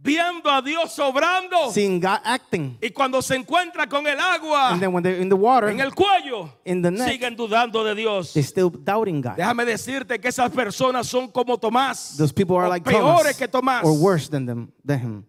Viendo 0.02 0.50
a 0.50 0.62
Dios 0.62 0.98
obrando. 1.00 1.72
Seeing 1.74 2.00
God 2.00 2.20
acting. 2.24 2.78
Y 2.82 2.90
cuando 2.92 3.22
se 3.22 3.36
encuentra 3.36 3.86
con 3.88 4.08
el 4.08 4.18
agua 4.18 4.70
And 4.70 4.80
then 4.80 4.94
when 4.94 5.04
they're 5.04 5.22
in 5.22 5.28
the 5.28 5.36
water, 5.36 5.70
en 5.70 5.82
el 5.82 5.94
cuello, 5.94 6.50
in 6.64 6.82
the 6.82 6.90
neck, 6.90 7.10
siguen 7.10 7.36
dudando 7.36 7.84
de 7.84 7.94
Dios. 7.96 8.32
they're 8.32 8.48
still 8.48 8.70
doubting 8.70 9.20
God. 9.22 9.36
Déjame 9.36 9.66
decirte 9.66 10.18
que 10.20 10.30
esas 10.30 10.52
personas 10.52 11.06
son 11.06 11.28
como 11.30 11.58
Tomás. 11.58 12.16
Those 12.18 12.32
people 12.32 12.56
are 12.56 12.70
like 12.70 12.86
peores 12.86 13.04
Thomas, 13.04 13.38
que 13.38 13.48
Tomás. 13.50 13.84
or 13.84 13.92
worse 13.92 14.30
than 14.30 14.46
them, 14.46 14.72
than 14.86 15.00
him. 15.00 15.26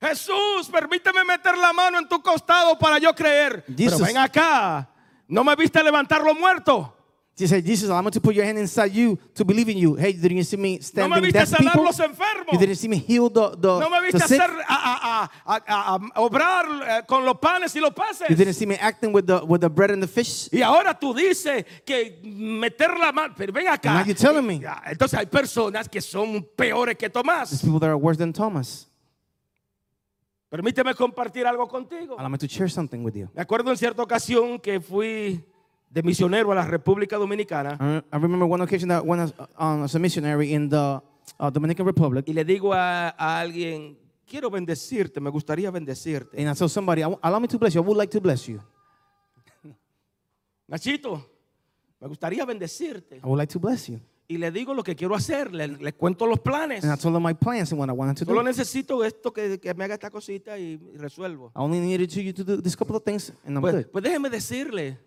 Jesús, 0.00 0.68
permíteme 0.68 1.24
meter 1.24 1.56
la 1.56 1.72
mano 1.72 1.98
en 1.98 2.08
tu 2.08 2.20
costado 2.20 2.76
para 2.78 2.98
yo 2.98 3.14
creer. 3.14 3.64
Pero 3.64 3.76
Jesus. 3.76 4.00
ven 4.00 4.16
acá. 4.16 4.88
¿No 5.28 5.44
me 5.44 5.54
viste 5.54 5.80
levantar 5.84 6.22
los 6.22 6.36
muertos? 6.36 6.88
He 7.36 7.46
said, 7.46 7.64
Jesus, 7.64 7.88
I'm 7.88 8.02
going 8.02 8.12
to 8.12 8.20
put 8.20 8.34
your 8.34 8.44
hand 8.44 8.58
inside 8.58 8.92
you 8.92 9.18
to 9.34 9.46
believe 9.46 9.66
in 9.70 9.78
you. 9.78 9.94
Hey, 9.94 10.12
didn't 10.12 10.36
you 10.36 10.44
see 10.44 10.58
me 10.58 10.72
¿No 10.72 10.76
me 10.76 10.82
standing 10.82 11.22
viste 11.32 11.46
sanar 11.46 11.72
people? 11.72 11.84
los 11.84 11.98
enfermos? 11.98 12.52
You 12.52 12.58
didn't 12.58 12.76
see 12.76 12.86
me 12.88 12.98
heal 12.98 13.30
the, 13.30 13.56
the, 13.56 13.78
¿No 13.80 13.88
me 13.88 13.96
the 14.10 14.18
viste 14.18 14.28
sick? 14.28 14.40
hacer 14.42 14.50
a, 14.68 14.74
a- 14.74 15.30
a- 15.46 15.62
a- 15.66 15.94
a- 15.94 16.20
obrar 16.20 16.66
eh, 16.86 17.02
con 17.06 17.24
los 17.24 17.38
panes 17.38 17.74
y 17.74 17.80
los 17.80 17.94
peces? 17.94 18.28
You 18.28 18.36
didn't 18.36 18.52
see 18.54 18.66
me 18.66 18.74
acting 18.76 19.10
with 19.14 19.24
the, 19.26 19.42
with 19.42 19.60
the 19.62 19.70
bread 19.70 19.90
and 19.90 20.02
the 20.02 20.06
fish? 20.08 20.50
Y 20.52 20.60
ahora 20.60 20.92
tú 20.92 21.14
dices 21.14 21.64
que 21.86 22.20
meter 22.24 22.98
la 22.98 23.10
mano, 23.10 23.32
pero 23.34 23.54
ven 23.54 23.68
acá. 23.68 23.94
Now 23.94 24.04
you're 24.04 24.12
telling 24.14 24.46
me. 24.46 24.60
Entonces 24.86 25.18
hay 25.18 25.24
personas 25.26 25.88
que 25.88 26.02
son 26.02 26.42
peores 26.56 26.96
que 26.98 27.08
There's 27.08 27.24
Tomás. 27.24 27.62
people 27.62 27.78
that 27.80 27.88
are 27.88 27.96
worse 27.96 28.18
than 28.18 28.34
Thomas. 28.34 28.86
Permíteme 30.50 30.94
compartir 30.94 31.46
algo 31.46 31.68
contigo. 31.68 32.16
Allow 32.18 32.28
me 32.28 32.36
to 32.38 32.48
share 32.48 32.68
something 32.68 33.02
with 33.04 33.14
you. 33.14 33.28
Me 33.34 33.40
acuerdo 33.40 33.70
en 33.70 33.76
cierta 33.78 34.02
ocasión 34.02 34.58
que 34.60 34.80
fui 34.80 35.42
de 35.90 36.02
misionero 36.02 36.52
a 36.52 36.54
la 36.54 36.64
República 36.64 37.16
Dominicana 37.16 37.76
I 37.80 38.16
I 38.16 38.18
remember 38.20 38.44
one 38.48 38.62
occasion 38.62 38.88
that 38.90 39.04
when 39.04 39.18
I 39.20 39.24
was 39.24 39.34
uh, 39.58 39.84
as 39.84 39.94
a 39.94 39.98
missionary 39.98 40.52
in 40.52 40.68
the 40.68 41.02
uh, 41.38 41.50
Dominican 41.50 41.84
Republic, 41.86 42.24
y 42.28 42.32
le 42.32 42.44
digo 42.44 42.72
a, 42.72 43.08
a 43.18 43.40
alguien, 43.40 43.98
quiero 44.26 44.50
bendecirte, 44.50 45.20
me 45.20 45.30
gustaría 45.30 45.70
bendecirte. 45.70 46.36
and 46.40 46.48
I 46.48 46.54
told 46.54 46.70
somebody, 46.70 47.02
"I- 47.02 47.16
allow 47.22 47.40
me 47.40 47.48
to 47.48 47.58
bless 47.58 47.74
you. 47.74 47.82
I 47.82 47.84
would 47.86 47.96
like 47.98 48.10
to 48.12 48.20
bless 48.20 48.46
you. 48.48 48.60
Nachito, 50.68 51.26
me 52.00 52.08
gustaría 52.08 52.44
bendecirte. 52.44 53.16
I 53.16 53.26
would 53.26 53.38
like 53.38 53.52
to 53.52 53.58
bless 53.58 53.88
you. 53.88 54.00
Y 54.28 54.38
le 54.38 54.52
digo 54.52 54.72
lo 54.74 54.84
que 54.84 54.94
quiero 54.94 55.16
hacer, 55.16 55.52
le, 55.52 55.66
le 55.66 55.92
cuento 55.92 56.24
los 56.24 56.38
planes. 56.38 56.84
And 56.84 56.92
I 56.92 56.96
told 56.96 57.12
them 57.16 57.22
my 57.24 57.34
plans 57.34 57.72
and 57.72 57.80
what 57.80 57.88
I 57.88 57.92
wanted 57.92 58.16
to 58.18 58.24
Solo 58.24 58.42
do. 58.42 58.44
necesito 58.44 59.04
esto 59.04 59.32
que, 59.32 59.58
que 59.58 59.74
me 59.74 59.82
haga 59.84 59.94
esta 59.94 60.08
cosita 60.08 60.56
y, 60.56 60.78
y 60.94 60.96
resuelvo. 60.98 61.48
I 61.56 61.58
only 61.58 61.80
needed 61.80 62.08
to, 62.10 62.20
you 62.22 62.32
to 62.32 62.44
do 62.44 62.62
this 62.62 62.76
couple 62.76 62.94
of 62.96 63.02
things, 63.02 63.32
and 63.44 63.56
I'm 63.56 63.60
Pues, 63.60 63.74
good. 63.74 63.86
pues 63.90 64.04
déjeme 64.04 64.30
decirle 64.30 64.98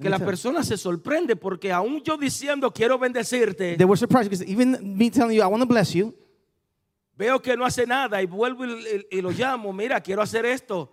que 0.00 0.10
la 0.10 0.18
persona 0.18 0.62
se 0.62 0.76
sorprende 0.76 1.36
porque 1.36 1.72
aún 1.72 2.02
yo 2.02 2.16
diciendo 2.16 2.70
quiero 2.72 2.98
bendecirte, 2.98 3.76
They 3.76 3.84
were 3.86 3.96
surprised 3.98 4.30
because 4.30 4.44
even 4.46 4.76
me 4.96 5.10
telling 5.10 5.36
you 5.36 5.42
I 5.42 5.46
want 5.46 5.62
to 5.62 5.66
bless 5.66 5.92
you, 5.94 6.14
veo 7.16 7.40
que 7.40 7.56
no 7.56 7.64
hace 7.64 7.86
nada 7.86 8.20
y 8.22 8.26
vuelvo 8.26 8.64
y, 8.66 8.72
y- 9.10 9.18
y 9.18 9.20
lo 9.22 9.30
llamo, 9.30 9.72
mira, 9.72 10.00
quiero 10.00 10.22
hacer 10.22 10.44
esto. 10.44 10.92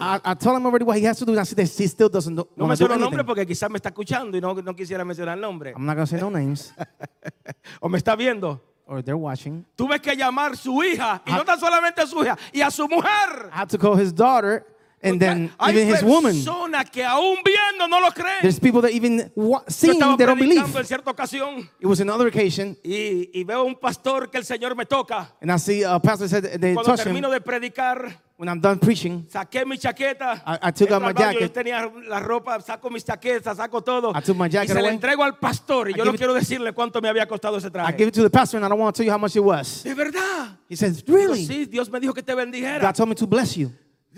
I, 0.00 0.20
I 0.24 0.34
told 0.36 0.56
him 0.56 0.64
already 0.64 0.84
what 0.84 0.96
he 0.96 1.04
has 1.08 1.18
to 1.18 1.24
do, 1.24 1.32
and 1.32 1.40
I 1.40 1.44
said 1.44 1.56
that 1.56 1.66
he 1.66 1.88
still 1.88 2.08
doesn't 2.08 2.32
know. 2.34 2.46
No 2.56 2.64
me 2.64 2.68
wanna 2.68 2.76
do 2.76 2.86
suena 2.86 2.94
el 2.94 3.00
nombre 3.00 3.24
porque 3.24 3.44
quizás 3.44 3.68
me 3.68 3.78
está 3.78 3.88
escuchando 3.88 4.36
y 4.36 4.40
no, 4.40 4.54
no 4.54 4.74
quisiera 4.76 5.04
mencionar 5.04 5.34
el 5.34 5.40
nombre. 5.40 5.72
I'm 5.74 5.84
not 5.84 5.96
gonna 5.96 6.06
say 6.06 6.20
no 6.20 6.30
names, 6.30 6.72
O 7.80 7.88
me 7.88 7.98
está 7.98 8.14
viendo. 8.16 8.60
or 8.86 9.02
they're 9.02 9.16
watching. 9.18 9.66
Tuve 9.76 10.00
que 10.00 10.16
llamar 10.16 10.56
su 10.56 10.82
hija, 10.82 11.20
y 11.26 11.32
no 11.32 11.44
tan 11.44 11.58
solamente 11.60 12.00
a 12.00 12.06
su 12.06 12.22
hija, 12.24 12.38
y 12.52 12.60
a 12.62 12.70
su 12.70 12.88
mujer. 12.88 13.50
I 13.52 13.58
had 13.60 13.68
to 13.70 13.76
call 13.78 13.96
his 14.00 14.14
daughter, 14.14 14.64
and 15.02 15.20
then 15.20 15.50
Hay 15.60 15.72
even 15.72 15.88
his 15.88 16.02
woman. 16.02 16.34
que 16.92 17.04
aún 17.04 17.36
viendo 17.44 17.86
no 17.88 18.00
lo 18.00 18.10
creen. 18.10 18.40
There's 18.42 18.58
people 18.58 18.80
that 18.82 18.90
even 18.92 19.30
seeing 19.68 19.98
they 19.98 20.26
don't 20.26 20.38
believe. 20.38 20.64
en 20.76 20.84
cierta 20.84 21.10
ocasión 21.10 21.68
It 21.80 21.86
was 21.86 22.00
another 22.00 22.26
occasion, 22.28 22.76
y, 22.82 23.30
y 23.32 23.44
veo 23.44 23.64
un 23.64 23.76
pastor 23.76 24.30
que 24.30 24.38
el 24.38 24.44
Señor 24.44 24.74
me 24.76 24.84
toca. 24.86 25.32
and 25.40 25.50
I 25.52 25.58
see 25.58 25.82
a 25.84 25.98
pastor 26.00 26.28
said 26.28 26.60
they 26.60 26.74
Cuando 26.74 26.94
him. 26.96 27.30
de 27.30 27.40
predicar, 27.40 28.22
When 28.38 28.48
I'm 28.48 28.60
done 28.60 28.78
preaching, 28.78 29.26
saqué 29.28 29.66
mi 29.66 29.76
chaqueta. 29.78 30.40
I- 30.46 30.68
I 30.68 30.70
took 30.70 30.92
out 30.92 31.02
my 31.02 31.08
Yo 31.08 31.14
jacket. 31.18 31.52
tenía 31.52 31.90
la 32.08 32.20
ropa, 32.20 32.60
saco 32.60 32.88
mis 32.88 33.04
chaquetas, 33.04 33.56
saco 33.56 33.82
todo. 33.82 34.12
I 34.14 34.20
took 34.20 34.36
my 34.36 34.46
y 34.46 34.50
jacket 34.50 34.76
se 34.76 34.80
la 34.80 34.90
entrego 34.90 35.24
al 35.24 35.38
pastor 35.40 35.88
y 35.90 35.92
I 35.92 35.96
yo 35.96 36.04
no 36.04 36.12
quiero 36.14 36.32
decirle 36.34 36.72
cuánto 36.72 37.00
me 37.00 37.08
había 37.08 37.26
costado 37.26 37.56
ese 37.58 37.66
I 37.66 37.70
traje. 37.70 37.96
give 37.98 38.08
it 38.08 38.14
to 38.14 38.22
the 38.22 38.30
pastor, 38.30 38.58
and 38.58 38.64
I 38.64 38.68
don't 38.68 38.78
want 38.80 38.94
to 38.94 38.98
tell 39.02 39.06
you 39.06 39.12
how 39.12 39.18
much 39.18 39.34
it 39.34 39.42
was. 39.42 39.82
De 39.82 39.92
verdad. 39.92 40.56
He 40.68 40.76
says, 40.76 41.02
Digo, 41.04 41.16
"Really? 41.18 41.44
Sí, 41.46 41.64
Dios 41.66 41.90
me 41.90 41.98
dijo 41.98 42.14
que 42.14 42.22
te 42.22 42.32
bendijera. 42.32 42.80
God 42.80 42.94
told 42.94 43.08
me 43.08 43.16
to 43.16 43.26
bless 43.26 43.56
you." 43.56 43.72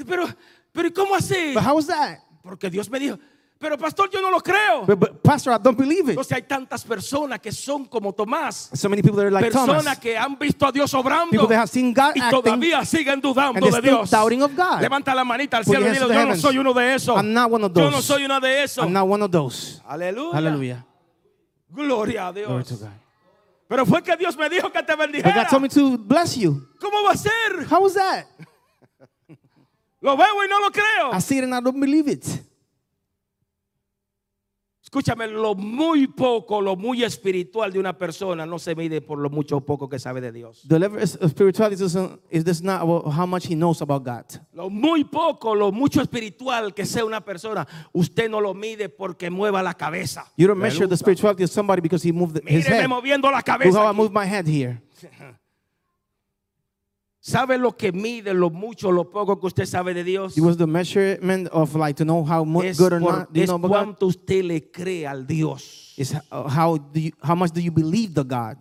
Pero, 0.07 0.27
pero 0.73 0.89
¿y 0.89 0.93
cómo 0.93 1.15
así? 1.15 1.53
But 1.55 1.65
how 1.65 1.75
was 1.77 1.87
that? 1.87 2.19
Porque 2.43 2.71
Dios 2.71 2.89
me 2.91 2.99
dijo, 2.99 3.19
pero 3.59 3.77
pastor, 3.77 4.09
yo 4.11 4.23
no 4.23 4.31
lo 4.31 4.41
creo. 4.41 4.87
But, 4.87 4.99
but 4.99 5.23
pastor, 5.23 5.53
I 5.53 5.59
don't 5.63 5.77
believe 5.77 6.05
it. 6.05 6.11
Entonces 6.11 6.33
hay 6.33 6.43
tantas 6.43 6.83
personas 6.83 7.39
que 7.41 7.53
son 7.53 7.85
como 7.85 8.13
Tomás. 8.15 8.71
So 8.73 8.89
many 8.89 9.03
people 9.03 9.17
that 9.19 9.27
are 9.27 9.31
like 9.31 9.51
personas 9.51 9.85
Thomas. 9.85 9.99
que 9.99 10.17
han 10.17 10.39
visto 10.39 10.67
a 10.67 10.73
Dios 10.73 10.95
obrando 10.95 11.31
People 11.33 11.47
that 11.49 11.59
have 11.59 11.69
seen 11.69 11.93
God 11.93 12.13
y 12.17 12.21
acting, 12.21 12.31
todavía 12.43 12.85
siguen 12.87 13.21
dudando 13.21 13.61
de 13.71 13.81
Dios. 13.83 14.11
doubting 14.11 14.43
of 14.43 14.53
God. 14.57 14.81
Levanta 14.81 15.15
la 15.15 15.25
manita 15.25 15.59
al 15.59 15.65
Put 15.65 15.75
cielo 15.75 15.87
y 15.89 15.93
dile, 15.93 16.15
yo 16.15 16.27
no 16.27 16.37
soy 16.37 16.57
uno 16.57 16.73
de 16.73 16.95
esos. 16.95 17.15
I'm 17.17 17.35
not 17.35 17.51
one 17.51 17.65
of 17.65 17.73
Yo 17.77 17.85
no 17.91 17.97
those. 17.99 18.07
soy 18.07 18.25
una 18.25 18.41
de 18.41 18.63
esos. 18.63 18.83
I'm 18.85 18.93
not 18.95 19.07
one 19.07 19.23
of 19.23 19.31
those. 19.31 19.83
Aleluya. 19.87 20.87
Gloria 21.73 22.29
a 22.29 22.33
Glory 22.33 22.47
Dios. 22.65 22.69
to 22.69 22.77
God. 22.77 22.91
Pero 23.69 23.87
fue 23.87 24.03
que 24.03 24.17
Dios 24.17 24.37
me 24.37 24.49
dijo 24.49 24.73
que 24.73 24.83
te 24.83 24.97
But 24.97 25.07
bendijera. 25.13 25.35
God 25.45 25.49
told 25.49 25.63
me 25.63 25.69
to 25.69 25.97
bless 25.99 26.35
you. 26.37 26.67
¿Cómo 26.81 27.05
va 27.05 27.13
a 27.13 27.17
ser? 27.17 27.67
How 27.71 27.81
was 27.83 27.95
that? 27.95 28.25
Lo 30.01 30.17
veo 30.17 30.45
y 30.45 30.49
no 30.49 30.61
lo 30.61 30.71
creo. 30.71 31.13
I 31.13 31.21
see 31.21 31.39
it 31.39 31.45
and 31.45 31.55
I 31.55 31.61
don't 31.61 31.79
believe 31.81 32.09
it. 32.11 32.25
Escúchame, 34.83 35.29
lo 35.29 35.55
muy 35.55 36.09
poco, 36.09 36.61
lo 36.61 36.75
muy 36.75 37.05
espiritual 37.05 37.73
de 37.73 37.79
una 37.79 37.97
persona 37.97 38.45
no 38.45 38.59
se 38.59 38.75
mide 38.75 39.01
por 39.01 39.19
lo 39.19 39.31
mucho 39.31 39.59
o 39.59 39.61
poco 39.61 39.89
que 39.89 40.01
sabe 40.01 40.21
de 40.21 40.33
Dios. 40.33 40.65
The 40.67 40.81
level 40.81 41.01
of 41.01 41.31
spirituality 41.31 41.85
is, 41.85 41.97
is 42.29 42.43
this 42.45 42.61
not 42.61 42.83
about 42.83 43.07
how 43.07 43.25
much 43.25 43.47
he 43.47 43.55
knows 43.55 43.81
about 43.83 44.03
God. 44.05 44.25
Lo 44.53 44.69
muy 44.69 45.05
poco, 45.05 45.55
lo 45.55 45.71
mucho 45.71 46.01
espiritual 46.03 46.75
que 46.75 46.85
sea 46.87 47.05
una 47.05 47.21
persona, 47.21 47.69
usted 47.93 48.29
no 48.29 48.41
lo 48.41 48.53
mide 48.53 48.89
porque 48.89 49.31
mueva 49.31 49.63
la 49.63 49.75
cabeza. 49.75 50.25
You 50.37 50.49
don't 50.49 50.59
measure 50.59 50.89
the 50.89 50.97
spirituality 50.97 51.45
of 51.45 51.51
somebody 51.51 51.81
because 51.81 52.03
he 52.03 52.11
moved 52.11 52.39
his 52.45 52.65
Míreme 52.65 52.81
head. 52.81 52.89
moviendo 52.89 53.31
la 53.31 53.37
Look 53.37 53.49
how 53.49 53.59
cabeza. 53.59 53.81
I 53.81 53.93
moved 53.93 54.13
my 54.13 54.27
head 54.27 54.49
here. 54.49 54.83
¿Sabe 57.23 57.59
lo 57.59 57.77
que 57.77 57.93
mide 57.93 58.33
lo 58.33 58.49
mucho 58.49 58.91
lo 58.91 59.11
poco 59.11 59.39
que 59.39 59.47
usted 59.47 59.67
sabe 59.67 59.93
de 59.93 60.05
Dios? 60.05 60.39
It 60.39 60.43
was 60.43 60.57
the 60.57 60.67
measurement 60.67 61.49
of 61.53 61.75
like 61.77 61.95
to 61.99 62.05
know 62.05 62.25
how 62.25 62.45
mu- 62.45 62.63
Es, 62.63 62.79
good 62.79 62.95
or 62.95 63.01
por- 63.01 63.13
not. 63.13 63.33
Do 63.33 63.41
you 63.41 63.45
es 63.45 63.49
know 63.49 63.57
about 63.57 63.69
God? 63.71 63.77
cuánto 63.99 64.07
usted 64.07 64.43
le 64.45 64.71
cree 64.71 65.07
al 65.07 65.27
Dios. 65.27 65.95
Is 65.99 66.15
how, 66.31 66.49
how 66.49 66.79
do 66.79 66.99
you, 66.99 67.11
how 67.23 67.35
much 67.35 67.53
do 67.53 67.61
you 67.61 67.71
believe 67.71 68.15
the 68.15 68.25
God? 68.25 68.57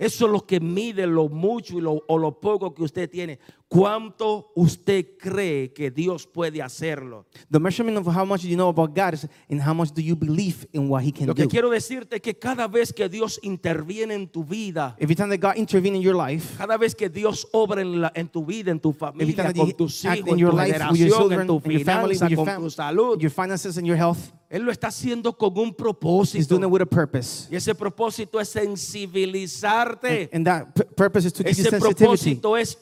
Eso 0.00 0.26
es 0.26 0.30
lo 0.32 0.46
que 0.46 0.60
mide 0.60 1.04
lo 1.08 1.28
mucho 1.28 1.76
y 1.76 1.80
lo, 1.80 2.00
o 2.06 2.16
lo 2.16 2.38
poco 2.38 2.72
que 2.72 2.84
usted 2.84 3.10
tiene. 3.10 3.40
¿Cuánto 3.70 4.50
usted 4.56 5.18
cree 5.18 5.74
que 5.74 5.90
Dios 5.90 6.26
puede 6.26 6.62
hacerlo? 6.62 7.26
The 7.50 7.58
measurement 7.60 7.98
of 7.98 8.06
how 8.06 8.24
much 8.24 8.42
you 8.44 8.54
know 8.56 8.70
about 8.70 8.94
God 8.96 9.12
is 9.12 9.28
in 9.50 9.60
how 9.60 9.74
much 9.74 9.90
do 9.94 10.00
you 10.00 10.16
believe 10.16 10.66
in 10.72 10.88
what 10.88 11.02
He 11.04 11.12
can 11.12 11.26
Lo 11.26 11.34
que 11.34 11.44
do. 11.44 11.50
quiero 11.50 11.68
decirte 11.68 12.16
es 12.16 12.22
que 12.22 12.32
cada 12.34 12.66
vez 12.66 12.94
que 12.94 13.10
Dios 13.10 13.38
interviene 13.42 14.14
en 14.14 14.26
tu 14.26 14.42
vida, 14.42 14.96
Every 14.98 15.14
time 15.14 15.28
that 15.36 15.40
God 15.46 15.58
intervene 15.58 15.96
in 15.96 16.02
your 16.02 16.16
life, 16.16 16.56
cada 16.56 16.78
vez 16.78 16.94
que 16.94 17.10
Dios 17.10 17.46
obra 17.52 17.82
en, 17.82 18.00
la- 18.00 18.12
en 18.14 18.28
tu 18.28 18.42
vida, 18.42 18.70
en 18.70 18.80
tu 18.80 18.88
every 18.88 18.98
familia, 19.00 19.36
time 19.36 19.48
that 19.48 19.56
con 19.56 19.68
He 19.68 19.74
tus 19.74 20.02
act 20.06 20.16
hijos, 20.20 20.28
in 20.28 20.32
en 20.34 20.38
your 20.38 20.50
tu 20.52 20.56
life 20.56 20.72
with 20.72 20.78
your 20.78 20.88
generación, 20.88 21.18
children, 21.20 21.40
en 21.42 21.46
tu 21.46 21.60
in 21.66 21.70
your 21.72 21.84
family, 21.84 22.14
finanza, 22.14 22.24
with 22.24 22.30
your, 22.30 22.36
con 22.38 22.46
fam- 22.46 22.62
tu 22.62 22.70
salud, 22.70 23.20
your 23.20 23.30
finances 23.30 23.76
and 23.76 23.86
your 23.86 23.96
health, 23.98 24.18
Él 24.50 24.62
lo 24.64 24.72
está 24.72 24.86
haciendo 24.88 25.36
con 25.36 25.52
un 25.58 25.68
He's 25.68 25.74
propósito. 25.76 26.48
doing 26.48 26.62
it 26.64 26.70
with 26.70 26.80
a 26.80 26.86
purpose. 26.86 27.48
Y 27.50 27.56
ese 27.56 27.74
propósito 27.74 28.40
es 28.40 28.48
sensibilizarte. 28.48 30.30
And 30.32 30.46
that 30.46 30.74
p- 30.74 30.84
purpose 30.96 31.26
is 31.26 31.34
to 31.34 31.42
give 31.44 31.54
you 31.58 31.64
Ese 31.64 31.70
sensitivity, 31.70 32.04
propósito 32.40 32.56
es 32.56 32.76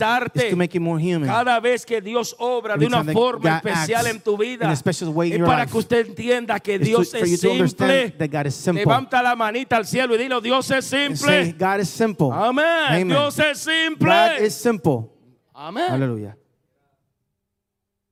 humanizarte. 0.00 0.50
to 0.50 0.56
make 0.56 0.74
you 0.74 0.80
more 0.80 1.00
human. 1.00 1.28
Cada 1.28 1.60
vez 1.60 1.84
que 1.84 2.00
Dios 2.00 2.34
obra 2.38 2.76
de 2.76 2.84
Every 2.84 2.86
una 2.86 2.98
time 2.98 3.12
that 3.12 3.14
forma 3.14 3.56
especial 3.56 4.06
en 4.06 4.20
tu 4.20 4.36
vida, 4.36 4.72
es 4.72 4.82
para 4.82 5.62
life, 5.62 5.72
que 5.72 5.78
usted 5.78 6.06
entienda 6.06 6.60
que 6.60 6.74
It's 6.74 6.84
Dios 6.84 7.14
es 7.14 7.40
to 7.40 7.50
understand 7.50 7.90
simple. 7.90 8.18
that 8.18 8.30
God 8.30 8.46
is 8.46 8.54
simple. 8.54 8.84
Levanta 8.84 9.22
la 9.22 9.36
manita 9.36 9.76
al 9.76 9.86
cielo 9.86 10.14
y 10.14 10.18
dilo, 10.18 10.40
Dios 10.40 10.70
es 10.70 10.84
simple. 10.84 11.52
God 11.52 11.80
is 11.80 11.88
simple. 11.88 12.28
Amén. 12.32 12.64
Amen. 12.88 13.08
Dios 13.08 13.38
es 13.38 13.58
simple. 13.58 14.08
God 14.08 14.40
is 14.40 14.54
simple. 14.54 15.10
Amén. 15.54 15.90
Hallelujah. 15.90 16.36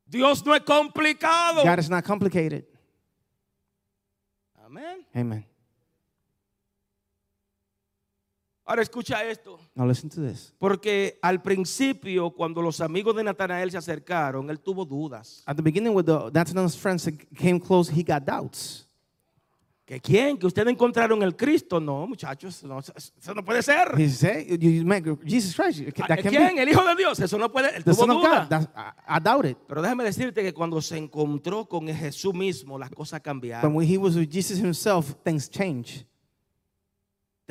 Dios 0.07 0.45
no 0.45 0.55
es 0.55 0.63
complicado. 0.63 1.65
God 1.65 1.79
is 1.79 1.89
not 1.89 2.05
complicated. 2.05 2.65
Amén. 4.65 5.05
Amen. 5.15 5.52
Ahora 8.73 8.81
escucha 8.81 9.23
esto. 9.23 9.61
Now 9.75 9.87
listen 9.87 10.09
to 10.09 10.23
this. 10.23 10.55
Porque 10.59 11.19
al 11.21 11.43
principio, 11.43 12.31
cuando 12.31 12.63
los 12.63 12.81
amigos 12.81 13.15
de 13.15 13.23
Natanael 13.23 13.71
se 13.71 13.77
acercaron, 13.77 14.49
él 14.49 14.59
tuvo 14.61 14.87
dudas. 14.87 15.43
At 15.45 15.57
the 15.57 15.63
beginning, 15.63 15.95
with 15.95 16.07
the 16.07 16.31
Nathanael's 16.33 16.75
friends 16.75 17.07
came 17.37 17.61
close, 17.61 17.93
he 17.93 18.03
got 18.03 18.25
doubts. 18.25 18.89
¿Que 19.85 20.01
quién? 20.01 20.39
¿Que 20.39 20.47
ustedes 20.47 20.69
encontraron 20.69 21.23
el 21.23 21.37
Cristo? 21.37 21.79
No, 21.79 22.07
muchachos, 22.07 22.65
no, 22.65 22.79
eso 22.79 23.35
no 23.35 23.45
puede 23.45 23.63
ser. 23.63 23.95
He 23.99 24.09
said, 24.09 24.47
you, 24.47 24.71
you 24.71 24.85
met 24.87 25.05
Jesus 25.23 25.55
Christ. 25.55 25.85
That 26.09 26.23
can 26.23 26.31
¿Quién? 26.33 26.55
be 26.55 26.63
El 26.63 26.69
Hijo 26.71 26.83
de 26.83 26.95
Dios. 26.97 27.21
Eso 27.21 27.37
no 27.37 27.51
puede. 27.53 27.77
Él 27.77 27.85
the 27.85 27.91
tuvo 27.91 28.07
Son 28.07 28.11
of 28.11 28.23
duda. 28.23 28.39
God. 28.45 28.49
That's, 28.49 28.69
I, 28.75 29.17
I 29.19 29.21
doubt 29.21 29.45
it. 29.45 29.59
Pero 29.69 29.83
déjame 29.83 30.03
decirte 30.05 30.43
que 30.43 30.55
cuando 30.55 30.81
se 30.81 30.97
encontró 30.97 31.69
con 31.69 31.89
Jesús 31.89 32.33
mismo, 32.33 32.79
las 32.79 32.89
cosas 32.89 33.21
But 33.21 33.25
cambiaron. 33.25 33.75
when 33.75 33.87
he 33.87 33.99
was 33.99 34.17
with 34.17 34.31
Jesus 34.31 34.59
himself, 34.59 35.15
things 35.25 35.47
changed. 35.51 36.07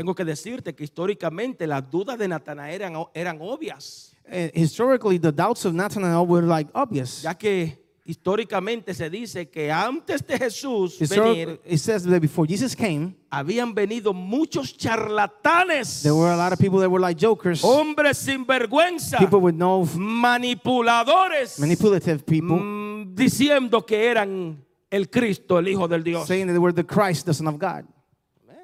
Tengo 0.01 0.15
que 0.15 0.25
decirte 0.25 0.73
que 0.73 0.83
históricamente 0.83 1.67
las 1.67 1.87
dudas 1.91 2.17
de 2.17 2.27
Natanael 2.27 2.73
eran, 2.81 2.93
eran 3.13 3.37
obvias, 3.39 4.07
Uh, 4.25 4.49
historically, 4.55 5.19
the 5.19 5.31
doubts 5.31 5.63
of 5.65 5.73
Nathanael 5.75 6.25
were 6.25 6.47
like 6.47 6.67
obvious. 6.73 7.21
ya 7.21 7.35
que 7.35 7.77
históricamente 8.03 8.95
se 8.95 9.11
dice 9.11 9.47
que 9.49 9.71
antes 9.71 10.25
de 10.25 10.39
Jesús 10.39 10.97
venir, 11.07 11.61
it 11.65 11.77
says 11.77 12.03
that 12.03 12.19
before 12.19 12.47
Jesus 12.47 12.75
came, 12.75 13.15
habían 13.29 13.75
venido 13.75 14.11
muchos 14.11 14.75
charlatanes, 14.75 16.01
there 16.01 16.15
were 16.15 16.31
a 16.31 16.37
lot 16.37 16.51
of 16.51 16.59
people 16.59 16.79
that 16.79 16.89
were 16.89 16.99
like 16.99 17.19
jokers, 17.19 17.61
hombres 17.61 18.17
sin 18.17 18.43
vergüenza, 18.43 19.19
people 19.19 19.39
with 19.39 19.53
no 19.55 19.85
manipuladores, 19.95 21.59
manipulative 21.59 22.25
people, 22.25 22.57
mm, 22.57 23.13
diciendo 23.13 23.85
que 23.85 24.07
eran 24.09 24.65
el 24.89 25.09
Cristo, 25.11 25.59
el 25.59 25.67
Hijo 25.67 25.87
del 25.87 26.03
Dios. 26.03 26.25
saying 26.27 26.47
that 26.47 26.53
they 26.53 26.59
were 26.59 26.73
the 26.73 26.83
Christ, 26.85 27.25
the 27.27 27.33
Son 27.35 27.47
of 27.47 27.59
God. 27.59 27.85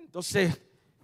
Entonces, 0.05 0.57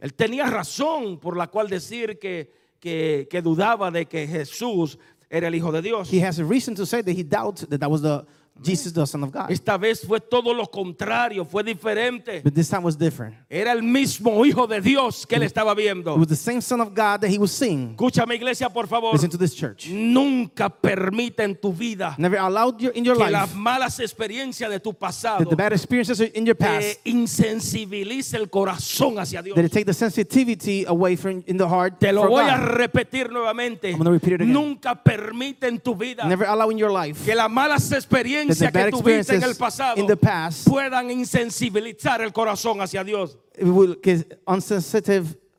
él 0.03 0.13
tenía 0.15 0.47
razón 0.47 1.17
por 1.17 1.37
la 1.37 1.47
cual 1.47 1.69
decir 1.69 2.19
que, 2.19 2.51
que, 2.77 3.25
que 3.31 3.41
dudaba 3.41 3.89
de 3.89 4.05
que 4.05 4.27
Jesús 4.27 4.99
era 5.29 5.47
el 5.47 5.55
Hijo 5.55 5.71
de 5.71 5.81
Dios. 5.81 6.11
He 6.11 6.21
has 6.21 6.39
a 6.39 6.43
reason 6.43 6.75
to 6.75 6.85
say 6.85 7.01
that 7.01 7.13
he 7.13 7.23
doubts 7.23 7.65
that 7.69 7.79
that 7.79 7.89
was 7.89 8.01
the 8.01 8.25
Jesus, 8.61 8.93
the 8.93 9.05
Son 9.05 9.23
of 9.23 9.31
God. 9.31 9.49
Esta 9.49 9.77
vez 9.77 10.05
fue 10.05 10.19
todo 10.21 10.53
lo 10.53 10.65
contrario, 10.67 11.43
fue 11.43 11.63
diferente. 11.63 12.41
But 12.43 12.53
this 12.53 12.69
time 12.69 12.83
was 12.83 12.95
different. 12.97 13.35
Era 13.49 13.71
el 13.71 13.81
mismo 13.81 14.45
Hijo 14.45 14.67
de 14.67 14.79
Dios 14.79 15.25
que 15.25 15.35
él 15.37 15.43
estaba 15.43 15.71
It 15.73 15.77
viendo. 15.79 16.15
was 16.17 16.27
the 16.27 16.35
same 16.35 16.61
Son 16.61 16.79
of 16.79 16.89
God 16.89 17.21
that 17.21 17.29
he 17.29 17.37
was 17.39 17.51
seeing. 17.51 17.95
Escúchame 17.95 18.35
iglesia, 18.35 18.69
por 18.69 18.87
favor. 18.87 19.11
Listen 19.13 19.29
to 19.29 19.37
this 19.37 19.53
church. 19.55 19.87
Nunca 19.89 20.69
permita 20.69 21.43
en 21.43 21.55
tu 21.55 21.73
vida 21.73 22.15
Never 22.17 22.37
allowed 22.37 22.79
your, 22.79 22.93
in 22.95 23.03
your 23.03 23.15
que 23.17 23.23
life 23.23 23.31
las 23.33 23.53
malas 23.55 23.99
experiencias 23.99 24.69
de 24.69 24.79
tu 24.79 24.93
pasado 24.93 25.39
that 25.39 25.49
the 25.49 25.55
bad 25.55 25.73
experiences 25.73 26.21
in 26.21 26.45
your 26.45 26.55
te 26.55 26.63
past 26.63 26.99
insensibilice 27.05 28.37
el 28.37 28.49
corazón 28.49 29.17
hacia 29.19 29.41
Dios. 29.41 29.55
that 29.55 29.65
it 29.65 29.71
take 29.71 29.85
the 29.85 29.93
sensitivity 29.93 30.85
away 30.85 31.15
from 31.15 31.43
in 31.47 31.57
the 31.57 31.67
heart 31.67 31.99
Te 31.99 32.11
lo 32.11 32.27
voy 32.27 32.43
a 32.43 32.57
God. 32.57 32.67
repetir 32.77 33.29
nuevamente. 33.31 33.89
I'm 33.91 33.97
gonna 33.97 34.11
repeat 34.11 34.33
it 34.33 34.41
again. 34.41 34.53
Nunca 34.53 34.95
permite 34.95 35.67
en 35.67 35.79
tu 35.79 35.95
vida 35.95 36.25
Never 36.27 36.45
allow 36.47 36.69
in 36.69 36.77
your 36.77 36.91
life 36.91 37.25
que 37.25 37.35
las 37.35 37.49
malas 37.49 37.91
experiencias 37.91 38.42
bad 38.47 38.85
que 38.85 38.91
tuviste 38.91 39.35
en 39.35 39.43
el 39.43 39.55
pasado 39.55 39.99
in 39.99 40.07
the 40.07 40.17
past 40.17 40.67
puedan 40.67 41.09
insensibilizar 41.11 42.21
el 42.21 42.31
corazón 42.31 42.81
hacia 42.81 43.03
Dios. 43.03 43.37
it 43.57 43.65
will 43.65 43.95
que 43.99 44.25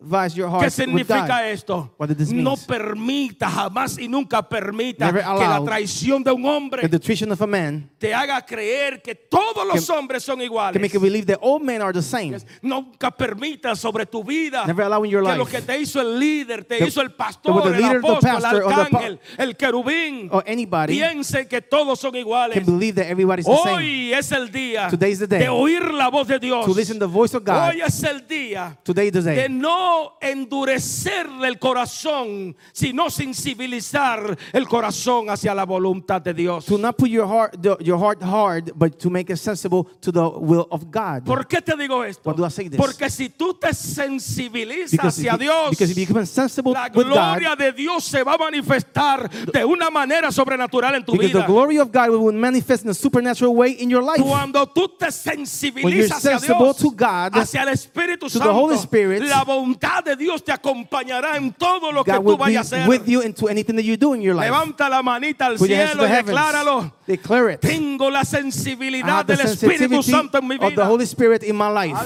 unsensitivize 0.05 0.36
your 0.36 0.48
heart 0.48 0.64
¿Qué 0.64 0.70
significa 0.70 1.48
esto? 1.48 1.92
What 1.98 2.09
did 2.09 2.18
this 2.18 2.32
No 2.32 2.57
permita 2.57 3.50
jamás 3.50 3.98
y 3.98 4.09
nunca 4.09 4.42
permita 4.48 5.07
Never 5.07 5.22
que 5.22 5.46
la 5.46 5.62
traición 5.64 6.22
de 6.22 6.32
un 6.32 6.44
hombre 6.46 6.88
the 6.88 7.30
of 7.30 7.40
a 7.40 7.46
man 7.46 7.90
te 7.98 8.12
haga 8.12 8.44
creer 8.44 9.00
que 9.02 9.14
todos 9.14 9.66
los 9.66 9.88
hombres 9.90 10.22
son 10.22 10.40
iguales. 10.42 10.80
make 10.80 10.92
you 10.94 11.00
believe 11.00 11.26
that 11.26 11.38
all 11.40 11.59
men 11.61 11.80
are 11.80 11.92
the 11.92 12.02
same. 12.02 12.36
Nunca 12.62 13.11
permita 13.11 13.74
sobre 13.76 14.07
tu 14.07 14.22
vida 14.22 14.66
Never 14.66 14.84
allow 14.84 15.05
in 15.05 15.11
your 15.11 15.22
que 15.22 15.28
life 15.28 15.38
lo 15.38 15.46
que 15.46 15.62
te 15.62 15.80
hizo 15.80 16.00
el 16.00 16.18
líder, 16.18 16.64
te 16.64 16.78
The- 16.78 16.86
hizo 16.86 17.00
el 17.00 17.09
the 17.09 17.14
pastor, 17.14 17.74
el 17.74 17.84
apóstol, 17.84 18.36
el 18.36 18.44
arcángel, 18.44 19.20
el 19.38 19.57
querubín, 19.57 20.28
or 20.30 20.44
anybody 20.46 20.94
piense 20.94 21.46
que 21.48 21.61
todos 21.62 21.98
son 21.98 22.14
iguales. 22.16 22.55
can 22.55 22.66
believe 22.66 22.94
that 22.94 23.11
everybody's 23.11 23.46
the 23.46 23.57
same. 23.57 23.74
Hoy 23.74 24.12
es 24.12 24.32
el 24.32 24.50
día 24.50 24.88
the 24.90 24.96
day 24.96 25.14
de 25.14 25.48
oír 25.48 25.92
la 25.92 26.09
voz 26.09 26.28
de 26.28 26.38
Dios. 26.38 26.64
To 26.66 26.74
listen 26.74 26.98
the 26.98 27.07
voice 27.07 27.34
of 27.34 27.44
God. 27.44 27.70
Hoy 27.70 27.80
es 27.80 28.02
el 28.02 28.26
día 28.26 28.76
Today 28.82 29.07
is 29.07 29.12
the 29.12 29.22
de 29.22 29.34
day 29.34 29.48
no 29.95 30.16
endurecerle 30.20 31.49
el 31.49 31.59
corazón, 31.59 32.57
sino 32.72 33.11
sensibilizar 33.11 34.36
el 34.53 34.66
corazón 34.68 35.30
hacia 35.30 35.55
la 35.55 35.64
voluntad 35.64 36.22
de 36.22 36.34
Dios. 36.34 36.64
to 36.66 36.78
not 36.78 36.97
put 36.97 37.09
your 37.09 37.26
heart 37.26 37.61
the, 37.61 37.76
your 37.80 37.99
heart 37.99 38.22
hard, 38.22 38.72
but 38.76 38.99
to 38.99 39.11
make 39.11 39.30
it 39.30 39.38
sensible 39.38 39.84
to 40.01 40.11
the 40.11 40.28
will 40.38 40.66
of 40.70 40.90
God. 40.90 41.24
¿Por 41.24 41.47
qué 41.47 41.61
te 41.61 41.76
digo 41.76 42.05
esto? 42.05 42.30
Why 42.30 42.36
do 42.36 42.45
I 42.45 42.49
say 42.51 42.68
this? 42.68 42.78
Porque 42.78 43.11
si 43.11 43.28
tú 43.28 43.55
te 43.55 43.72
sensibilizas 43.74 44.90
Because 44.90 45.18
if, 45.18 45.26
hacia 45.26 45.32
you, 45.32 45.38
Dios, 45.38 45.70
because 45.70 45.90
if 45.90 45.99
you 45.99 46.07
become 46.07 46.26
sensible 46.26 46.72
la 46.72 46.88
with 46.95 47.07
God, 47.07 47.38
gloria 47.38 47.57
de 47.57 47.72
Dios 47.72 48.05
se 48.05 48.22
va 48.22 48.34
a 48.34 48.38
manifestar 48.38 49.28
de 49.30 49.64
una 49.64 49.90
manera 49.90 50.32
sobrenatural 50.32 50.95
en 50.97 51.05
tu 51.05 51.12
because 51.12 51.32
the 51.32 51.38
vida. 51.38 51.47
glory 51.47 51.78
of 51.78 51.92
God 51.92 52.11
will 52.11 52.32
manifest 52.32 52.84
in 52.84 52.90
a 52.90 52.95
supernatural 52.95 53.55
way 53.55 53.72
in 53.72 53.90
your 53.90 54.03
life. 54.03 54.22
Cuando 54.22 54.66
tú 54.66 54.88
te 54.88 55.11
sensibilizas 55.11 56.24
hacia 56.24 56.38
Dios, 56.38 56.76
to 56.78 56.90
God, 56.90 57.36
hacia 57.36 57.62
el 57.62 57.68
Espíritu 57.68 58.26
to 58.26 58.38
the 58.38 58.38
Santo, 58.38 58.55
Holy 58.55 58.76
Spirit, 58.76 59.22
la 59.22 59.45
bondad 59.75 60.05
de 60.05 60.16
Dios 60.16 60.43
te 60.45 60.53
acompañará 60.53 61.37
en 61.37 61.53
todo 61.53 61.93
lo 61.93 62.05
que 62.05 62.12
tú 62.12 62.37
vayas 62.37 62.72
a 62.72 62.77
hacer. 62.77 62.89
with 62.89 63.07
you 63.07 63.20
into 63.22 63.49
anything 63.49 63.77
that 63.77 63.85
you 63.85 63.97
do 63.97 64.14
in 64.14 64.22
your 64.22 64.35
life. 64.35 64.47
Levanta 64.47 64.89
la 64.89 65.03
manita 65.03 65.47
al 65.47 65.57
Put 65.57 65.68
cielo 65.68 66.07
y 66.07 66.11
decláralo. 66.11 66.93
Declare 67.07 67.55
it. 67.55 67.61
Tengo 67.61 68.11
la 68.11 68.25
sensibilidad 68.25 69.25
del 69.25 69.41
Espíritu 69.41 70.03
Santo 70.03 70.39
en 70.39 70.49
mi 70.49 70.55
of 70.57 70.61
the 70.61 70.70
vida. 70.70 70.89
Holy 70.89 71.05
Spirit 71.05 71.43
in 71.43 71.57
my 71.57 71.68
life. 71.68 71.97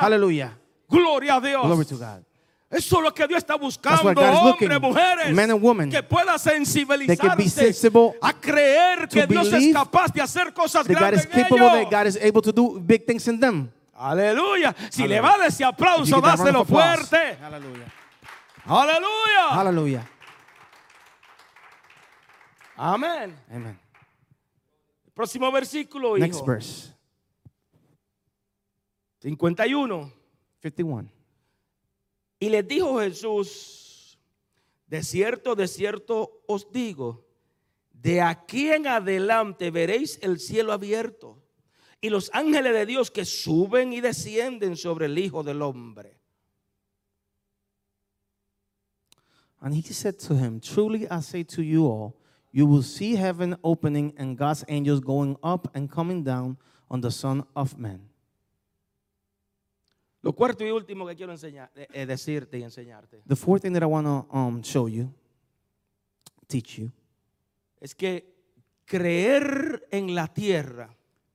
Aleluya. 0.00 0.56
Gloria 0.88 1.36
a 1.36 1.40
Dios. 1.40 1.64
Glory 1.64 1.84
to 1.84 1.96
God. 1.96 2.24
Eso 2.70 2.96
es 2.98 3.04
lo 3.04 3.14
que 3.14 3.28
Dios 3.28 3.38
está 3.38 3.54
buscando, 3.54 4.02
hombres, 4.02 4.80
mujeres, 4.80 5.32
Men 5.32 5.52
and 5.52 5.62
women. 5.62 5.90
que 5.90 6.02
pueda 6.02 6.36
They 6.36 7.16
can 7.16 7.36
be 7.36 7.48
sensibilizarse 7.48 7.88
a 8.20 8.32
creer 8.32 9.08
que 9.08 9.26
Dios 9.28 9.52
es 9.52 9.72
capaz 9.72 10.12
de 10.12 10.20
hacer 10.20 10.52
cosas 10.52 10.84
God 10.88 10.96
grandes 10.96 11.24
en 11.26 11.46
ellos. 11.46 11.58
that 11.58 11.90
God 11.90 12.06
is 12.08 12.16
able 12.16 12.42
to 12.42 12.50
do 12.52 12.80
big 12.80 13.06
things 13.06 13.28
in 13.28 13.38
them. 13.38 13.70
Aleluya. 13.94 14.74
Si 14.90 15.06
le 15.06 15.18
Aleluya. 15.18 15.22
va 15.22 15.34
a 15.34 15.38
dar 15.38 15.48
ese 15.48 15.64
aplauso, 15.64 16.20
dáselo 16.20 16.64
fuerte. 16.64 17.36
Hallelujah. 17.40 17.92
Aleluya. 18.66 19.48
Hallelujah. 19.50 20.10
Amén. 22.76 23.38
Amen. 23.50 23.78
Próximo 25.14 25.50
versículo, 25.52 26.16
Next 26.18 26.44
verse. 26.44 26.92
51. 29.20 30.12
51. 30.60 31.08
Y 32.40 32.48
les 32.48 32.66
dijo 32.66 32.98
Jesús, 33.00 34.18
de 34.86 35.02
cierto, 35.02 35.54
de 35.54 35.68
cierto 35.68 36.42
os 36.48 36.72
digo, 36.72 37.24
de 37.92 38.20
aquí 38.20 38.70
en 38.72 38.88
adelante 38.88 39.70
veréis 39.70 40.18
el 40.20 40.40
cielo 40.40 40.72
abierto 40.72 41.43
y 42.04 42.10
los 42.10 42.30
ángeles 42.34 42.74
de 42.74 42.84
Dios 42.84 43.10
que 43.10 43.24
suben 43.24 43.94
y 43.94 44.02
descienden 44.02 44.76
sobre 44.76 45.06
el 45.06 45.16
Hijo 45.16 45.42
del 45.42 45.62
Hombre. 45.62 46.20
And 49.58 49.74
he 49.74 49.80
said 49.80 50.18
to 50.28 50.34
him, 50.34 50.60
Truly 50.60 51.06
I 51.10 51.22
say 51.22 51.44
to 51.44 51.62
you 51.62 51.86
all, 51.86 52.14
you 52.52 52.66
will 52.66 52.82
see 52.82 53.16
heaven 53.16 53.56
opening 53.62 54.12
and 54.18 54.36
God's 54.36 54.66
angels 54.68 55.00
going 55.00 55.38
up 55.42 55.74
and 55.74 55.90
coming 55.90 56.22
down 56.22 56.58
on 56.90 57.00
the 57.00 57.10
Son 57.10 57.46
of 57.56 57.78
Man. 57.78 58.10
Lo 60.20 60.34
cuarto 60.34 60.62
y 60.62 60.70
último 60.70 61.06
que 61.06 61.16
quiero 61.16 61.32
enseñar, 61.32 61.70
eh, 61.74 61.86
eh, 61.90 62.04
decirte 62.04 62.58
y 62.58 62.64
enseñarte 62.64 63.22
The 63.24 63.36
fourth 63.36 63.62
thing 63.62 63.72
that 63.72 63.82
I 63.82 63.86
want 63.86 64.06
to 64.06 64.26
um, 64.30 64.62
show 64.62 64.88
you, 64.88 65.10
teach 66.48 66.76
you, 66.78 66.92
es 67.80 67.94
que 67.94 68.26
creer 68.84 69.88
en 69.90 70.14
la 70.14 70.26
tierra 70.26 70.94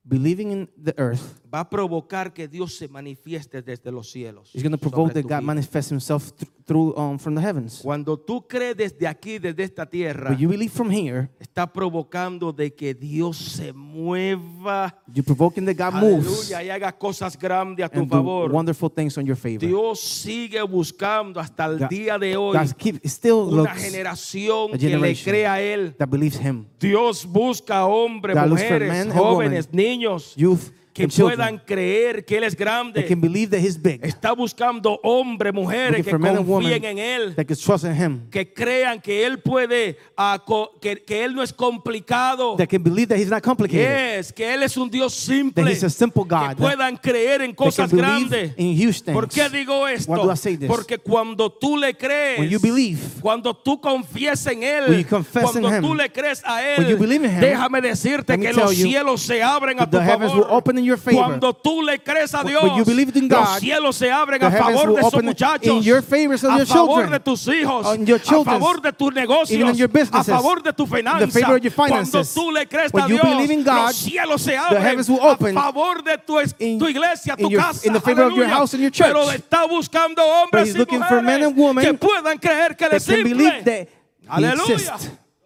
believing 0.09 0.51
in 0.51 0.67
the 0.75 0.97
earth 0.97 1.39
va 1.51 1.61
a 1.61 1.69
provocar 1.69 2.31
que 2.33 2.47
Dios 2.47 2.75
se 2.77 2.87
manifieste 2.87 3.61
desde 3.61 3.91
los 3.91 4.11
cielos. 4.11 4.51
is 4.53 4.61
going 4.61 4.71
to 4.71 4.77
provoke 4.77 5.13
that 5.13 5.23
God 5.23 5.41
manifests 5.43 5.89
himself 5.91 6.31
th- 6.35 6.49
through 6.65 6.93
um, 6.95 7.17
from 7.17 7.33
the 7.35 7.41
heavens. 7.41 7.79
Cuando 7.81 8.17
tú 8.19 8.45
crees 8.47 8.77
desde 8.77 9.07
aquí, 9.07 9.39
desde 9.39 9.63
esta 9.63 9.85
tierra, 9.87 10.29
When 10.29 10.37
you 10.39 10.47
believe 10.49 10.71
from 10.71 10.91
here, 10.91 11.29
está 11.39 11.65
provocando 11.71 12.53
de 12.53 12.71
que 12.73 12.93
Dios 12.93 13.37
se 13.37 13.73
mueva. 13.73 14.95
you're 15.13 15.23
provoking 15.25 15.65
that 15.65 15.75
God 15.75 15.99
moves 15.99 16.27
Aleluya, 16.51 16.63
y 16.63 16.69
haga 16.69 16.91
cosas 16.91 17.37
grandes 17.37 17.85
a 17.85 17.89
tu 17.89 17.99
and 18.01 18.09
do 18.11 18.17
favor. 18.17 18.51
wonderful 18.51 18.89
things 18.89 19.17
on 19.17 19.25
your 19.25 19.35
favor. 19.37 19.59
Dios 19.65 19.99
sigue 19.99 20.61
buscando 20.61 21.39
hasta 21.39 21.65
el 21.65 21.79
God- 21.79 21.89
día 21.89 22.17
de 22.19 22.37
hoy 22.37 22.57
God 22.57 22.71
keep, 22.77 23.01
still 23.05 23.33
una 23.51 23.73
generación 23.75 24.71
que 24.77 24.97
le 24.97 25.15
crea 25.15 25.53
a 25.53 25.61
Él. 25.61 25.95
that 25.97 26.07
believes 26.09 26.39
him. 26.39 26.65
Dios 26.79 27.25
busca 27.25 27.85
hombres, 27.85 28.35
God 28.35 28.47
mujeres, 28.49 29.13
jóvenes, 29.13 29.67
women, 29.71 29.85
niños 29.99 30.33
Youth 30.35 30.71
que 30.93 31.03
and 31.03 31.11
children 31.11 31.37
puedan 31.37 31.57
creer 31.59 32.25
que 32.25 32.37
Él 32.37 32.43
es 32.43 32.55
grande. 32.55 33.05
can 33.05 33.21
believe 33.21 33.49
that 33.51 33.59
he's 33.59 33.77
big, 33.81 34.03
Está 34.03 34.33
buscando 34.33 34.99
hombres, 35.03 35.53
mujeres 35.53 36.05
looking 36.05 36.19
que 36.19 36.43
confíen 36.45 36.83
en 36.83 36.97
Él. 36.99 37.35
that 37.35 37.45
can 37.45 37.55
trust 37.57 37.83
in 37.85 37.95
him, 37.95 38.21
que 38.31 38.51
crean 38.53 38.99
que 38.99 39.25
él 39.25 39.39
puede, 39.39 39.97
ah, 40.17 40.43
que, 40.81 41.03
que 41.03 41.23
él 41.23 41.35
no 41.35 41.43
es 41.43 41.53
complicado. 41.53 42.55
that 42.57 42.67
can 42.67 42.81
believe 42.83 43.07
that 43.07 43.17
he's 43.17 43.29
not 43.29 43.41
complicated, 43.43 44.17
Yes, 44.17 44.33
que 44.33 44.53
él 44.53 44.63
es 44.63 44.75
un 44.77 44.89
Dios 44.89 45.13
simple. 45.13 45.63
that 45.63 45.71
he's 45.71 45.83
a 45.83 45.89
simple 45.89 46.23
que 46.23 46.35
God, 46.35 46.57
puedan 46.57 46.97
creer 46.97 47.41
en 47.41 47.53
cosas 47.53 47.91
grandes. 47.93 48.53
in 48.57 48.73
huge 48.75 49.01
things. 49.03 49.13
¿Por 49.13 49.29
qué 49.29 49.49
digo 49.49 49.87
esto? 49.87 50.11
Why 50.11 50.21
do 50.21 50.31
I 50.31 50.35
say 50.35 50.57
this? 50.57 50.67
Porque 50.67 50.97
cuando 50.97 51.51
tú 51.51 51.77
le 51.77 51.93
crees, 51.95 52.39
When 52.39 52.49
you 52.49 52.59
believe, 52.59 52.99
cuando 53.21 53.53
tú 53.53 53.79
confiesas 53.79 54.47
en 54.53 54.63
él, 54.63 54.85
When 54.89 54.99
you 54.99 55.05
confess 55.07 55.43
in 55.55 55.61
cuando 55.61 55.69
him, 55.69 55.81
tú 55.83 55.95
le 55.95 56.09
crees 56.11 56.41
a 56.43 56.55
when 56.77 56.87
you 56.87 56.95
él, 56.95 56.99
believe 56.99 57.23
in 57.25 57.31
him, 57.31 57.41
déjame 57.41 57.81
decirte 57.81 58.37
que 58.39 58.53
los 58.53 58.75
you 58.75 58.87
cielos 58.87 59.21
se 59.21 59.41
abren 59.43 59.79
a 59.79 59.89
tu 59.89 59.97
favor. 59.97 60.47
In 60.79 60.85
your 60.85 60.97
favor. 60.97 61.23
Cuando 61.23 61.53
tú 61.53 61.83
le 61.83 61.99
crees 61.99 62.33
a 62.33 62.43
Dios, 62.43 62.63
you 62.77 62.83
believe 62.85 63.15
in 63.15 63.27
los 63.27 63.39
God, 63.47 63.59
cielos 63.59 63.95
se 63.95 64.09
abren 64.11 64.41
a 64.43 64.49
favor 64.51 64.95
de 64.95 65.01
esos 65.01 65.23
muchachos, 65.23 65.67
in 65.77 65.81
your 65.83 66.01
favors 66.01 66.43
of 66.43 66.51
a 66.53 66.57
your 66.57 66.65
favor 66.65 66.87
children, 66.87 67.11
de 67.11 67.19
tus 67.19 67.47
hijos, 67.47 67.85
on 67.85 68.05
your 68.05 68.17
a 68.17 68.43
favor 68.43 68.81
de 68.81 68.91
tus 68.93 69.13
negocios, 69.13 69.77
your 69.77 69.89
a 70.11 70.23
favor 70.23 70.63
de 70.63 70.73
tu 70.73 70.87
finanza. 70.87 71.27
favor 71.27 71.57
of 71.57 71.63
your 71.63 71.73
Cuando 71.73 72.23
tú 72.23 72.51
le 72.51 72.65
crees 72.67 72.91
When 72.91 73.03
a 73.03 73.07
Dios, 73.07 73.63
God, 73.63 73.85
los 73.87 73.95
cielos 73.95 74.41
se 74.41 74.57
abren 74.57 74.99
a 74.99 75.53
favor 75.53 76.03
de 76.03 76.17
tu, 76.17 76.39
in- 76.59 76.79
tu 76.79 76.87
iglesia, 76.87 77.35
tu 77.37 77.49
your- 77.49 77.61
casa. 77.61 77.85
in 77.87 77.93
the 77.93 77.99
favor 78.01 78.23
of 78.23 78.33
your 78.33 78.45
Aleluya. 78.45 78.55
house 78.57 78.73
and 78.73 78.81
your 78.81 78.91
church. 78.91 79.07
Pero 79.07 79.29
está 79.31 79.65
buscando 79.67 80.21
hombres 80.23 80.73
y 80.73 80.77
looking 80.77 81.03
for 81.03 81.21
men 81.21 81.41
mujeres 81.41 81.47
and 81.47 81.57
women 81.57 81.85
que 81.85 81.93
puedan 81.93 82.37
creer 82.39 82.75
que 82.75 82.89
that 82.89 83.01
he 83.01 83.87
Aleluya. 84.29 84.97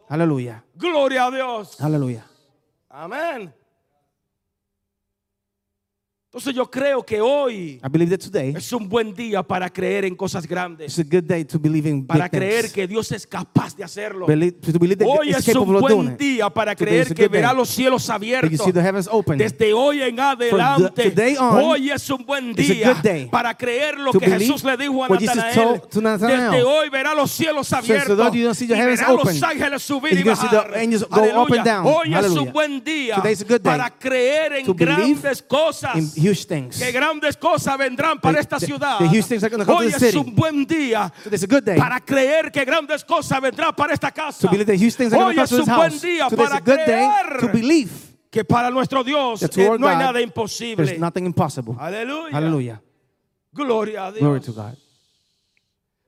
Hallelujah. 0.10 0.64
Gloria 0.78 1.26
a 1.28 1.32
Dios. 1.32 1.78
Hallelujah. 1.80 2.24
Amén. 2.90 3.52
Entonces 6.34 6.56
yo 6.56 6.66
creo 6.66 7.06
que 7.06 7.22
hoy 7.22 7.80
I 7.86 7.88
believe 7.92 8.10
that 8.18 8.26
today 8.26 8.56
es 8.58 8.74
un 8.74 8.90
buen 8.90 9.14
día 9.14 9.44
para 9.44 9.70
creer 9.70 10.06
en 10.06 10.16
cosas 10.16 10.48
grandes, 10.48 10.92
is 10.92 10.98
a 10.98 11.04
good 11.04 11.26
day 11.26 11.46
to 11.46 11.60
believe 11.60 11.88
in 11.88 12.00
big 12.00 12.08
para 12.08 12.28
creer 12.28 12.62
things. 12.62 12.74
que 12.74 12.88
Dios 12.88 13.12
es 13.12 13.28
capaz 13.28 13.76
de 13.76 13.84
hacerlo. 13.84 14.26
Believe, 14.26 14.54
to 14.60 14.80
believe 14.80 14.98
that 14.98 15.06
Hoy 15.08 15.30
it's 15.30 15.48
es 15.48 15.56
un 15.56 15.80
buen 15.80 16.18
día 16.18 16.50
para 16.50 16.74
Today 16.74 17.04
creer 17.04 17.14
que 17.14 17.28
verá 17.28 17.54
los 17.54 17.70
cielos 17.70 18.08
you 18.08 18.14
abiertos. 18.14 18.50
the. 18.74 19.38
Desde 19.38 19.74
hoy 19.74 20.02
en 20.02 20.20
adelante, 20.20 21.12
today 21.12 21.38
on, 21.38 21.56
hoy 21.56 21.92
es 21.92 22.10
un 22.10 22.26
buen 22.26 22.50
it's 22.50 22.68
día 22.68 23.30
para 23.30 23.56
creer 23.56 24.00
lo 24.00 24.12
que 24.12 24.26
Jesús 24.26 24.64
le 24.64 24.76
dijo 24.76 25.04
a 25.04 25.10
Natanael. 25.10 25.80
Desde 25.92 26.64
hoy 26.64 26.90
verá 26.90 27.14
los 27.14 27.30
cielos 27.30 27.72
abiertos 27.72 28.18
today 28.18 28.34
you're 28.34 28.42
gonna 28.42 28.56
see 28.56 28.66
the 28.66 28.74
y 28.74 28.82
verá 28.82 29.12
los 29.12 29.22
open. 29.22 29.44
ángeles 29.44 29.84
subir 29.84 30.14
y 30.14 30.24
the 30.24 30.30
bajar. 30.32 30.74
Hoy 31.86 32.16
es 32.16 32.32
un 32.32 32.52
buen 32.52 32.84
día 32.84 33.22
para 33.62 33.92
creer 33.92 34.54
en 34.54 34.76
grandes 34.76 35.44
cosas. 35.44 36.18
Huge 36.30 36.46
things. 36.48 36.78
que 36.80 36.92
grandes 36.92 37.36
cosas 37.38 37.78
vendrán 37.78 38.20
para 38.20 38.36
The- 38.36 38.42
esta 38.42 38.60
ciudad. 38.60 38.98
the 39.00 39.08
huge 39.08 39.26
things 39.28 39.44
are 39.44 39.50
gonna 39.50 39.66
come 39.66 39.78
Hoy 39.78 39.92
to 39.92 40.00
the 40.00 40.06
es 40.08 40.14
city. 40.14 40.18
un 40.30 40.36
buen 40.36 40.66
día 40.66 41.04
a 41.06 41.46
good 41.48 41.64
day 41.64 41.78
para 41.78 42.00
creer 42.00 42.52
que 42.52 42.64
grandes 42.66 43.04
cosas 43.04 43.42
vendrán 43.42 43.76
para 43.76 43.94
esta 43.94 44.12
casa. 44.12 44.40
to 44.42 44.50
believe 44.50 44.66
that 44.72 44.76
huge 44.82 44.96
things 44.96 45.12
are 45.14 45.20
going 45.24 45.28
Hoy 45.28 45.36
to 45.36 45.42
come 45.42 45.44
es 45.44 45.50
to 45.50 45.56
un 45.56 45.66
this 45.66 45.76
buen 45.76 45.92
house. 45.92 46.02
día 46.02 46.30
para 46.30 46.58
a 46.58 46.60
good 46.62 46.86
day 46.86 46.86
creer 46.86 47.40
to 47.42 47.48
believe 47.50 47.92
que 48.32 48.44
para 48.44 48.70
nuestro 48.72 49.04
Dios 49.04 49.40
to 49.42 49.62
eh, 49.62 49.78
no 49.78 49.88
hay 49.88 49.98
nada 49.98 50.14
there's 50.14 50.26
imposible. 50.26 50.98
nothing 50.98 51.26
impossible. 51.26 51.76
Aleluya. 51.80 52.82
Gloria 53.54 54.08
a 54.08 54.12
Dios. 54.12 54.22
Glory 54.22 54.40
to 54.42 54.52
God. 54.54 54.76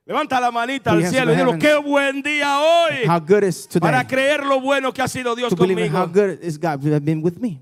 Levanta 0.08 0.40
la 0.40 0.52
manita 0.52 0.92
al 0.92 1.04
cielo 1.08 1.34
y 1.34 1.36
to 1.36 1.46
the 1.46 1.52
dilo, 1.52 1.60
qué 1.60 1.76
buen 1.78 2.22
día 2.22 2.60
hoy 2.60 3.08
How 3.08 3.20
good 3.20 3.44
is 3.44 3.68
today 3.68 3.82
para 3.90 4.06
creer 4.06 4.44
lo 4.46 4.62
bueno 4.62 4.94
que 4.94 5.02
ha 5.02 5.08
sido 5.08 5.36
Dios 5.36 5.50
to 5.50 5.56
believe 5.56 5.84
in 5.84 5.92
how 5.92 6.06
conmigo. 6.06 6.14
good 6.14 6.40
is 6.44 6.60
God 6.60 6.80
been 7.04 7.24
with 7.24 7.38
me. 7.40 7.60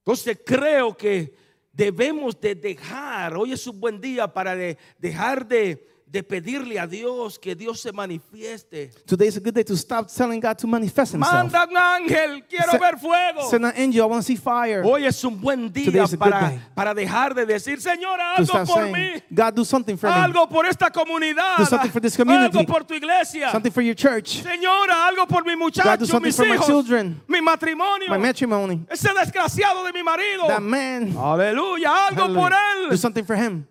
Entonces 0.00 0.38
creo 0.44 0.96
que 0.96 1.34
debemos 1.72 2.40
de 2.40 2.54
dejar, 2.54 3.36
hoy 3.36 3.52
es 3.52 3.66
un 3.66 3.78
buen 3.80 4.00
día 4.00 4.32
para 4.32 4.56
de- 4.56 4.76
dejar 4.98 5.46
de, 5.46 5.89
de 6.10 6.24
pedirle 6.24 6.76
a 6.80 6.88
Dios 6.88 7.38
que 7.38 7.54
Dios 7.54 7.80
se 7.80 7.92
manifieste. 7.92 8.90
Today 9.06 9.28
is 9.28 9.36
a 9.36 9.40
good 9.40 9.54
day 9.54 9.62
to 9.62 9.76
stop 9.76 10.08
telling 10.08 10.40
God 10.40 10.58
to 10.58 10.66
manifest 10.66 11.12
Himself. 11.14 11.32
Manda 11.52 11.64
un 11.70 11.76
ángel, 11.76 12.42
quiero 12.48 12.72
ver 12.80 12.98
fuego. 12.98 13.48
Send 13.48 13.64
an 13.64 13.72
angel. 13.76 14.02
I 14.02 14.06
want 14.06 14.22
to 14.22 14.26
see 14.26 14.34
fire. 14.36 14.82
Hoy 14.84 15.04
es 15.06 15.22
un 15.24 15.40
buen 15.40 15.72
día 15.72 16.06
para, 16.18 16.58
para 16.74 16.94
dejar 16.94 17.32
de 17.34 17.46
decir, 17.46 17.80
Señor, 17.80 18.18
algo 18.20 18.52
por 18.52 18.66
saying, 18.66 18.92
mí, 18.92 19.22
God, 19.30 19.54
do 19.54 19.64
something 19.64 19.96
for 19.96 20.08
me. 20.10 20.16
algo 20.16 20.48
por 20.48 20.66
esta 20.66 20.90
comunidad, 20.90 21.58
Do 21.58 21.64
something 21.66 21.90
for 21.92 22.00
this 22.00 22.16
community. 22.16 22.58
algo 22.58 22.66
por 22.66 22.82
tu 22.84 22.94
iglesia. 22.94 23.52
Something 23.52 23.70
for 23.70 23.82
your 23.82 23.94
church. 23.94 24.42
Señora, 24.42 25.06
algo 25.06 25.28
por 25.28 25.44
mi 25.44 25.52
God, 25.54 25.58
do 25.60 25.64
muchacho, 25.66 26.06
something 26.06 26.26
mis 26.28 26.36
for 26.36 26.44
my 26.46 26.56
hijos, 26.56 26.66
children. 26.66 27.20
mi 27.28 27.40
matrimonio, 27.40 28.08
My 28.10 28.18
matrimony. 28.18 28.84
ese 28.90 29.08
desgraciado 29.14 29.84
de 29.84 29.92
mi 29.92 30.02
marido. 30.02 30.48
That 30.48 30.60
man. 30.60 31.14
Aleluya, 31.16 32.08
algo 32.08 32.22
Hallelujah. 32.22 32.34
por 32.40 32.50
Do 32.50 32.94
él. 32.94 32.98
something 32.98 33.24
for 33.24 33.36
him. 33.36 33.64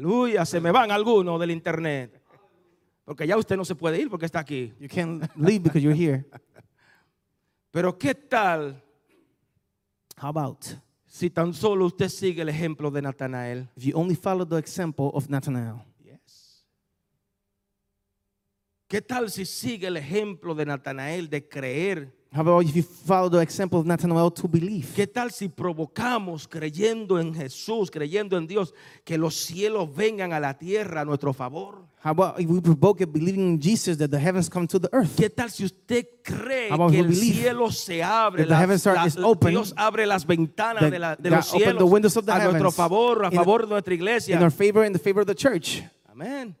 Aleluya, 0.00 0.46
se 0.46 0.62
me 0.62 0.70
van 0.70 0.90
algunos 0.90 1.38
del 1.38 1.50
internet. 1.50 2.22
Porque 3.04 3.26
ya 3.26 3.36
usted 3.36 3.54
no 3.54 3.66
se 3.66 3.74
puede 3.74 4.00
ir 4.00 4.08
porque 4.08 4.24
está 4.24 4.38
aquí. 4.38 4.72
You 4.80 4.88
can't 4.88 5.24
leave 5.36 5.60
because 5.60 5.82
you're 5.82 5.94
here. 5.94 6.24
Pero 7.70 7.98
¿qué 7.98 8.14
tal 8.14 8.82
How 10.18 10.28
about 10.28 10.64
si 11.06 11.28
tan 11.28 11.52
solo 11.52 11.84
usted 11.84 12.08
sigue 12.08 12.40
el 12.40 12.48
ejemplo 12.48 12.90
de 12.90 13.02
Natanael? 13.02 13.68
if 13.76 13.84
you 13.84 13.92
only 13.94 14.14
follow 14.14 14.46
the 14.46 14.56
example 14.56 15.10
of 15.12 15.28
Nathanael? 15.28 15.84
Yes. 16.02 16.64
¿Qué 18.88 19.02
tal 19.02 19.28
si 19.30 19.44
sigue 19.44 19.86
el 19.86 19.98
ejemplo 19.98 20.54
de 20.54 20.64
Natanael 20.64 21.28
de 21.28 21.46
creer? 21.46 22.10
How 22.32 22.42
about 22.42 22.64
if 22.64 22.76
you 22.76 22.82
follow 22.84 23.28
the 23.28 23.40
example 23.40 23.80
of 23.80 23.86
Nathanael 23.86 24.30
to 24.30 24.46
believe? 24.46 24.86
¿Qué 24.94 25.08
tal 25.08 25.32
si 25.32 25.48
provocamos 25.48 26.46
creyendo 26.46 27.18
en 27.18 27.34
Jesús, 27.34 27.90
creyendo 27.90 28.36
en 28.36 28.46
Dios, 28.46 28.72
que 29.04 29.18
los 29.18 29.34
cielos 29.34 29.92
vengan 29.92 30.32
a 30.32 30.38
la 30.38 30.56
tierra 30.56 31.00
a 31.00 31.04
nuestro 31.04 31.32
favor? 31.32 31.88
How 32.04 32.12
about 32.12 32.38
if 32.40 32.48
we 32.48 32.60
provoke 32.60 33.00
it 33.02 33.12
believing 33.12 33.54
in 33.54 33.60
Jesus 33.60 33.98
that 33.98 34.10
the 34.10 34.18
heavens 34.18 34.48
come 34.48 34.68
to 34.68 34.78
the 34.78 34.88
earth? 34.92 35.16
¿Qué 35.16 35.28
tal 35.28 35.50
si 35.50 35.64
usted 35.64 36.06
cree 36.22 36.68
que 36.68 37.00
el 37.00 37.12
cielo 37.14 37.70
se 37.72 38.00
abre, 38.00 38.44
that 38.44 38.48
the 38.48 38.54
las- 38.54 38.60
heavens 38.60 38.86
are- 38.86 38.94
la- 39.16 39.26
open, 39.28 39.50
Dios 39.50 39.74
abre 39.76 40.06
las 40.06 40.24
ventanas 40.24 40.88
de, 40.88 40.98
la- 41.00 41.16
de 41.16 41.30
los 41.30 41.50
the 41.50 41.58
cielos 41.58 41.90
windows 41.90 42.16
of 42.16 42.24
the 42.26 42.32
a 42.32 42.36
nuestro 42.38 42.52
heavens 42.58 42.74
favor, 42.76 43.24
a 43.24 43.28
in- 43.28 43.38
favor 43.38 43.62
de 43.62 43.66
nuestra 43.70 43.92
iglesia? 43.94 44.36
In 44.36 44.42
our 44.44 44.52
favor 44.52 44.84
and 44.84 44.94
the 44.94 45.00
favor 45.02 45.20
of 45.22 45.26
the 45.26 45.34
church. 45.34 45.82
Amén. 46.08 46.54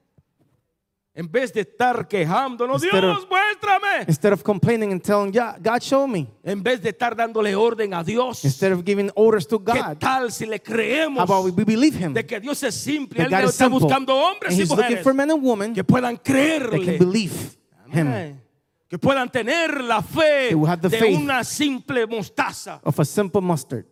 En 1.12 1.28
vez 1.30 1.52
de 1.52 1.62
estar 1.62 2.06
quejándonos, 2.06 2.82
Instead 2.84 3.00
Dios, 3.02 3.18
of- 3.24 3.28
muéstrame. 3.28 4.04
Instead 4.06 4.32
of 4.32 4.42
complaining 4.44 4.92
and 4.92 5.02
telling, 5.02 5.32
yeah, 5.32 5.56
God, 5.58 5.80
show 5.82 6.06
me. 6.06 6.28
En 6.44 6.62
vez 6.62 6.80
de 6.80 6.90
estar 6.90 7.16
dándole 7.16 7.54
orden 7.56 7.92
a 7.94 8.04
Dios, 8.04 8.44
Instead 8.44 8.72
of 8.72 8.84
giving 8.84 9.10
orders 9.16 9.46
to 9.48 9.58
¿qué 9.58 9.72
God. 9.82 9.98
tal 9.98 10.30
si 10.30 10.46
le 10.46 10.56
How 10.58 10.62
creemos 10.62 11.22
about 11.28 11.44
we 11.44 11.64
believe 11.64 11.96
Him? 11.98 12.14
de 12.14 12.24
que 12.24 12.38
Dios 12.38 12.62
es 12.62 12.76
simple? 12.76 13.20
Él 13.24 13.32
está 13.32 13.48
simple. 13.50 13.80
buscando 13.80 14.14
hombres 14.14 14.56
y 14.56 14.64
mujeres 14.66 15.02
for 15.02 15.12
men 15.12 15.30
and 15.32 15.42
women 15.42 15.74
que 15.74 15.82
puedan 15.82 16.14
that 16.16 16.22
can 16.22 16.32
creerle. 16.34 16.96
believe 16.98 17.34
Him. 17.92 18.06
Amén. 18.06 18.40
Que 18.88 18.96
puedan 18.98 19.28
tener 19.30 19.82
la 19.82 20.02
fe 20.02 20.46
They 20.48 20.54
will 20.54 20.68
have 20.70 20.80
the 20.80 20.96
de 20.96 21.14
una 21.16 21.42
simple 21.44 22.06
mostaza. 22.06 22.80
of 22.84 22.98
a 23.00 23.04
simple 23.04 23.40
mustard. 23.40 23.84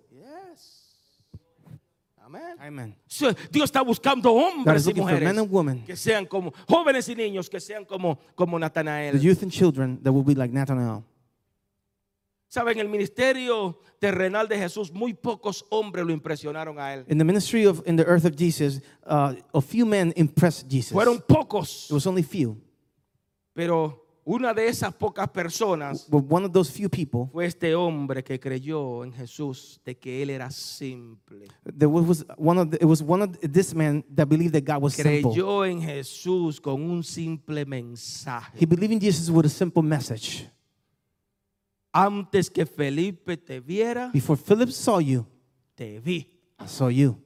Amen. 2.61 2.97
Dios 3.51 3.65
está 3.65 3.83
buscando 3.83 4.33
hombres 4.33 4.87
y 4.87 4.95
mujeres 4.95 5.33
que 5.87 5.97
sean 5.97 6.27
como 6.27 6.53
jóvenes 6.69 7.09
y 7.09 7.15
niños 7.15 7.49
que 7.49 7.61
sean 7.61 7.85
como 7.85 8.19
como 8.35 8.57
the 8.59 8.61
Natanael. 8.61 9.21
youth 9.21 9.43
and 9.43 9.53
children 9.53 10.01
that 10.03 10.13
will 10.13 10.25
be 10.25 10.35
like 10.35 10.53
Nathanael. 10.53 11.05
Saben, 12.51 12.79
el 12.79 12.89
ministerio 12.89 13.79
terrenal 14.01 14.49
de 14.49 14.57
Jesús, 14.57 14.91
muy 14.91 15.13
pocos 15.13 15.67
hombres 15.69 16.07
lo 16.07 16.13
impresionaron 16.13 16.79
a 16.81 16.95
él. 16.95 17.05
In 17.09 17.19
the 17.19 17.25
ministry 17.25 17.67
of 17.67 17.83
in 17.87 17.97
the 17.97 18.05
earth 18.05 18.25
of 18.25 18.35
Jesus, 18.37 18.81
uh, 19.07 19.35
a 19.53 19.61
few 19.61 19.85
men 19.85 20.13
impressed 20.17 20.67
Jesus. 20.69 20.93
Fueron 20.93 21.23
pocos, 21.27 21.91
It 21.91 21.93
was 21.93 22.07
only 22.07 22.23
few, 22.23 22.57
pero 23.53 24.08
una 24.29 24.53
de 24.53 24.69
esas 24.69 24.95
pocas 24.95 25.27
personas 25.31 26.07
one 26.11 26.45
of 26.45 26.53
those 26.53 26.71
few 26.71 26.91
people. 26.91 27.31
fue 27.33 27.47
este 27.47 27.75
hombre 27.75 28.23
que 28.23 28.39
creyó 28.39 29.03
en 29.03 29.13
Jesús 29.13 29.81
de 29.87 29.97
que 29.97 30.23
él 30.23 30.29
era 30.29 30.51
simple. 30.51 31.47
There 31.65 31.87
was 31.87 32.27
one 32.37 32.61
of 32.61 32.71
the, 32.71 32.77
it 32.77 32.85
was 32.85 33.03
one 33.03 33.23
of 33.23 33.39
this 33.41 33.75
man 33.75 34.05
that 34.15 34.27
believed 34.27 34.53
that 34.53 34.65
God 34.71 34.83
was 34.83 34.95
simple. 34.95 35.33
Creyó 35.33 35.65
en 35.65 35.81
Jesús 35.81 36.61
con 36.61 36.83
un 36.83 37.03
simple 37.03 37.65
mensaje. 37.65 38.59
He 38.61 38.67
believed 38.67 38.93
in 38.93 39.01
Jesus 39.01 39.31
with 39.31 39.47
a 39.47 39.49
simple 39.49 39.83
message. 39.83 40.47
Antes 41.91 42.51
que 42.51 42.67
Felipe 42.67 43.39
te 43.39 43.61
viera, 43.61 44.11
Before 44.13 44.39
Philip 44.39 44.71
saw 44.71 45.01
you, 45.01 45.27
te 45.75 45.99
vi. 46.01 46.31
I 46.61 46.67
saw 46.67 46.91
you. 46.91 47.19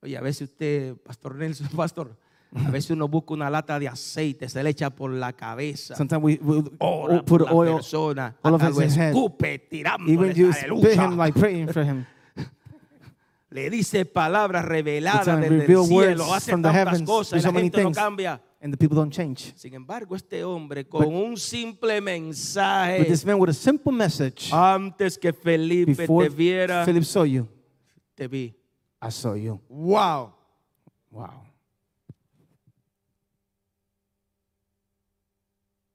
Oye, 0.00 0.16
a 0.16 0.22
veces 0.22 0.48
usted, 0.48 0.96
Pastor 0.96 1.34
Nelson, 1.34 1.68
Pastor, 1.76 2.16
a 2.54 2.70
veces 2.70 2.90
uno 2.90 3.08
busca 3.08 3.34
una 3.34 3.50
lata 3.50 3.78
de 3.78 3.88
aceite, 3.88 4.48
se 4.48 4.62
le 4.62 4.70
echa 4.70 4.90
por 4.90 5.10
la 5.10 5.32
cabeza. 5.32 5.96
Sometimes 5.96 6.22
we, 6.22 6.38
we 6.42 6.62
Ora 6.78 7.22
put 7.24 7.42
por 7.42 7.52
oil, 7.52 7.76
persona, 7.76 8.36
all 8.42 8.54
hasta 8.54 8.68
of 8.68 8.76
lo 8.76 8.82
his 8.82 8.96
head. 8.96 9.08
escupe, 9.12 9.68
even 10.06 10.32
you 10.34 10.52
spit 10.52 10.98
him 10.98 11.16
like 11.16 11.38
praying 11.38 11.68
for 11.72 11.82
him. 11.84 12.06
Le 13.50 13.70
dice 13.70 14.04
palabras 14.04 14.64
reveladas 14.64 15.40
desde 15.40 15.72
el 15.72 15.84
cielo, 15.86 16.34
hace 16.34 16.50
tantas 16.50 16.74
heavens, 16.74 17.02
cosas 17.02 17.38
y 17.38 17.42
so 17.42 17.52
la 17.52 17.60
gente 17.60 17.78
no 17.78 17.84
things. 17.84 17.96
cambia. 17.96 18.40
And 18.60 18.72
the 18.72 18.78
people 18.78 18.96
don't 18.96 19.12
change. 19.12 19.52
Sin 19.56 19.74
embargo, 19.74 20.16
este 20.16 20.42
hombre 20.42 20.88
con 20.88 21.06
un 21.14 21.36
simple 21.36 22.00
mensaje, 22.00 22.98
But 22.98 23.08
this 23.08 23.24
man 23.24 23.38
with 23.38 23.50
a 23.50 23.54
simple 23.54 23.92
message, 23.92 24.50
antes 24.52 25.18
que 25.18 25.32
Felipe 25.32 26.06
te 26.06 26.28
viera, 26.30 26.84
Philip 26.84 27.04
saw 27.04 27.24
you, 27.24 27.46
te 28.14 28.26
vi. 28.26 28.54
I 29.02 29.10
saw 29.10 29.34
you. 29.34 29.60
Wow. 29.68 30.32
Wow. 31.10 31.43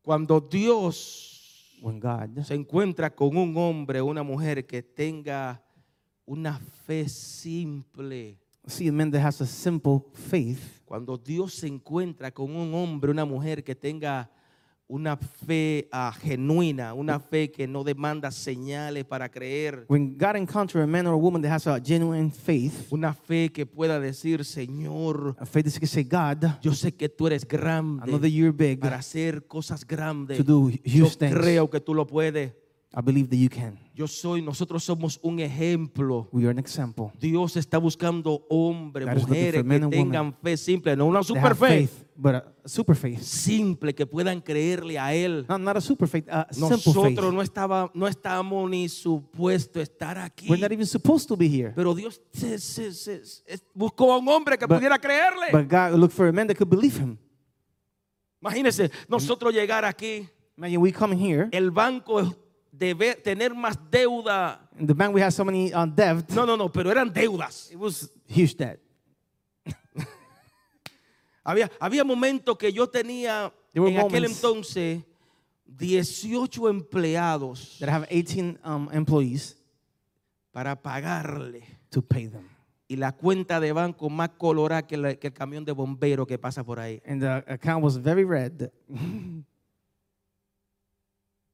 Cuando 0.09 0.41
Dios 0.41 1.77
God 1.83 2.41
se 2.41 2.55
encuentra 2.55 3.11
con 3.11 3.37
un 3.37 3.55
hombre 3.55 4.01
o 4.01 4.07
una 4.07 4.23
mujer 4.23 4.65
que 4.65 4.81
tenga 4.81 5.63
una 6.25 6.57
fe 6.57 7.07
simple, 7.07 8.39
see 8.65 8.87
a 8.87 8.91
man 8.91 9.11
that 9.11 9.21
has 9.21 9.39
a 9.39 9.45
simple 9.45 10.01
faith, 10.11 10.81
cuando 10.83 11.15
Dios 11.15 11.53
se 11.53 11.67
encuentra 11.67 12.31
con 12.31 12.55
un 12.55 12.73
hombre 12.73 13.09
o 13.09 13.13
una 13.13 13.23
mujer 13.23 13.63
que 13.63 13.75
tenga 13.75 14.31
una 14.89 15.15
fe 15.17 15.87
ah, 15.91 16.11
genuina, 16.11 16.95
una 16.95 17.19
fe 17.19 17.51
que 17.51 17.67
no 17.67 17.83
demanda 17.83 18.31
señales 18.31 19.05
para 19.05 19.29
creer, 19.29 19.85
when 19.87 20.17
God 20.17 20.35
encounter 20.35 20.81
a 20.81 20.87
man 20.87 21.05
or 21.05 21.13
a 21.13 21.17
woman 21.17 21.41
that 21.43 21.51
has 21.51 21.67
a 21.67 21.79
genuine 21.79 22.31
faith, 22.31 22.91
una 22.91 23.13
fe 23.13 23.51
que 23.51 23.65
pueda 23.67 23.99
decir, 23.99 24.43
Señor, 24.43 25.35
a 25.39 25.45
faith 25.45 25.65
that 25.65 25.79
can 25.79 25.87
say, 25.87 26.03
God, 26.03 26.59
yo 26.61 26.73
sé 26.73 26.95
que 26.95 27.07
tú 27.07 27.27
eres 27.27 27.43
I 27.43 27.55
know 27.55 27.59
that 27.59 28.07
grande 28.07 28.31
you're 28.31 28.51
big 28.51 28.79
para 28.79 28.97
hacer 28.97 29.45
cosas 29.47 29.85
grandes. 29.85 30.37
to 30.37 30.43
do 30.43 30.71
Yo 30.83 31.05
huge 31.05 31.17
things. 31.17 31.35
creo 31.35 31.69
que 31.69 31.79
tú 31.79 31.93
lo 31.93 32.07
puedes. 32.07 32.51
I 32.91 33.01
believe 33.01 33.29
that 33.29 33.37
you 33.37 33.49
can. 33.49 33.77
Yo 33.93 34.07
soy, 34.07 34.41
nosotros 34.41 34.83
somos 34.83 35.19
un 35.21 35.39
ejemplo. 35.39 36.27
We 36.31 36.41
are 36.45 36.49
an 36.49 36.57
example. 36.57 37.11
Dios 37.19 37.55
está 37.55 37.77
buscando 37.77 38.47
hombres, 38.49 39.05
God 39.07 39.27
mujeres 39.27 39.63
que 39.63 39.79
tengan 39.89 40.33
fe 40.41 40.57
simple, 40.57 40.95
no 40.95 41.05
una 41.05 41.21
super 41.21 41.53
fe, 41.55 41.67
faith, 41.67 41.91
but 42.15 42.33
a 42.35 42.53
super 42.65 42.95
faith. 42.95 43.19
simple, 43.21 43.93
que 43.93 44.07
puedan 44.07 44.41
creerle 44.41 44.97
a 44.97 45.13
Él. 45.13 45.45
Not, 45.47 45.59
not 45.61 45.77
a 45.77 45.81
super 45.81 46.07
faith, 46.07 46.27
a 46.29 46.47
simple 46.51 46.77
Nosotros 46.77 47.05
faith. 47.05 47.19
no, 47.31 47.41
estaba, 47.43 47.91
no 47.93 48.07
estamos 48.07 48.67
ni 48.67 48.89
supuesto 48.89 49.79
estar 49.79 50.17
aquí. 50.17 50.47
We're 50.49 50.59
not 50.59 50.71
even 50.71 50.87
supposed 50.87 51.27
to 51.27 51.37
be 51.37 51.47
here. 51.47 51.71
Pero 51.75 51.93
Dios 51.93 52.19
se- 52.33 52.57
se- 52.57 52.91
se- 52.93 53.23
se- 53.23 53.59
buscó 53.75 54.11
a 54.13 54.17
un 54.17 54.27
hombre 54.29 54.57
que 54.57 54.65
But- 54.65 54.77
pudiera 54.77 54.97
creerle. 54.97 55.51
But 55.51 55.67
God 55.69 55.99
looked 55.99 56.15
for 56.15 56.27
a 56.27 56.31
man 56.31 56.47
that 56.47 56.57
could 56.57 56.69
believe 56.69 56.97
him. 56.99 57.19
Imagínense, 58.41 58.89
nosotros 59.07 59.53
llegar 59.53 59.85
aquí, 59.85 60.27
Imagine 60.57 60.77
we 60.79 60.91
come 60.91 61.13
here, 61.15 61.49
el 61.51 61.69
banco 61.71 62.35
debe 62.79 63.15
tener 63.15 63.53
más 63.53 63.77
deuda. 63.91 64.67
in 64.79 64.87
the 64.87 64.93
bank 64.93 65.13
we 65.13 65.21
have 65.21 65.33
so 65.33 65.43
many 65.43 65.73
uh, 65.73 65.85
debt. 65.85 66.29
No, 66.29 66.45
no, 66.45 66.55
no, 66.55 66.69
pero 66.71 66.89
eran 66.89 67.11
deudas. 67.13 67.69
It 67.71 67.77
was 67.77 68.09
huge 68.27 68.55
debt. 68.55 68.79
Había, 71.43 71.69
había 71.79 72.03
momentos 72.03 72.57
que 72.57 72.71
yo 72.71 72.87
tenía 72.87 73.51
en 73.73 73.97
aquel 73.97 74.25
entonces 74.25 75.03
18 75.65 76.69
empleados 76.69 77.77
That 77.79 77.89
have 77.89 78.07
18 78.09 78.59
um, 78.63 78.89
employees 78.91 79.57
para 80.51 80.75
pagarle. 80.81 81.63
to 81.89 82.01
pay 82.01 82.27
them. 82.27 82.47
Y 82.87 82.97
la 82.97 83.11
cuenta 83.13 83.59
de 83.59 83.71
banco 83.71 84.09
más 84.09 84.29
colorada 84.37 84.85
que, 84.85 84.97
la- 84.97 85.15
que 85.15 85.27
el 85.27 85.33
camión 85.33 85.63
de 85.65 85.71
bombero 85.71 86.25
que 86.27 86.37
pasa 86.37 86.63
por 86.63 86.79
ahí. 86.79 87.01
And 87.05 87.21
the 87.21 87.43
account 87.51 87.83
was 87.83 87.97
very 87.97 88.23
red. 88.23 88.69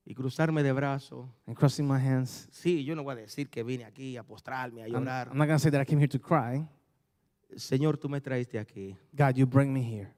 Y 0.06 0.14
cruzarme 0.14 0.62
de 0.62 0.72
brazos. 0.72 1.28
And 1.48 1.56
crossing 1.58 1.88
my 1.88 2.00
hands. 2.00 2.48
Sí, 2.52 2.84
yo 2.84 2.96
no 2.96 3.04
voy 3.04 3.14
a 3.14 3.16
decir 3.16 3.50
que 3.50 3.64
vine 3.64 3.86
aquí 3.86 4.18
a 4.18 4.24
postrarme, 4.24 4.84
a 4.84 4.86
I'm, 4.86 4.94
llorar. 4.94 5.30
I'm 5.30 5.38
not 5.38 5.48
going 5.48 5.58
to 5.58 5.60
say 5.60 5.72
that 5.72 5.82
I 5.82 5.86
came 5.86 6.00
here 6.00 6.08
to 6.08 6.20
cry. 6.20 6.64
Señor, 7.56 7.98
tú 7.98 8.08
me 8.08 8.22
traiste 8.22 8.60
aquí. 8.60 8.96
God, 9.14 9.36
you 9.36 9.48
bring 9.48 9.74
me 9.74 9.82
here. 9.82 10.14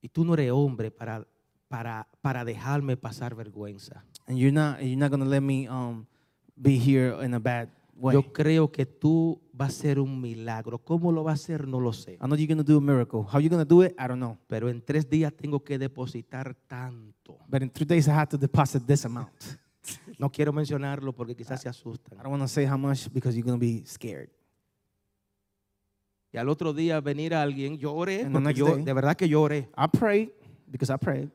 Y 0.00 0.08
tú 0.08 0.24
no 0.24 0.34
eres 0.34 0.50
hombre 0.50 0.90
para, 0.90 1.26
para, 1.68 2.06
para 2.22 2.44
dejarme 2.44 2.96
pasar 2.96 3.34
vergüenza. 3.34 4.04
And 4.26 4.38
you're 4.38 4.52
not, 4.52 4.80
you're 4.80 4.96
not 4.96 5.10
going 5.10 5.22
to 5.22 5.28
let 5.28 5.42
me 5.42 5.68
um, 5.68 6.06
be 6.60 6.78
here 6.78 7.22
in 7.22 7.34
a 7.34 7.40
bad 7.40 7.68
way. 7.96 8.14
Yo 8.14 8.32
creo 8.32 8.70
que 8.70 8.86
tú 8.86 9.40
vas 9.52 9.70
a 9.70 9.78
hacer 9.78 9.98
un 9.98 10.20
milagro. 10.20 10.78
¿Cómo 10.78 11.12
lo 11.12 11.24
va 11.24 11.32
a 11.32 11.34
hacer? 11.34 11.66
No 11.66 11.80
lo 11.80 11.92
sé. 11.92 12.14
I 12.14 12.26
know 12.26 12.36
you're 12.36 12.46
going 12.46 12.58
to 12.58 12.64
do 12.64 12.78
a 12.78 12.80
miracle. 12.80 13.20
How 13.22 13.38
you're 13.40 13.48
going 13.48 13.66
to 13.66 13.68
do 13.68 13.82
it, 13.82 13.94
I 13.98 14.06
don't 14.06 14.18
know. 14.18 14.38
Pero 14.46 14.68
en 14.68 14.80
tres 14.82 15.08
días 15.08 15.32
tengo 15.34 15.62
que 15.64 15.78
depositar 15.78 16.54
tanto. 16.66 17.38
But 17.48 17.62
in 17.62 17.70
three 17.70 17.86
days, 17.86 18.08
I 18.08 18.12
had 18.12 18.28
to 18.30 18.38
deposit 18.38 18.86
this 18.86 19.04
amount. 19.04 19.32
No 20.18 20.30
quiero 20.30 20.52
mencionarlo 20.52 21.12
porque 21.12 21.36
quizás 21.36 21.60
se 21.62 21.68
asustan. 21.68 22.18
I 22.18 22.22
don't 22.22 22.32
want 22.32 22.42
to 22.42 22.48
say 22.48 22.64
how 22.66 22.76
much 22.76 23.08
because 23.12 23.36
you're 23.36 23.46
going 23.46 23.58
to 23.58 23.64
be 23.64 23.84
scared. 23.86 24.30
Y 26.32 26.38
al 26.38 26.48
otro 26.48 26.72
día 26.72 27.00
venir 27.00 27.34
a 27.34 27.42
alguien, 27.42 27.78
lloré, 27.78 28.28
yo, 28.54 28.66
day- 28.74 28.84
de 28.84 28.92
verdad 28.92 29.16
que 29.16 29.28
lloré. 29.28 29.68
I 29.76 29.86
prayed 29.86 30.30
because 30.70 30.92
I 30.92 30.96
prayed. 30.96 31.30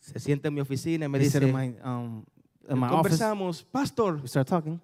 Se 0.00 0.18
sienta 0.18 0.48
en 0.48 0.54
mi 0.54 0.60
oficina 0.60 1.06
y 1.06 1.08
me 1.08 1.18
They 1.18 1.28
dice, 1.28 1.38
in 1.38 1.52
my, 1.52 1.74
um, 1.84 2.24
in 2.68 2.78
my 2.78 2.86
office, 2.86 3.18
conversamos, 3.18 3.64
pastor, 3.64 4.16
we 4.16 4.28
started 4.28 4.48
talking. 4.48 4.80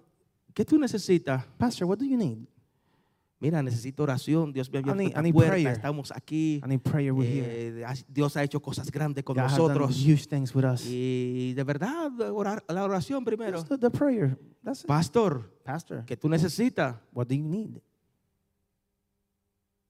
¿Qué 0.55 0.65
tú 0.65 0.79
necesitas? 0.79 1.45
Pastor, 1.59 1.85
what 1.87 1.99
do 1.99 2.05
you 2.05 2.17
need? 2.17 2.39
Mira, 3.37 3.61
necesito 3.61 4.01
oración, 4.01 4.51
Dios 4.53 4.71
me 4.71 4.79
ha 4.79 4.81
abierto 4.81 5.21
need 5.21 5.33
puerta, 5.33 5.51
prayer. 5.51 5.73
estamos 5.73 6.11
aquí. 6.11 6.61
I 6.65 6.67
need 6.69 6.79
prayer. 6.79 7.11
We're 7.11 7.29
here. 7.29 7.81
Eh, 7.81 7.85
Dios 8.07 8.35
ha 8.37 8.43
hecho 8.43 8.59
cosas 8.61 8.89
grandes 8.89 9.23
con 9.23 9.35
God 9.35 9.43
nosotros. 9.43 9.95
huge 10.03 10.25
things 10.27 10.55
with 10.55 10.63
us. 10.65 10.85
Y 10.87 11.53
de 11.53 11.63
verdad, 11.63 12.09
orar- 12.31 12.63
la 12.69 12.83
oración 12.85 13.23
primero. 13.25 13.61
The, 13.63 13.77
the 13.77 13.91
prayer. 13.91 14.39
That's 14.63 14.81
it. 14.81 14.87
Pastor, 14.87 15.51
Pastor, 15.63 16.05
¿qué 16.05 16.15
tú 16.17 16.29
necesitas? 16.29 16.95
what 17.13 17.27
do 17.27 17.35
you 17.35 17.43
need? 17.43 17.77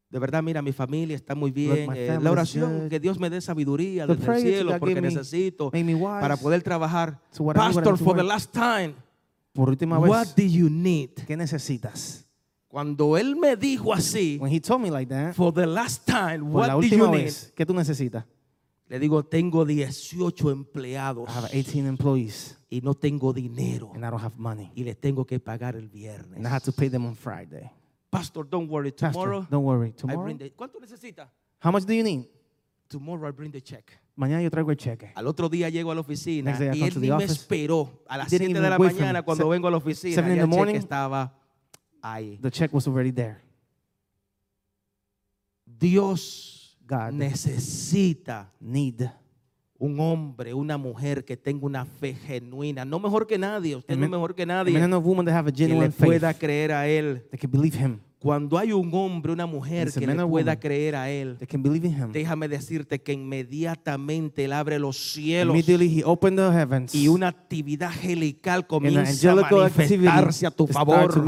De 0.10 0.20
verdad, 0.20 0.42
mira, 0.42 0.62
mi 0.62 0.72
familia 0.72 1.16
está 1.16 1.36
muy 1.36 1.52
bien. 1.52 1.90
my 1.90 1.98
Eh, 1.98 2.20
la 2.22 2.32
oración, 2.32 2.90
que 2.90 3.00
Dios 3.00 3.20
me 3.20 3.30
dé 3.30 3.42
sabiduría 3.42 4.08
The 4.08 4.16
desde 4.16 4.34
el 4.34 4.42
cielo 4.42 4.76
porque 4.80 4.96
me 4.96 5.02
necesito 5.02 5.66
Make 5.66 5.84
me 5.84 5.96
wise. 5.96 6.20
para 6.22 6.36
poder 6.38 6.64
trabajar. 6.64 7.20
Pastor, 7.54 7.98
for 7.98 8.16
the 8.16 8.24
last 8.24 8.52
time, 8.54 8.96
Por 9.56 9.70
última 9.70 9.98
what 9.98 10.28
vez, 10.28 10.36
do 10.36 10.44
you 10.44 10.70
need? 10.70 11.12
¿qué 11.26 11.36
necesitas? 11.38 12.28
Cuando 12.68 13.18
él 13.18 13.36
me 13.38 13.56
dijo 13.56 13.94
así, 13.94 14.38
When 14.40 14.52
he 14.54 14.60
told 14.60 14.82
me 14.82 14.92
like 14.92 15.08
that, 15.10 15.34
for 15.34 15.54
the 15.54 15.66
last 15.66 16.06
time, 16.06 16.40
por 16.40 16.50
what 16.62 16.68
la 16.68 16.74
do 16.74 16.82
you 16.82 16.88
última 16.90 17.08
need? 17.12 17.24
vez, 17.26 17.54
¿qué 17.56 17.66
tú 17.66 17.74
necesitas? 17.74 18.26
Le 18.88 19.00
digo, 19.00 19.24
tengo 19.24 19.66
18 19.66 20.52
empleados 20.52 21.28
I 21.28 21.32
have 21.32 21.50
18 21.52 21.88
employees 21.88 22.58
y 22.70 22.82
no 22.82 22.94
tengo 22.94 23.34
dinero 23.34 23.92
and 23.96 24.04
I 24.06 24.10
don't 24.12 24.22
have 24.22 24.36
money. 24.38 24.72
y 24.76 24.84
les 24.84 25.00
tengo 25.00 25.26
que 25.26 25.40
pagar 25.40 25.76
el 25.76 25.88
viernes. 25.88 26.38
And 26.38 26.46
I 26.46 26.50
have 26.50 26.64
to 26.66 26.72
pay 26.74 26.90
them 26.90 27.06
on 27.06 27.16
Friday. 27.16 27.72
Pastor, 28.12 28.44
don't 28.48 28.70
worry. 28.70 28.92
Pastor, 28.92 29.12
Tomorrow, 29.14 29.48
don't 29.50 29.64
worry. 29.66 29.90
I 29.90 29.92
Tomorrow, 29.94 30.24
bring 30.24 30.38
the, 30.38 30.52
¿cuánto 30.52 30.80
necesita? 30.80 31.32
how 31.60 31.72
much 31.72 31.86
do 31.86 31.94
you 31.94 32.04
need? 32.04 32.28
Tomorrow 32.90 33.28
I 33.28 33.32
bring 33.32 33.52
the 33.52 33.62
check. 33.62 33.92
Mañana 34.16 34.42
yo 34.42 34.50
traigo 34.50 34.72
el 34.72 34.78
cheque. 34.78 35.12
Al 35.16 35.28
otro 35.28 35.50
día 35.50 35.70
llego 35.70 35.92
a 35.92 35.96
la 35.96 36.02
oficina 36.02 36.58
day 36.58 36.80
y 36.80 36.84
él 36.84 37.02
ni 37.02 37.10
me 37.12 37.24
esperó. 37.26 38.04
A 38.08 38.18
las 38.18 38.30
Didn't 38.30 38.48
7 38.48 38.62
de 38.62 38.70
la 38.70 38.78
mañana 38.80 39.22
cuando 39.24 39.44
Se- 39.44 39.50
vengo 39.50 39.68
a 39.68 39.72
la 39.72 39.78
oficina 39.78 40.16
seven 40.16 40.32
in 40.32 40.40
el 40.40 40.50
cheque 40.50 40.78
estaba 40.78 41.38
ahí. 42.02 42.38
The 42.42 42.50
check 42.52 42.74
was 42.74 42.88
already 42.88 43.12
there. 43.12 43.38
Dios 45.66 46.78
God 46.88 47.12
necesita 47.14 48.52
need 48.60 49.10
un 49.78 50.00
hombre, 50.00 50.54
una 50.54 50.78
mujer 50.78 51.26
que 51.26 51.36
tenga 51.36 51.66
una 51.66 51.84
fe 51.86 52.14
genuina, 52.14 52.86
no 52.86 53.00
mejor 53.00 53.28
que 53.28 53.38
nadie, 53.38 53.76
usted 53.76 53.94
no 53.96 54.06
Amen. 54.06 54.12
mejor 54.12 54.34
que 54.34 54.44
A 54.44 54.46
nadie, 54.46 54.74
man 54.74 54.84
and 54.84 54.94
a 54.94 54.98
woman 54.98 55.26
that 55.26 55.36
have 55.36 55.50
a 55.50 55.52
que 55.52 55.68
le 55.68 55.90
pueda 55.90 56.34
creer 56.34 56.72
a 56.72 56.88
él. 56.88 57.24
they 57.32 57.38
can 57.40 57.52
believe 57.52 57.76
him. 57.78 58.00
Cuando 58.26 58.58
hay 58.58 58.74
un 58.74 58.90
hombre, 58.92 59.34
una 59.34 59.46
mujer 59.46 59.92
que 59.94 60.00
le 60.00 60.16
pueda 60.16 60.26
woman. 60.26 60.58
creer 60.58 60.96
a 60.96 61.12
él, 61.12 61.36
They 61.38 61.46
can 61.46 61.62
believe 61.62 61.86
in 61.88 61.94
him. 61.94 62.12
déjame 62.12 62.48
decirte 62.48 63.00
que 63.00 63.14
inmediatamente 63.14 64.46
él 64.46 64.54
abre 64.54 64.80
los 64.80 64.98
cielos 64.98 65.56
y 66.92 67.08
una 67.08 67.28
actividad 67.28 67.90
angelical 67.90 68.66
comienza 68.66 69.32
a 69.32 69.36
manifestarse 69.36 70.48
a 70.48 70.50
tu 70.50 70.66
favor. 70.66 71.24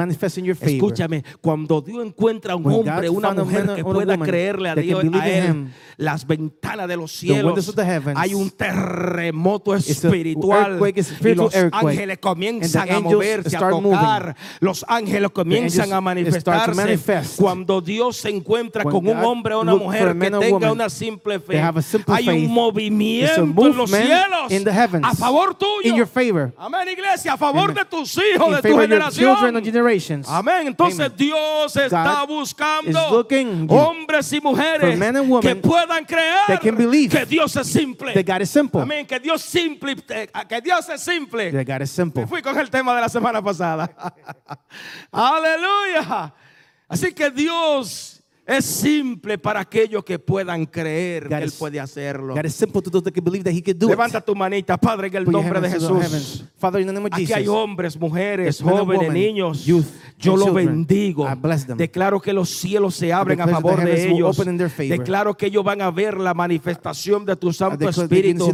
Escúchame, 0.60 1.24
cuando 1.39 1.82
Dios 1.82 2.04
encuentra 2.04 2.54
a 2.54 2.56
un 2.56 2.66
hombre, 2.66 3.10
una 3.12 3.32
mujer 3.32 3.76
que 3.76 3.84
pueda 3.84 4.18
creerle 4.18 4.70
a 4.70 4.76
Dios, 4.76 5.06
a 5.14 5.30
él, 5.30 5.68
las 5.98 6.26
ventanas 6.26 6.88
de 6.88 6.98
los 6.98 7.12
cielos, 7.12 7.70
of 7.70 7.76
the 7.76 7.86
heavens, 7.86 8.18
hay 8.20 8.34
un 8.34 8.50
terremoto 8.50 9.76
espiritual 9.76 10.80
y 11.22 11.36
los 11.36 11.54
ángeles 11.72 12.18
comienzan 12.18 12.89
a 12.89 13.00
moverse, 13.02 13.56
a 13.56 13.70
tocar, 13.70 14.36
los 14.62 14.84
ángeles 14.88 15.30
comienzan 15.30 15.93
a 15.93 16.02
manifestarse. 16.02 16.86
Manifest. 16.88 17.39
Cuando 17.39 17.81
Dios 17.81 18.17
se 18.17 18.29
encuentra 18.29 18.83
When 18.83 18.91
con 18.93 19.07
un 19.07 19.23
hombre 19.23 19.53
o 19.53 19.61
una 19.61 19.75
mujer 19.75 20.13
que 20.17 20.31
tenga 20.31 20.49
woman 20.49 20.71
una 20.71 20.89
simple 20.89 21.39
fe, 21.39 21.61
hay 22.07 22.29
un 22.29 22.51
movimiento 22.51 23.41
en 23.41 23.77
los 23.77 23.89
cielos 23.89 24.51
in 24.51 24.63
the 24.63 24.71
heavens 24.71 25.05
a 25.05 25.13
favor 25.13 25.53
tuyo. 25.55 25.81
in 25.83 25.95
your 25.95 26.07
favor. 26.07 26.53
Amén, 26.57 26.88
iglesia, 26.89 27.33
a 27.33 27.38
favor 27.38 27.71
Amen. 27.71 27.75
de 27.75 27.85
tus 27.85 28.17
hijos, 28.17 28.47
In 28.47 28.55
de 28.55 28.61
tu 28.61 28.77
generación. 28.77 29.38
Amén. 30.27 30.67
Entonces 30.67 30.99
Amen. 30.99 31.17
Dios 31.17 31.75
está 31.75 32.21
God 32.21 32.27
buscando 32.27 33.27
hombres 33.69 34.31
y 34.33 34.41
mujeres 34.41 34.81
for 34.81 34.97
men 34.97 35.15
and 35.15 35.41
que 35.41 35.55
puedan 35.55 36.05
creer 36.05 36.59
que 37.09 37.25
Dios 37.25 37.55
es 37.55 37.67
simple. 37.67 38.13
Amén. 38.81 39.05
Que 39.05 39.19
Dios 39.19 39.41
simple, 39.41 39.95
eh, 40.09 40.27
que 40.47 40.61
Dios 40.61 40.89
es 40.89 41.01
simple. 41.01 41.51
Me 41.51 42.27
fui 42.27 42.41
con 42.41 42.57
el 42.57 42.69
tema 42.69 42.95
de 42.95 43.01
la 43.01 43.09
semana 43.09 43.41
pasada. 43.41 43.89
Aleluya. 45.11 46.33
Así 46.88 47.13
que 47.13 47.29
Dios 47.29 48.16
es 48.48 48.64
simple 48.66 49.38
para 49.38 49.60
aquellos 49.60 50.04
que 50.06 50.18
puedan 50.18 50.66
creer 50.66 51.24
God 51.24 51.30
que 51.30 51.36
Él 51.43 51.43
is- 51.50 51.54
puede 51.56 51.80
hacerlo. 51.82 52.34
God 52.34 52.45
is 52.45 52.56
simple 52.56 52.82
to 52.82 52.89
those 52.89 53.04
that 53.04 53.12
can 53.14 53.24
believe 53.24 53.43
that 53.43 53.52
he 53.54 53.62
can 53.62 53.78
do 53.78 53.88
Levanta 53.89 54.20
it. 54.20 54.26
tu 54.26 54.34
manita, 54.36 54.78
Padre, 54.78 55.08
en 55.08 55.16
el 55.16 55.26
Put 55.26 55.34
nombre 55.34 55.60
de 55.60 55.70
Jesús. 55.70 56.45
Father, 56.58 56.80
in 56.82 56.88
the 56.88 56.93
name 56.93 57.06
of 57.08 57.14
Aquí 57.14 57.26
Jesus. 57.26 57.36
hay 57.36 57.48
hombres, 57.48 58.00
mujeres, 58.00 58.62
jóvenes, 58.62 59.08
women, 59.10 59.14
niños. 59.14 59.66
youth, 59.66 59.86
Yo 60.18 60.32
and 60.34 60.39
lo 60.39 60.45
children. 60.45 60.66
bendigo. 60.68 61.28
I 61.30 61.36
bless 61.36 61.66
them. 61.68 61.78
Declaro 61.78 62.22
que 62.22 62.32
los 62.34 62.50
cielos 62.50 62.95
se 62.95 63.12
abren 63.12 63.41
a 63.41 63.48
favor 63.48 63.84
de 63.84 64.10
ellos. 64.12 64.38
Declaro 64.78 65.36
que 65.36 65.48
ellos 65.48 65.64
van 65.64 65.82
a 65.82 65.91
ver 65.91 66.18
la 66.18 66.34
manifestación 66.34 67.26
de 67.26 67.36
tu 67.36 67.52
Santo 67.52 67.88
Espíritu. 67.89 68.50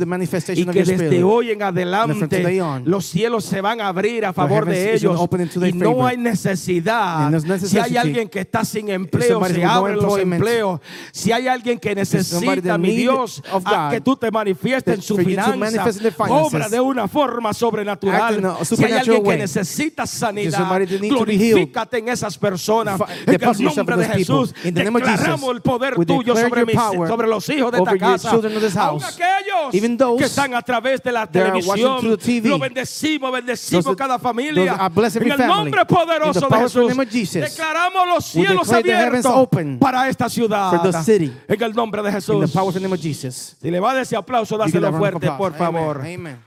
Y 0.56 0.66
que 0.66 0.84
desde 0.84 1.24
hoy 1.24 1.52
en 1.52 1.62
adelante 1.62 2.62
on, 2.62 2.84
los 2.86 3.06
cielos 3.06 3.46
se 3.46 3.62
van 3.62 3.80
a 3.80 3.88
abrir 3.90 4.26
a 4.26 4.34
favor 4.34 4.66
de 4.66 4.96
ellos. 4.96 5.20
Y 5.68 5.74
no 5.74 6.06
hay 6.06 6.18
necesidad. 6.18 7.32
Si 7.60 7.78
hay 7.78 7.96
alguien 7.98 8.28
que 8.28 8.40
está 8.40 8.66
sin 8.66 8.90
empleo, 8.90 9.44
se 9.46 9.54
with 9.83 9.83
no 9.92 9.94
abren 9.94 10.08
los 10.08 10.20
empleos. 10.20 10.80
Si 11.12 11.32
hay 11.32 11.48
alguien 11.48 11.80
que 11.80 11.96
necesita, 11.96 12.78
mi 12.78 12.96
Dios, 12.96 13.44
a 13.66 13.90
que 13.92 14.02
tú 14.02 14.16
te 14.16 14.32
manifiestes 14.32 14.96
en 14.96 15.02
su 15.02 15.18
finanza. 15.18 15.86
Obra 16.30 16.70
de 16.70 16.80
una 16.80 17.08
forma 17.08 17.54
sobrenatural. 17.54 18.58
Si 18.64 18.84
hay 18.84 18.94
alguien 18.94 19.24
que 19.24 19.38
necesita 19.38 20.06
sanidad, 20.06 20.68
glorifícate 20.88 21.98
en 21.98 22.10
esas 22.10 22.38
personas. 22.38 23.00
En 23.26 23.34
el 23.34 23.76
nombre 23.76 23.98
de. 23.98 24.14
Jesús, 24.14 24.54
declaramos 24.64 25.56
el 25.56 25.62
poder 25.62 25.96
tuyo 26.06 26.36
sobre, 26.36 26.66
mis, 26.66 26.76
sobre 26.76 27.28
los 27.28 27.48
hijos 27.50 27.72
de 27.72 27.78
esta 27.80 27.98
casa. 27.98 28.32
house. 28.74 29.04
aquellos 29.04 30.18
que 30.18 30.26
están 30.26 30.54
a 30.54 30.62
través 30.62 31.02
de 31.04 31.12
la 31.12 31.28
televisión. 31.28 32.18
Lo 32.44 32.60
bendecimos, 32.60 33.32
bendecimos 33.32 33.96
cada 33.96 34.20
familia. 34.20 34.92
en 35.16 35.32
el 35.32 35.48
nombre 35.48 35.86
poderoso 35.86 36.48
de 36.48 36.58
Jesús. 36.58 37.34
Declaramos 37.34 38.08
los 38.08 38.26
cielos 38.26 38.72
abiertos 38.72 39.48
open 39.76 39.80
para 39.80 40.08
esta 40.10 40.30
ciudad. 40.30 40.70
for 40.72 40.92
the 40.92 41.04
city. 41.04 41.32
En 41.48 41.62
el 41.64 41.74
nombre 41.74 42.02
de 42.02 42.10
In 42.10 42.16
Jesús. 42.16 42.52
the 42.52 42.58
powerful 42.58 42.82
name 42.82 42.94
of 42.94 43.02
Jesus. 43.02 43.56
Si 43.62 43.70
le 43.72 43.80
va 43.80 43.92
a 43.94 44.02
ese 44.02 44.16
aplauso, 44.16 44.58
dáselo 44.58 44.92
fuerte, 44.94 45.30
por 45.38 45.54
favor. 45.54 45.98
Amen. 46.00 46.16
Amen. 46.20 46.38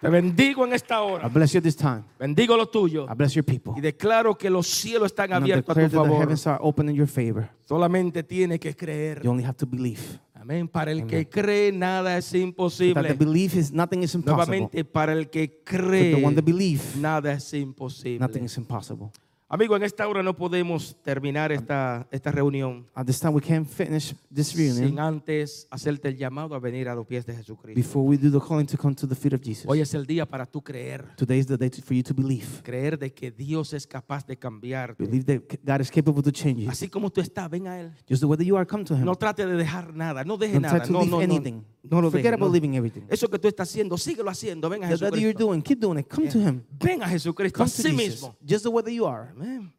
Te 0.00 0.08
bendigo 0.10 0.64
en 0.66 0.74
esta 0.74 0.96
I 0.96 0.98
hora. 1.10 1.28
bless 1.28 1.52
you 1.54 1.60
this 1.60 1.74
time. 1.74 2.02
Bendigo 2.18 2.56
lo 2.56 2.66
tuyo. 2.68 3.06
I 3.10 3.14
bless 3.14 3.32
your 3.34 3.44
people. 3.44 3.72
Y 3.76 3.80
declaro 3.80 4.36
que 4.36 4.50
los 4.50 4.66
cielos 4.66 5.06
están 5.06 5.32
And 5.32 5.46
I 5.46 5.50
abiertos 5.52 5.76
a 5.76 5.80
tu 5.80 5.88
the 5.88 5.96
favor. 5.96 6.20
heavens 6.20 6.46
are 6.46 6.58
open 6.60 6.90
in 6.90 6.94
your 6.96 7.08
favor. 7.08 7.48
Solamente 7.66 8.22
tiene 8.22 8.58
que 8.60 8.76
creer. 8.76 9.22
You 9.24 9.30
only 9.30 9.42
have 9.44 9.56
to 9.56 9.66
believe. 9.66 10.00
Amén. 10.34 10.68
Para 10.68 10.92
el 10.92 11.06
que 11.06 11.28
cree, 11.28 11.72
nada 11.72 12.16
es 12.18 12.26
That 12.26 12.32
the 12.32 12.38
imposible. 12.42 13.14
belief 13.14 13.56
is 13.56 13.72
nothing 13.72 14.02
is 14.04 14.14
impossible. 14.14 14.46
Nuevamente, 14.46 14.84
para 14.84 15.12
el 15.12 15.28
que 15.28 15.62
cree, 15.64 16.14
the 16.14 16.24
one 16.24 16.36
that 16.36 16.44
believe, 16.44 16.82
nada 17.00 17.32
es 17.32 17.52
nothing 17.52 17.62
imposible. 17.62 18.44
is 18.44 18.56
impossible. 18.58 19.10
Amigo, 19.48 19.76
en 19.76 19.84
esta 19.84 20.08
hora 20.08 20.24
no 20.24 20.34
podemos 20.34 20.96
terminar 21.04 21.52
esta, 21.52 22.08
esta 22.10 22.32
reunión 22.32 22.84
At 22.94 23.06
this 23.06 23.20
time, 23.20 23.32
we 23.32 23.40
can't 23.40 23.64
finish 23.64 24.12
this 24.34 24.48
sin 24.48 24.74
reunion 24.76 24.98
antes 24.98 25.68
hacerte 25.70 26.08
el 26.08 26.16
llamado 26.16 26.56
a 26.56 26.58
venir 26.58 26.88
a 26.88 26.96
los 26.96 27.06
pies 27.06 27.24
de 27.24 27.32
Jesucristo. 27.36 27.78
before 27.80 28.04
we 28.08 28.16
do 28.18 28.28
the 28.28 28.44
calling 28.44 28.66
to 28.66 28.76
come 28.76 28.92
to 28.96 29.06
the 29.06 29.14
feet 29.14 29.34
of 29.34 29.40
Jesus. 29.40 29.64
Hoy 29.68 29.80
es 29.80 29.94
el 29.94 30.04
día 30.04 30.26
para 30.26 30.46
tú 30.46 30.60
creer. 30.62 31.14
Today 31.16 31.38
is 31.38 31.46
the 31.46 31.56
day 31.56 31.70
to- 31.70 31.80
for 31.80 31.94
you 31.94 32.02
to 32.02 32.12
believe. 32.12 32.44
Creer 32.64 32.98
de 32.98 33.12
que 33.14 33.30
Dios 33.30 33.72
es 33.72 33.86
capaz 33.86 34.26
de 34.26 34.36
cambiarte. 34.36 35.04
Believe 35.04 35.24
that 35.38 35.60
God 35.64 35.80
is 35.80 35.92
capable 35.92 36.24
to 36.24 36.32
change 36.32 36.62
you. 36.64 36.68
Así 36.68 36.88
como 36.88 37.08
tú 37.10 37.20
estás, 37.20 37.48
ven 37.48 37.68
a 37.68 37.80
Él. 37.80 37.92
Just 38.08 38.22
the 38.22 38.26
way 38.26 38.36
that 38.36 38.44
you 38.44 38.56
are, 38.56 38.66
come 38.66 38.82
to 38.82 38.96
Him. 38.96 39.04
No 39.04 39.14
trate 39.14 39.46
de 39.46 39.52
dejar 39.54 39.94
nada, 39.94 40.24
no 40.24 40.36
deje 40.36 40.54
Don't 40.54 40.62
nada. 40.66 40.82
to 40.84 40.92
No, 40.92 40.98
leave 41.02 41.10
no, 41.12 41.16
no, 41.18 41.22
anything. 41.22 41.62
No 41.90 42.00
lo 42.02 42.10
Forget 42.10 42.24
deje, 42.32 42.34
about 42.34 42.48
no. 42.48 42.52
leaving 42.52 42.74
everything. 42.76 43.02
Eso 43.08 43.28
que 43.28 43.38
tú 43.38 43.48
estás 43.48 43.68
haciendo, 43.68 43.96
síguelo 43.98 44.30
haciendo. 44.30 44.68
Ven 44.68 44.84
a 44.84 44.88
That, 44.88 44.98
that 44.98 45.10
you're 45.18 45.32
Jesucristo. 45.32 45.38
doing, 45.46 45.62
keep 45.62 45.80
doing 45.80 45.98
it. 46.00 46.08
Come 46.08 46.28
to 46.28 46.38
Him. 46.38 46.62
Ven 46.78 47.02
a 47.02 47.08
Jesucristo 47.08 47.56
Come 47.58 47.70
to 47.70 47.82
Jesus. 47.82 47.94
mismo. 48.22 48.36
Just 48.44 48.64
the 48.64 48.70
way 48.70 48.82
that 48.82 48.92
you 48.92 49.06
are. 49.06 49.30
Amén. 49.36 49.72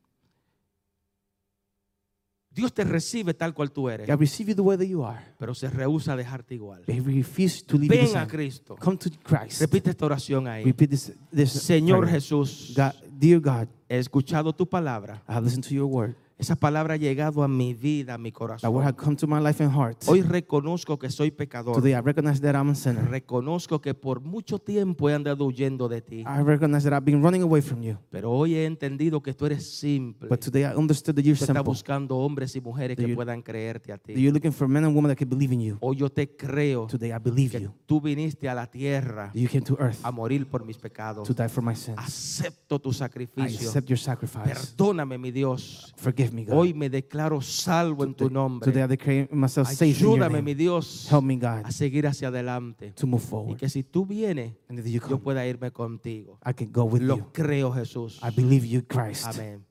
Dios 2.50 2.74
te 2.74 2.84
recibe 2.84 3.36
tal 3.36 3.54
cual 3.54 3.70
tú 3.72 3.88
eres, 3.88 4.08
God 4.08 4.20
receive 4.20 4.50
you 4.50 4.56
the 4.56 4.64
way 4.64 4.76
that 4.78 4.88
you 4.88 5.04
are. 5.06 5.20
pero 5.38 5.54
se 5.54 5.70
rehúsa 5.70 6.14
a 6.14 6.16
dejarte 6.16 6.56
igual. 6.56 6.82
He 6.88 7.00
refuse 7.00 7.64
to 7.64 7.78
leave 7.78 7.94
you 7.94 8.00
the 8.02 8.06
Ven 8.08 8.18
a 8.18 8.20
same. 8.22 8.28
Cristo. 8.28 8.76
Come 8.78 8.98
to 8.98 9.12
Christ. 9.24 9.62
Repite 9.62 9.92
esta 9.92 10.06
oración 10.08 10.48
ahí. 10.48 10.64
Repeat 10.66 10.90
this, 10.90 11.12
this 11.32 11.52
Señor 11.52 12.00
prayer. 12.06 12.16
Jesús, 12.16 12.74
God, 12.76 12.94
dear 13.20 13.40
God, 13.40 13.68
he 13.88 14.00
escuchado 14.00 14.54
tu 14.56 14.66
palabra. 14.68 15.22
I 15.28 15.34
have 15.34 15.44
listened 15.46 15.66
to 15.68 15.74
your 15.76 15.86
word. 15.86 16.16
Esa 16.40 16.56
palabra 16.56 16.94
ha 16.94 16.98
llegado 16.98 17.42
a 17.42 17.48
mi 17.48 17.74
vida, 17.74 18.14
a 18.14 18.18
mi 18.20 18.32
That 18.32 18.40
word 18.42 18.60
corazón. 18.62 18.84
had 18.84 18.96
come 18.96 19.16
to 19.16 19.26
my 19.26 19.40
life 19.42 19.64
and 19.64 19.74
heart. 19.76 20.04
Hoy 20.08 20.22
reconozco 20.22 21.00
que 21.00 21.10
soy 21.10 21.32
pecador. 21.32 21.74
Today 21.76 21.94
I 21.94 22.00
recognize 22.02 22.40
that 22.42 22.54
I'm 22.56 22.70
a 22.70 22.76
sinner. 22.76 23.10
Reconozco 23.10 23.82
que 23.82 23.96
por 23.96 24.22
mucho 24.22 24.60
tiempo 24.60 25.10
he 25.10 25.16
andado 25.16 25.46
huyendo 25.46 25.88
de 25.90 26.02
ti. 26.02 26.20
I 26.20 26.44
recognize 26.44 26.88
that 26.88 26.94
I've 26.96 27.04
been 27.06 27.24
running 27.24 27.42
away 27.42 27.62
from 27.64 27.82
you. 27.82 27.98
Pero 28.12 28.32
hoy 28.32 28.54
he 28.54 28.66
entendido 28.66 29.24
que 29.24 29.34
tú 29.34 29.48
eres 29.48 29.68
simple. 29.80 30.30
But 30.30 30.40
today 30.40 30.62
I 30.66 30.76
understood 30.76 31.16
that 31.16 31.24
you're 31.24 31.36
Tú 31.36 31.44
estás 31.44 31.56
simple. 31.56 31.64
buscando 31.64 32.18
hombres 32.18 32.56
y 32.56 32.62
mujeres 32.62 32.98
That 32.98 33.04
que 33.06 33.10
you- 33.10 33.16
puedan 33.16 33.42
creerte 33.42 33.92
a 33.92 33.98
That 33.98 34.06
ti. 34.06 34.14
you're 34.14 34.32
looking 34.32 34.54
for 34.54 34.68
men 34.68 34.84
and 34.86 34.96
women 34.96 35.10
that 35.10 35.18
can 35.18 35.28
believe 35.30 35.52
in 35.52 35.62
you. 35.62 35.78
Hoy 35.82 35.96
yo 35.96 36.08
te 36.12 36.36
creo 36.36 36.86
Today 36.86 37.10
I 37.14 37.18
believe 37.20 37.58
que 37.58 37.62
you. 37.64 37.74
tú 37.88 38.00
viniste 38.00 38.48
a 38.48 38.54
la 38.54 38.68
tierra 38.68 39.32
That 39.34 39.40
you 39.40 39.50
came 39.50 39.64
to 39.66 39.76
earth 39.80 39.98
a 40.04 40.12
morir 40.12 40.46
por 40.48 40.64
mis 40.64 40.78
pecados. 40.78 41.28
to 41.28 41.34
die 41.34 41.50
for 41.50 41.64
my 41.64 41.74
sins. 41.76 41.98
Acepto 41.98 42.80
tu 42.80 42.92
I 42.92 42.94
sacrificio. 42.94 43.68
accept 43.68 43.90
your 43.90 43.98
sacrifice. 43.98 44.46
Perdóname, 44.54 45.18
mi 45.18 45.32
Dios. 45.32 45.92
Forgive 45.98 46.27
me, 46.32 46.46
God. 46.46 46.56
Hoy 46.56 46.74
me 46.74 46.90
declaro 46.90 47.42
salvo 47.42 48.04
en 48.04 48.14
tu 48.14 48.26
Today 48.30 48.32
I 48.32 48.34
nombre. 48.34 48.88
declare 48.88 49.30
myself 49.32 49.68
safe 49.70 49.86
Ayúdame, 49.98 50.42
mi. 50.42 50.54
Dios, 50.54 51.08
Help 51.12 51.24
me, 51.24 51.36
God, 51.36 51.66
a 51.66 51.72
seguir 51.72 52.08
hacia 52.08 52.30
adelante. 52.30 52.92
to 52.92 53.08
move 53.08 53.24
Y 53.24 53.28
forward. 53.28 53.58
que 53.60 53.70
si 53.70 53.84
tú 53.84 54.06
vienes, 54.06 54.54
And 54.70 54.78
that 54.80 54.86
you 54.88 55.00
yo 55.00 55.02
come, 55.02 55.18
pueda 55.20 55.46
irme 55.46 55.72
contigo. 55.72 56.40
I 56.46 56.54
can 56.54 56.72
go 56.72 56.86
with 56.86 57.02
you. 57.02 57.08
Lo 57.08 57.32
creo, 57.34 57.72
Jesús. 57.74 58.20
I 58.22 58.30
believe 58.36 58.66
you, 58.66 58.84
Christ. 58.86 59.26
Amén. 59.28 59.64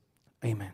Amen. 0.44 0.72